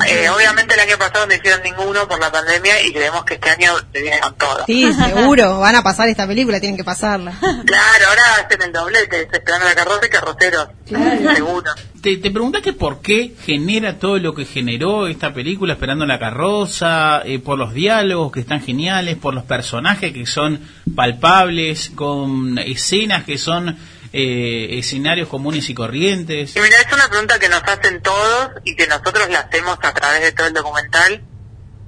[0.08, 3.50] Eh, obviamente el año pasado no hicieron ninguno por la pandemia y creemos que este
[3.50, 4.66] año se viene con todo.
[4.66, 7.34] Sí, seguro, van a pasar esta película, tienen que pasarla.
[7.40, 10.68] Claro, ahora hacen el doblete, se esperando la carroza y carroceros.
[10.86, 11.72] Seguro.
[12.02, 17.22] ¿Te, te preguntaste por qué genera todo lo que generó esta película, Esperando la carroza,
[17.26, 20.60] eh, por los diálogos que están geniales, por los personajes que son
[20.96, 23.78] palpables, con escenas que son
[24.14, 26.56] eh, escenarios comunes y corrientes?
[26.56, 29.94] Y mira, es una pregunta que nos hacen todos y que nosotros la hacemos a
[29.94, 31.24] través de todo el documental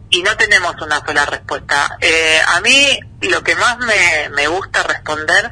[0.10, 1.98] y no tenemos una sola respuesta.
[2.00, 5.52] Eh, a mí lo que más me, me gusta responder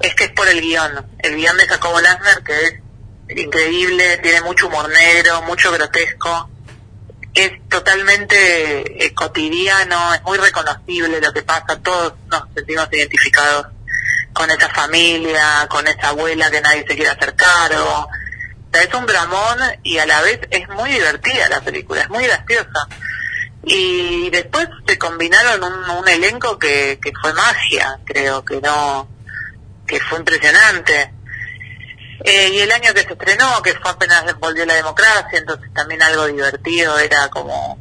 [0.00, 1.06] es que es por el guion.
[1.18, 2.74] El guion de Jacobo Lassner, que es
[3.38, 6.50] increíble, tiene mucho humor negro, mucho grotesco.
[7.34, 13.68] es totalmente eh, cotidiano, es muy reconocible lo que pasa, todos nos sentimos identificados
[14.32, 18.08] con esa familia, con esa abuela que nadie se quiere hacer cargo.
[18.08, 22.10] O sea, es un dramón y a la vez es muy divertida la película, es
[22.10, 22.88] muy graciosa.
[23.64, 29.08] Y después se combinaron un, elenco que, que fue magia, creo que no,
[29.86, 31.12] que fue impresionante.
[32.24, 36.02] Eh, y el año que se estrenó, que fue apenas volvió la democracia, entonces también
[36.02, 37.78] algo divertido, era como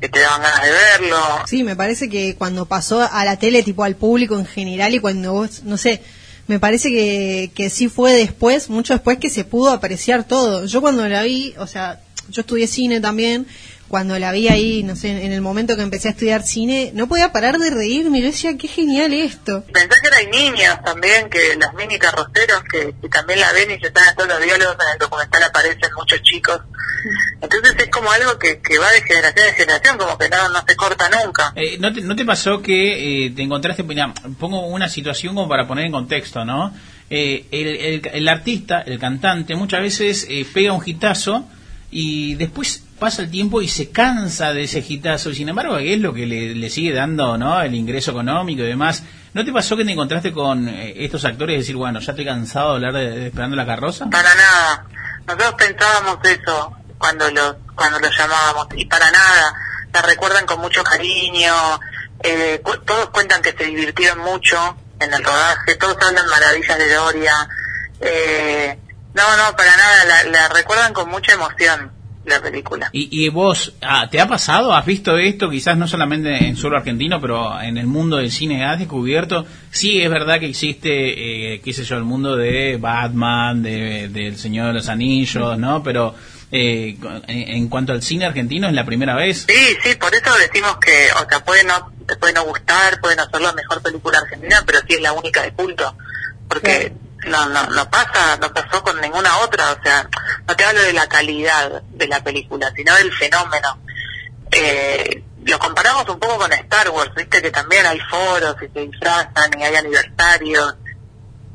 [0.00, 1.18] que te daban ganas de verlo.
[1.46, 4.98] Sí, me parece que cuando pasó a la tele, tipo al público en general, y
[4.98, 6.02] cuando vos, no sé,
[6.46, 10.66] me parece que, que sí fue después, mucho después que se pudo apreciar todo.
[10.66, 13.46] Yo cuando la vi, o sea, yo estudié cine también,
[13.90, 17.08] cuando la vi ahí, no sé, en el momento que empecé a estudiar cine, no
[17.08, 18.20] podía parar de reírme.
[18.20, 19.64] Yo decía, qué genial esto.
[19.64, 23.80] Pensé que hay niños también, que los mini carroceros, que, que también la ven y
[23.80, 26.60] se están todos los diálogos, en el documental aparecen muchos chicos.
[27.40, 30.64] Entonces es como algo que, que va de generación en generación, como que no, no
[30.64, 31.52] se corta nunca.
[31.56, 35.48] Eh, ¿no, te, ¿No te pasó que eh, te encontraste, mira, pongo una situación como
[35.48, 36.72] para poner en contexto, ¿no?
[37.10, 41.44] Eh, el, el, el artista, el cantante, muchas veces eh, pega un hitazo
[41.90, 45.34] y después pasa el tiempo y se cansa de ese hitazo.
[45.34, 49.02] Sin embargo, ¿qué es lo que le, sigue dando no el ingreso económico y demás?
[49.34, 52.24] ¿No te pasó que te encontraste con eh, estos actores y decir, bueno, ya estoy
[52.24, 54.06] cansado de hablar de, de Esperando la Carroza?
[54.10, 54.86] Para nada.
[55.26, 59.54] Nosotros pensábamos eso cuando los cuando los llamábamos y para nada.
[59.92, 61.54] La recuerdan con mucho cariño.
[62.22, 65.74] Eh, cu- todos cuentan que se divirtieron mucho en el rodaje.
[65.76, 67.48] Todos hablan maravillas de Doria.
[68.00, 68.78] Eh,
[69.14, 70.24] no, no, para nada.
[70.30, 71.90] La recuerdan con mucha emoción
[72.24, 72.90] la película.
[72.92, 74.74] Y, y vos, ah, ¿te ha pasado?
[74.74, 75.48] ¿Has visto esto?
[75.50, 79.46] Quizás no solamente en suelo argentino, pero en el mundo del cine has descubierto.
[79.70, 84.36] Sí, es verdad que existe, eh, qué sé yo, el mundo de Batman, de, del
[84.36, 85.82] Señor de los Anillos, ¿no?
[85.82, 86.14] Pero
[86.52, 89.46] eh, en, cuanto al cine argentino, es la primera vez.
[89.48, 93.24] Sí, sí, por eso decimos que, o sea, puede no, puede no gustar, puede no
[93.30, 95.96] ser la mejor película argentina, pero sí es la única de culto.
[96.48, 96.92] Porque
[97.26, 100.08] no, no, no pasa, no pasó con ninguna otra, o sea,
[100.46, 103.78] no te hablo de la calidad de la película, sino del fenómeno.
[104.50, 108.80] Eh, lo comparamos un poco con Star Wars, viste que también hay foros y se
[108.80, 110.74] disfrazan y hay aniversarios,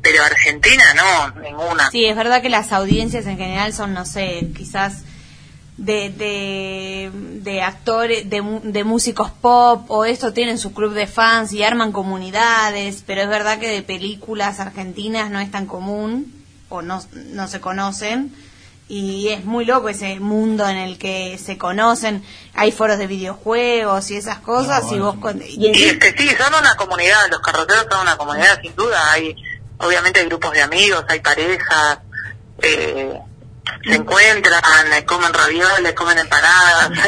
[0.02, 1.90] pero Argentina no, ninguna.
[1.90, 5.02] Sí, es verdad que las audiencias en general son, no sé, quizás
[5.78, 7.10] de, de,
[7.42, 11.92] de actores, de, de músicos pop o esto tienen su club de fans y arman
[11.92, 16.32] comunidades, pero es verdad que de películas argentinas no es tan común
[16.70, 18.34] o no, no se conocen
[18.88, 22.22] y es muy loco ese mundo en el que se conocen,
[22.54, 25.16] hay foros de videojuegos y esas cosas y vos...
[25.16, 29.10] con- Y es que sí, son una comunidad, los carroceros son una comunidad, sin duda.
[29.10, 29.34] Hay,
[29.78, 31.98] obviamente hay grupos de amigos, hay parejas,
[32.62, 33.18] eh,
[33.84, 34.60] se encuentran,
[35.06, 36.90] comen ravioles, comen empanadas.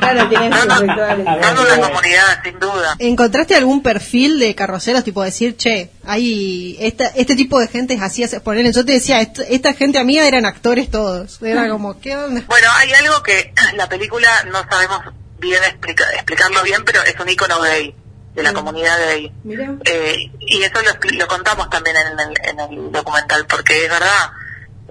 [0.00, 2.94] Claro, tienen son una comunidad, sin duda.
[3.00, 8.02] ¿Encontraste algún perfil de carroceros, tipo decir, che, hay esta, este tipo de gente es
[8.02, 12.16] así, ponele, yo te decía, est- esta gente amiga eran actores todos, era como, ¿qué
[12.16, 12.42] onda?
[12.46, 15.00] Bueno, hay algo que la película no sabemos
[15.40, 17.92] bien explica- explicarlo bien, pero es un icono gay,
[18.34, 19.32] de la comunidad gay.
[19.42, 19.74] Mira.
[19.84, 23.90] Eh, y eso lo, expli- lo contamos también en el, en el documental, porque es
[23.90, 24.30] verdad,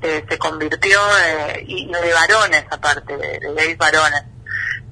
[0.05, 4.21] eh, se convirtió, eh, y de varones aparte, de, de gays varones.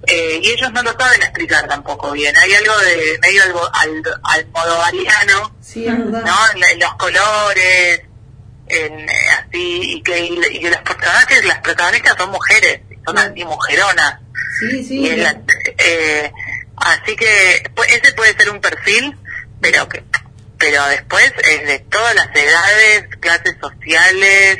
[0.05, 2.35] Eh, y ellos no lo saben explicar tampoco bien.
[2.37, 6.23] Hay algo de medio algo al, almodovariano, Sí, es verdad.
[6.25, 6.67] ¿no?
[6.67, 8.01] En, los colores,
[8.67, 13.45] en, eh, así, y que, y que los personajes, las protagonistas son mujeres, son así
[13.45, 14.19] mujeronas.
[14.59, 15.09] Sí, Y sí.
[15.09, 15.41] es la-
[15.77, 16.31] eh,
[16.77, 19.17] así que pues, ese puede ser un perfil,
[19.61, 20.03] pero que
[20.57, 24.59] pero después es de todas las edades, clases sociales,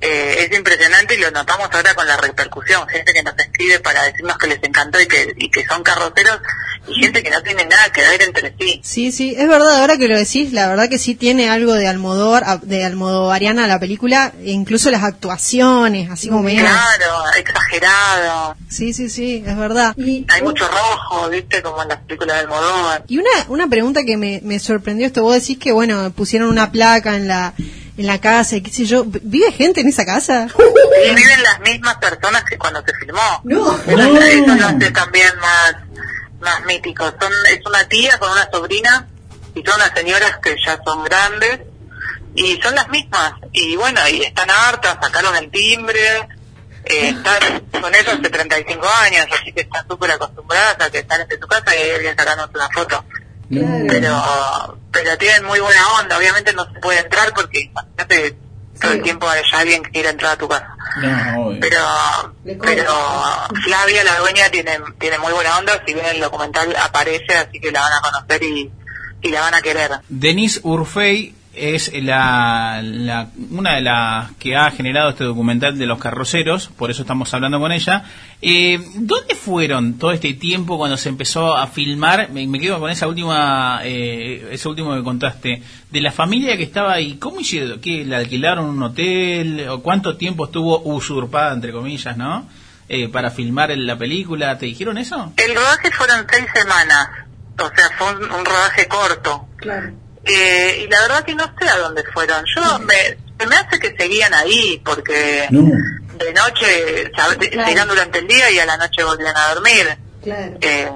[0.00, 4.02] eh, es impresionante y lo notamos ahora con la repercusión, gente que nos escribe para
[4.04, 6.40] decirnos que les encantó y que, y que son carroceros
[6.88, 8.80] y gente que no tiene nada que ver entre sí.
[8.82, 11.86] Sí, sí, es verdad, ahora que lo decís, la verdad que sí tiene algo de
[11.88, 16.48] Almodóvar, de Almodovariana la película, e incluso las actuaciones, así como.
[16.48, 19.94] Claro, exagerado, Sí, sí, sí, es verdad.
[19.98, 23.04] hay mucho rojo, viste, como en las películas de Almodóvar.
[23.08, 26.70] Y una, una pregunta que me, me sorprendió esto, vos decís que, bueno, pusieron una
[26.72, 27.54] placa en la,
[27.98, 30.46] en la casa y qué sé yo, ¿vive gente en esa casa?
[31.04, 33.40] Y viven las mismas personas que cuando se filmó.
[33.44, 33.72] No.
[33.86, 35.76] Eso, eso lo hace también más,
[36.40, 37.04] más mítico.
[37.20, 39.06] Son, es una tía con una sobrina
[39.54, 41.60] y son unas señoras que ya son grandes
[42.34, 43.34] y son las mismas.
[43.52, 46.28] Y bueno, y están hartas, sacaron el timbre,
[46.84, 51.20] eh, están con eso hace 35 años, así que están súper acostumbradas a que están
[51.20, 53.04] en su casa y hay alguien sacándose una foto.
[53.50, 56.18] Pero, pero tienen muy buena onda.
[56.18, 58.36] Obviamente no se puede entrar porque imagínate
[58.80, 60.76] todo el tiempo hay alguien que quiere entrar a tu casa.
[61.00, 61.60] No, obvio.
[61.60, 61.78] pero
[62.60, 62.94] pero
[63.64, 67.70] Flavia la dueña tiene tiene muy buena onda si bien el documental aparece así que
[67.70, 68.72] la van a conocer y,
[69.22, 74.70] y la van a querer Denise Urfey es la, la- una de las que ha
[74.70, 78.04] generado este documental de los carroceros, por eso estamos hablando con ella.
[78.40, 82.30] Eh, ¿Dónde fueron todo este tiempo cuando se empezó a filmar?
[82.30, 86.62] Me, me quedo con esa última, eh, ese último que contaste, de la familia que
[86.62, 87.16] estaba ahí.
[87.16, 87.80] ¿Cómo hicieron?
[87.80, 89.66] ¿Qué, ¿Le alquilaron un hotel?
[89.68, 92.48] ¿O cuánto tiempo estuvo usurpada, entre comillas, no?
[92.90, 95.32] Eh, para filmar en la película, ¿te dijeron eso?
[95.36, 97.08] el rodaje fueron seis semanas
[97.60, 99.92] o sea fue un, un rodaje corto Claro.
[100.28, 102.44] Eh, y la verdad que no sé a dónde fueron.
[102.54, 102.94] Yo me,
[103.38, 107.32] se me hace que seguían ahí porque de noche Claro.
[107.40, 109.96] seguían durante el día y a la noche volvían a dormir.
[110.22, 110.58] Claro.
[110.60, 110.90] Eh,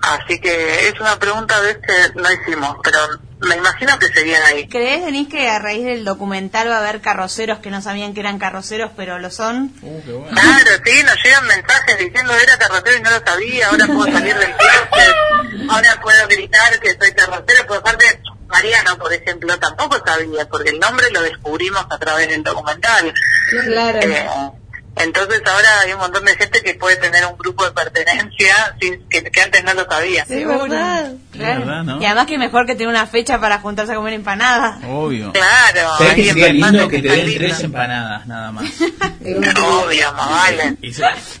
[0.00, 2.98] así que es una pregunta de que no hicimos, pero
[3.40, 4.68] me imagino que seguían ahí.
[4.68, 8.20] ¿Crees, Denise, que a raíz del documental va a haber carroceros que no sabían que
[8.20, 9.70] eran carroceros, pero lo son?
[9.80, 14.34] Claro, sí, nos llegan mensajes diciendo era carrocero y no lo sabía, ahora puedo salir
[14.36, 18.20] del closet, ahora puedo gritar que soy carrocero, por parte
[18.50, 23.14] Mariano, por ejemplo, tampoco sabía, porque el nombre lo descubrimos a través del documental.
[23.64, 24.00] Claro.
[24.00, 24.28] Eh,
[25.02, 29.08] entonces ahora hay un montón de gente que puede tener un grupo de pertenencia sin-
[29.08, 30.22] que, que antes no lo sabía.
[30.22, 31.12] Es verdad.
[31.32, 31.60] Claro.
[31.60, 32.02] verdad, ¿no?
[32.02, 34.82] Y además que mejor que tener una fecha para juntarse a comer empanadas.
[34.86, 35.32] Obvio.
[35.32, 38.64] Claro, ¿Sabes que sería lindo que te den tres empanadas nada más?
[39.22, 40.76] Obvio, más vale.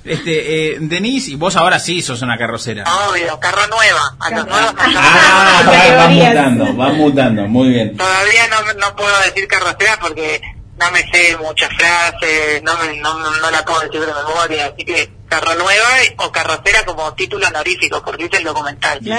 [0.04, 2.84] Este, eh, Denise, y vos ahora sí sos una carrocera.
[3.08, 4.16] Obvio, carro nueva.
[4.20, 7.96] A los nuevos Ah, va, va mutando, va mutando, muy bien.
[7.96, 10.40] Todavía no, no puedo decir carrocera porque
[10.80, 14.84] no me sé muchas frases, no, me- no, no la puedo decir de memoria, así
[14.84, 15.88] que carro nueva
[16.18, 18.98] o carrocera como título honorífico, porque dice el documental.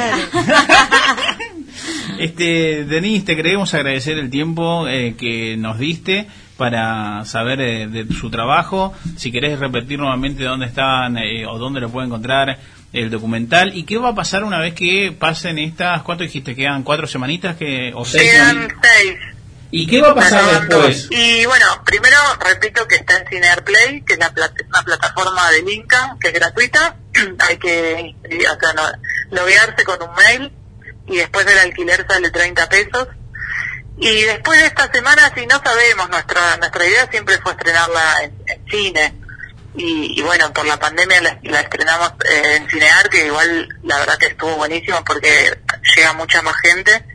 [2.19, 6.27] Este, Denise, te queremos agradecer el tiempo eh, que nos diste
[6.57, 8.93] para saber eh, de su trabajo.
[9.17, 12.59] Si querés repetir nuevamente dónde están eh, o dónde lo puede encontrar
[12.93, 16.55] el documental y qué va a pasar una vez que pasen estas, ¿cuánto dijiste?
[16.55, 19.15] ¿Quedan cuatro semanitas que, o seis Quedan seis.
[19.71, 21.07] ¿Y qué va a pasar después?
[21.11, 25.49] Y bueno, primero repito que está en Cinear Play, que es la plat- una plataforma
[25.51, 26.97] de Inca, que es gratuita.
[27.39, 28.91] Hay que inscribir- o sea, no-
[29.31, 30.51] loguearse con un mail
[31.07, 33.07] y después el alquiler sale 30 pesos.
[33.97, 38.33] Y después de esta semana, si no sabemos, nuestra nuestra idea siempre fue estrenarla en,
[38.47, 39.13] en cine.
[39.77, 43.99] Y, y bueno, por la pandemia la, la estrenamos eh, en Cinear, que igual la
[43.99, 45.57] verdad que estuvo buenísimo porque
[45.95, 47.05] llega mucha más gente.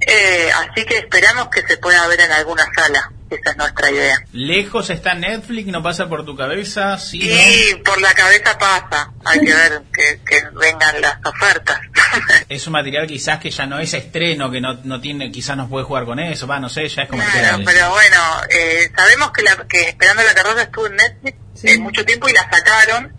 [0.00, 3.12] Eh, así que esperamos que se pueda ver en alguna sala.
[3.30, 4.16] Esa es nuestra idea.
[4.32, 5.68] ¿Lejos está Netflix?
[5.68, 6.98] ¿No pasa por tu cabeza?
[6.98, 7.26] Sí, ¿no?
[7.26, 9.12] Y por la cabeza pasa.
[9.24, 11.78] Hay que ver que, que vengan las ofertas.
[12.48, 15.68] Es un material quizás que ya no es estreno, que no, no tiene, quizás no
[15.68, 17.62] puede jugar con eso, va, no sé, ya es Claro, comercial.
[17.64, 18.18] pero bueno,
[18.48, 22.32] eh, sabemos que, la, que Esperando la Carroza estuvo en Netflix eh, mucho tiempo y
[22.32, 23.14] la sacaron.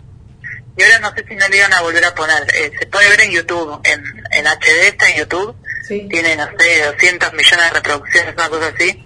[0.76, 2.42] Y ahora no sé si no le iban a volver a poner.
[2.54, 5.56] Eh, se puede ver en YouTube, en, en HD está en YouTube.
[5.88, 9.04] Tiene, no sé, 200 millones de reproducciones, una cosa así.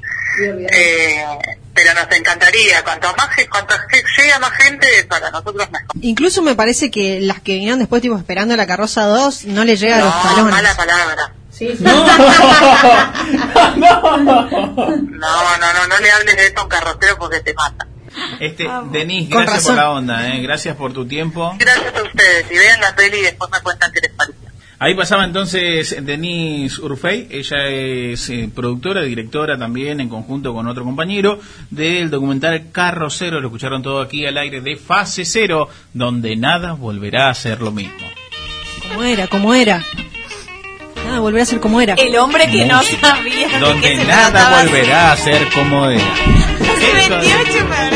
[0.71, 1.25] Eh,
[1.73, 3.75] pero nos encantaría, cuanto más cuanto
[4.19, 5.87] llega más gente, para nosotros mejor.
[6.03, 9.77] Incluso me parece que las que vinieron después, tipo esperando la carroza 2, no le
[9.77, 10.53] llega a los No, talones.
[10.55, 11.33] mala palabra.
[11.81, 12.07] no.
[13.77, 17.87] No, no, no, no le hables de eso a un carrocero porque te mata.
[18.41, 19.75] Este, Denise, gracias razón.
[19.75, 21.55] por la onda, eh, gracias por tu tiempo.
[21.59, 22.47] Gracias a ustedes.
[22.51, 24.39] Y vean la peli y después me cuentan qué les parece.
[24.79, 30.85] Ahí pasaba entonces Denise Urfey, ella es eh, productora, directora también en conjunto con otro
[30.85, 31.39] compañero
[31.71, 37.31] del documental Carrocero, lo escucharon todo aquí al aire de Fase Cero, donde nada volverá
[37.31, 38.07] a ser lo mismo.
[38.87, 39.83] Como era, como era.
[41.07, 41.95] Nada, volver a ser como era.
[41.95, 46.03] El hombre que no sabía Donde se nada volverá a ser como era.
[46.05, 47.96] Hace 28 para-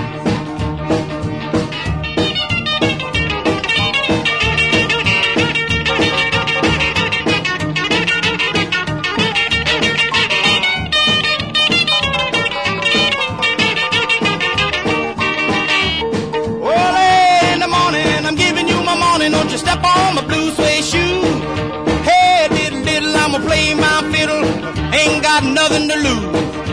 [25.51, 26.25] Nothing to lose.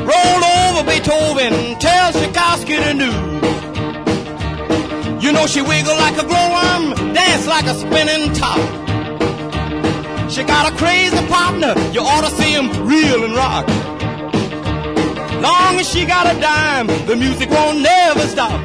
[0.06, 3.12] Roll over Beethoven, tell Tchaikovsky to do.
[5.20, 8.60] You know she wiggle like a glowworm, dance like a spinning top.
[10.30, 13.66] She got a crazy partner, you ought to see him reel and rock.
[15.42, 18.60] Long as she got a dime, the music won't never stop.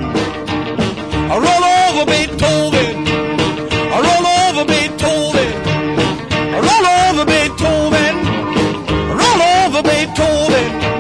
[1.34, 3.08] I roll over Beethoven.
[3.94, 5.52] I roll over Beethoven.
[6.56, 7.63] I roll over Beethoven.
[10.16, 10.93] I roll over Beethoven.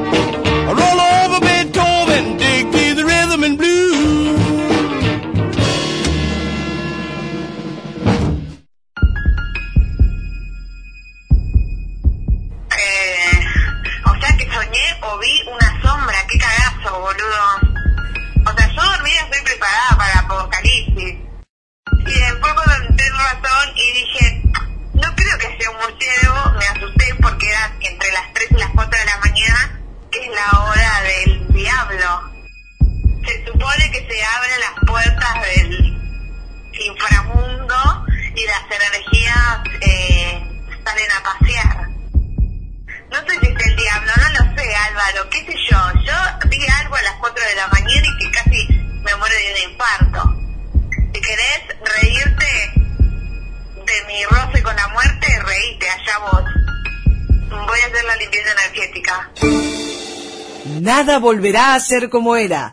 [61.34, 62.72] Volverá a ser como era.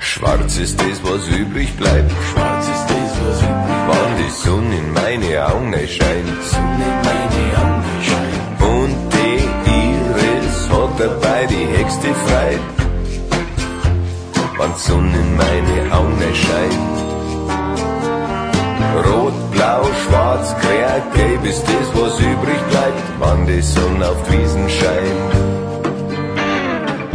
[0.00, 2.10] Schwarz ist das, was übrig bleibt.
[2.30, 3.88] Schwarz ist das, was übrig bleibt.
[3.88, 6.42] Wann die Sonne in meine Augen scheint.
[6.52, 8.62] Sonne in meine Augen scheint.
[8.74, 9.38] Und die
[9.84, 12.68] Iris hat dabei die höchste Freude.
[14.56, 16.96] Wann die Sonne in meine Augen scheint.
[19.06, 23.02] Rot, blau, schwarz, grau, gelb ist das, was übrig bleibt.
[23.18, 25.37] Wann die Sonne auf Wiesen scheint.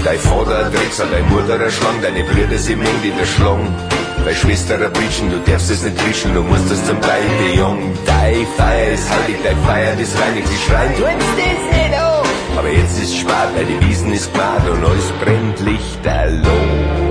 [0.03, 3.73] Dein Vater ein Dreckser, deine Mutter ein Schlang, deine Brüder sind eng wie der Schlang.
[4.25, 7.93] Deine Schwester ein Bitschen, du darfst es nicht wischen, du musst es zum Bleiben, jung.
[8.05, 12.27] Dein Feier ist heilig, dein Feier ist reinig, sie schreien, du hättest das nicht auf.
[12.57, 13.33] Aber jetzt ist spät,
[13.69, 17.02] die Wiesen ist gemacht und alles brennt lichterloh.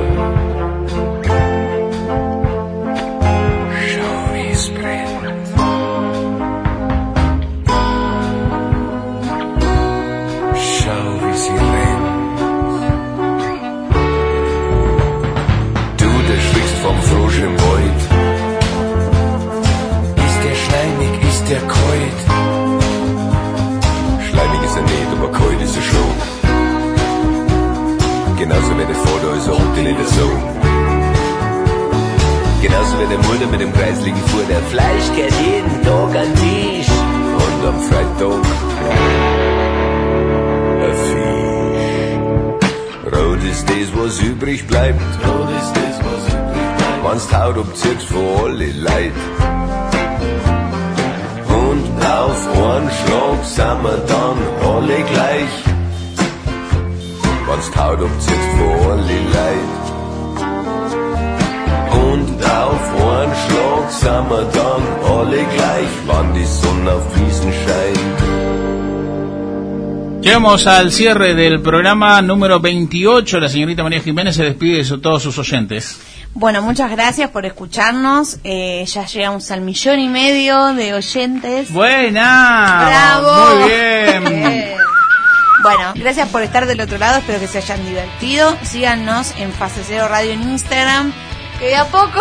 [70.33, 73.39] Llegamos al cierre del programa número 28.
[73.39, 76.01] La señorita María Jiménez se despide de todos sus oyentes.
[76.33, 78.39] Bueno, muchas gracias por escucharnos.
[78.43, 81.71] Eh, ya llegamos al millón y medio de oyentes.
[81.71, 82.87] Buena.
[82.87, 83.57] Bravo.
[83.57, 84.75] Muy bien.
[85.63, 87.19] Bueno, gracias por estar del otro lado.
[87.19, 88.57] Espero que se hayan divertido.
[88.63, 91.13] Síganos en Fase Cero Radio en Instagram.
[91.61, 92.21] Que de a poco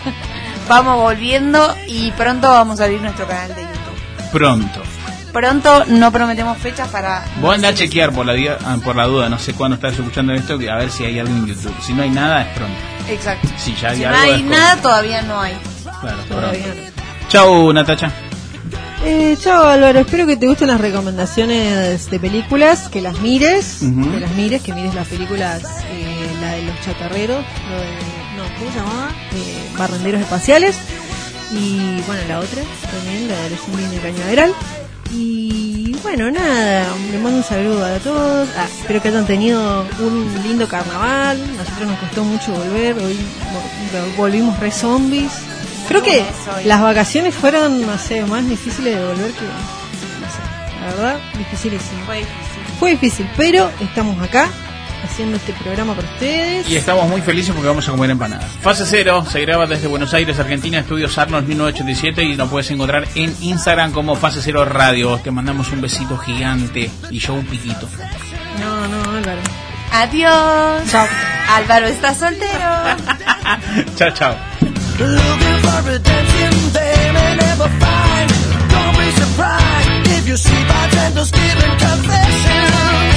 [0.68, 4.30] vamos volviendo y pronto vamos a abrir nuestro canal de YouTube.
[4.32, 4.95] Pronto.
[5.36, 7.22] Pronto no prometemos fechas para.
[7.42, 8.32] Voy a andar a chequear por la,
[8.64, 11.18] ah, por la duda, no sé cuándo estás escuchando esto, que a ver si hay
[11.18, 11.74] algo en YouTube.
[11.82, 12.74] Si no hay nada, es pronto.
[13.06, 13.46] Exacto.
[13.58, 15.52] Si ya hay Si no hay nada, todavía no hay.
[16.00, 17.02] Claro, Todavía pronto.
[17.28, 18.10] Chau, Natacha.
[19.04, 24.18] Eh, chao Álvaro, espero que te gusten las recomendaciones de películas, que las mires, que
[24.20, 28.70] las mires, que mires las películas, eh, la de los chatarreros, lo de- no, ¿cómo
[28.72, 29.10] se llamaba?
[29.34, 30.78] Eh, Barrenderos Espaciales.
[31.52, 34.54] Y bueno, la otra también, la de los zombies de Cañaveral.
[35.12, 38.48] Y bueno, nada, le mando un saludo a todos.
[38.56, 41.38] Ah, espero que hayan tenido un lindo carnaval.
[41.56, 42.96] Nosotros nos costó mucho volver.
[42.98, 45.32] Hoy vo- volvimos re zombies.
[45.88, 46.24] Creo que
[46.64, 49.42] las vacaciones fueron, no sé, más difíciles de volver que.
[49.44, 52.04] No sé, la verdad, dificilísimo.
[52.06, 52.62] Fue difícil.
[52.78, 54.48] Fue difícil, pero estamos acá
[55.06, 56.68] haciendo este programa para ustedes.
[56.68, 58.50] Y estamos muy felices porque vamos a comer empanadas.
[58.60, 63.06] Fase Cero se graba desde Buenos Aires, Argentina, Estudios Arnold 1987 y lo puedes encontrar
[63.14, 65.18] en Instagram como Fase Cero Radio.
[65.18, 67.88] Te mandamos un besito gigante y yo un piquito.
[68.60, 69.40] No, no, Álvaro.
[69.92, 70.94] Adiós.
[71.48, 72.96] Álvaro está soltero.
[73.96, 74.36] chao, chao.
[80.26, 83.15] You see bartenders giving confessions.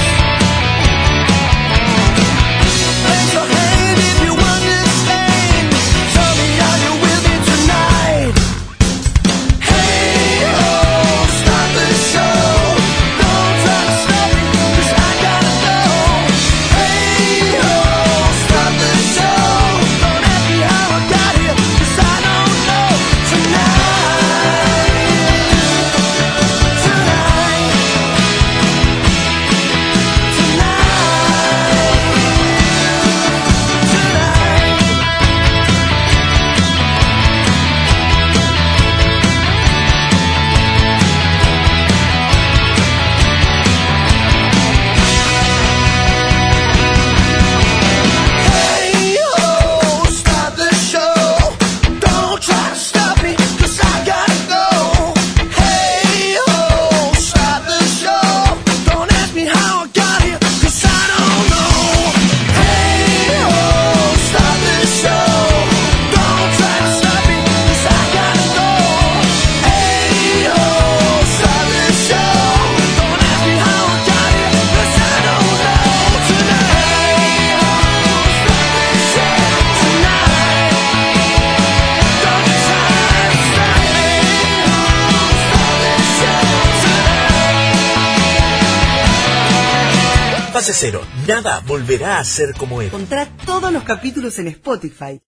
[90.80, 92.88] Cero, nada volverá a ser como era.
[92.88, 95.20] Encontrá todos los capítulos en Spotify.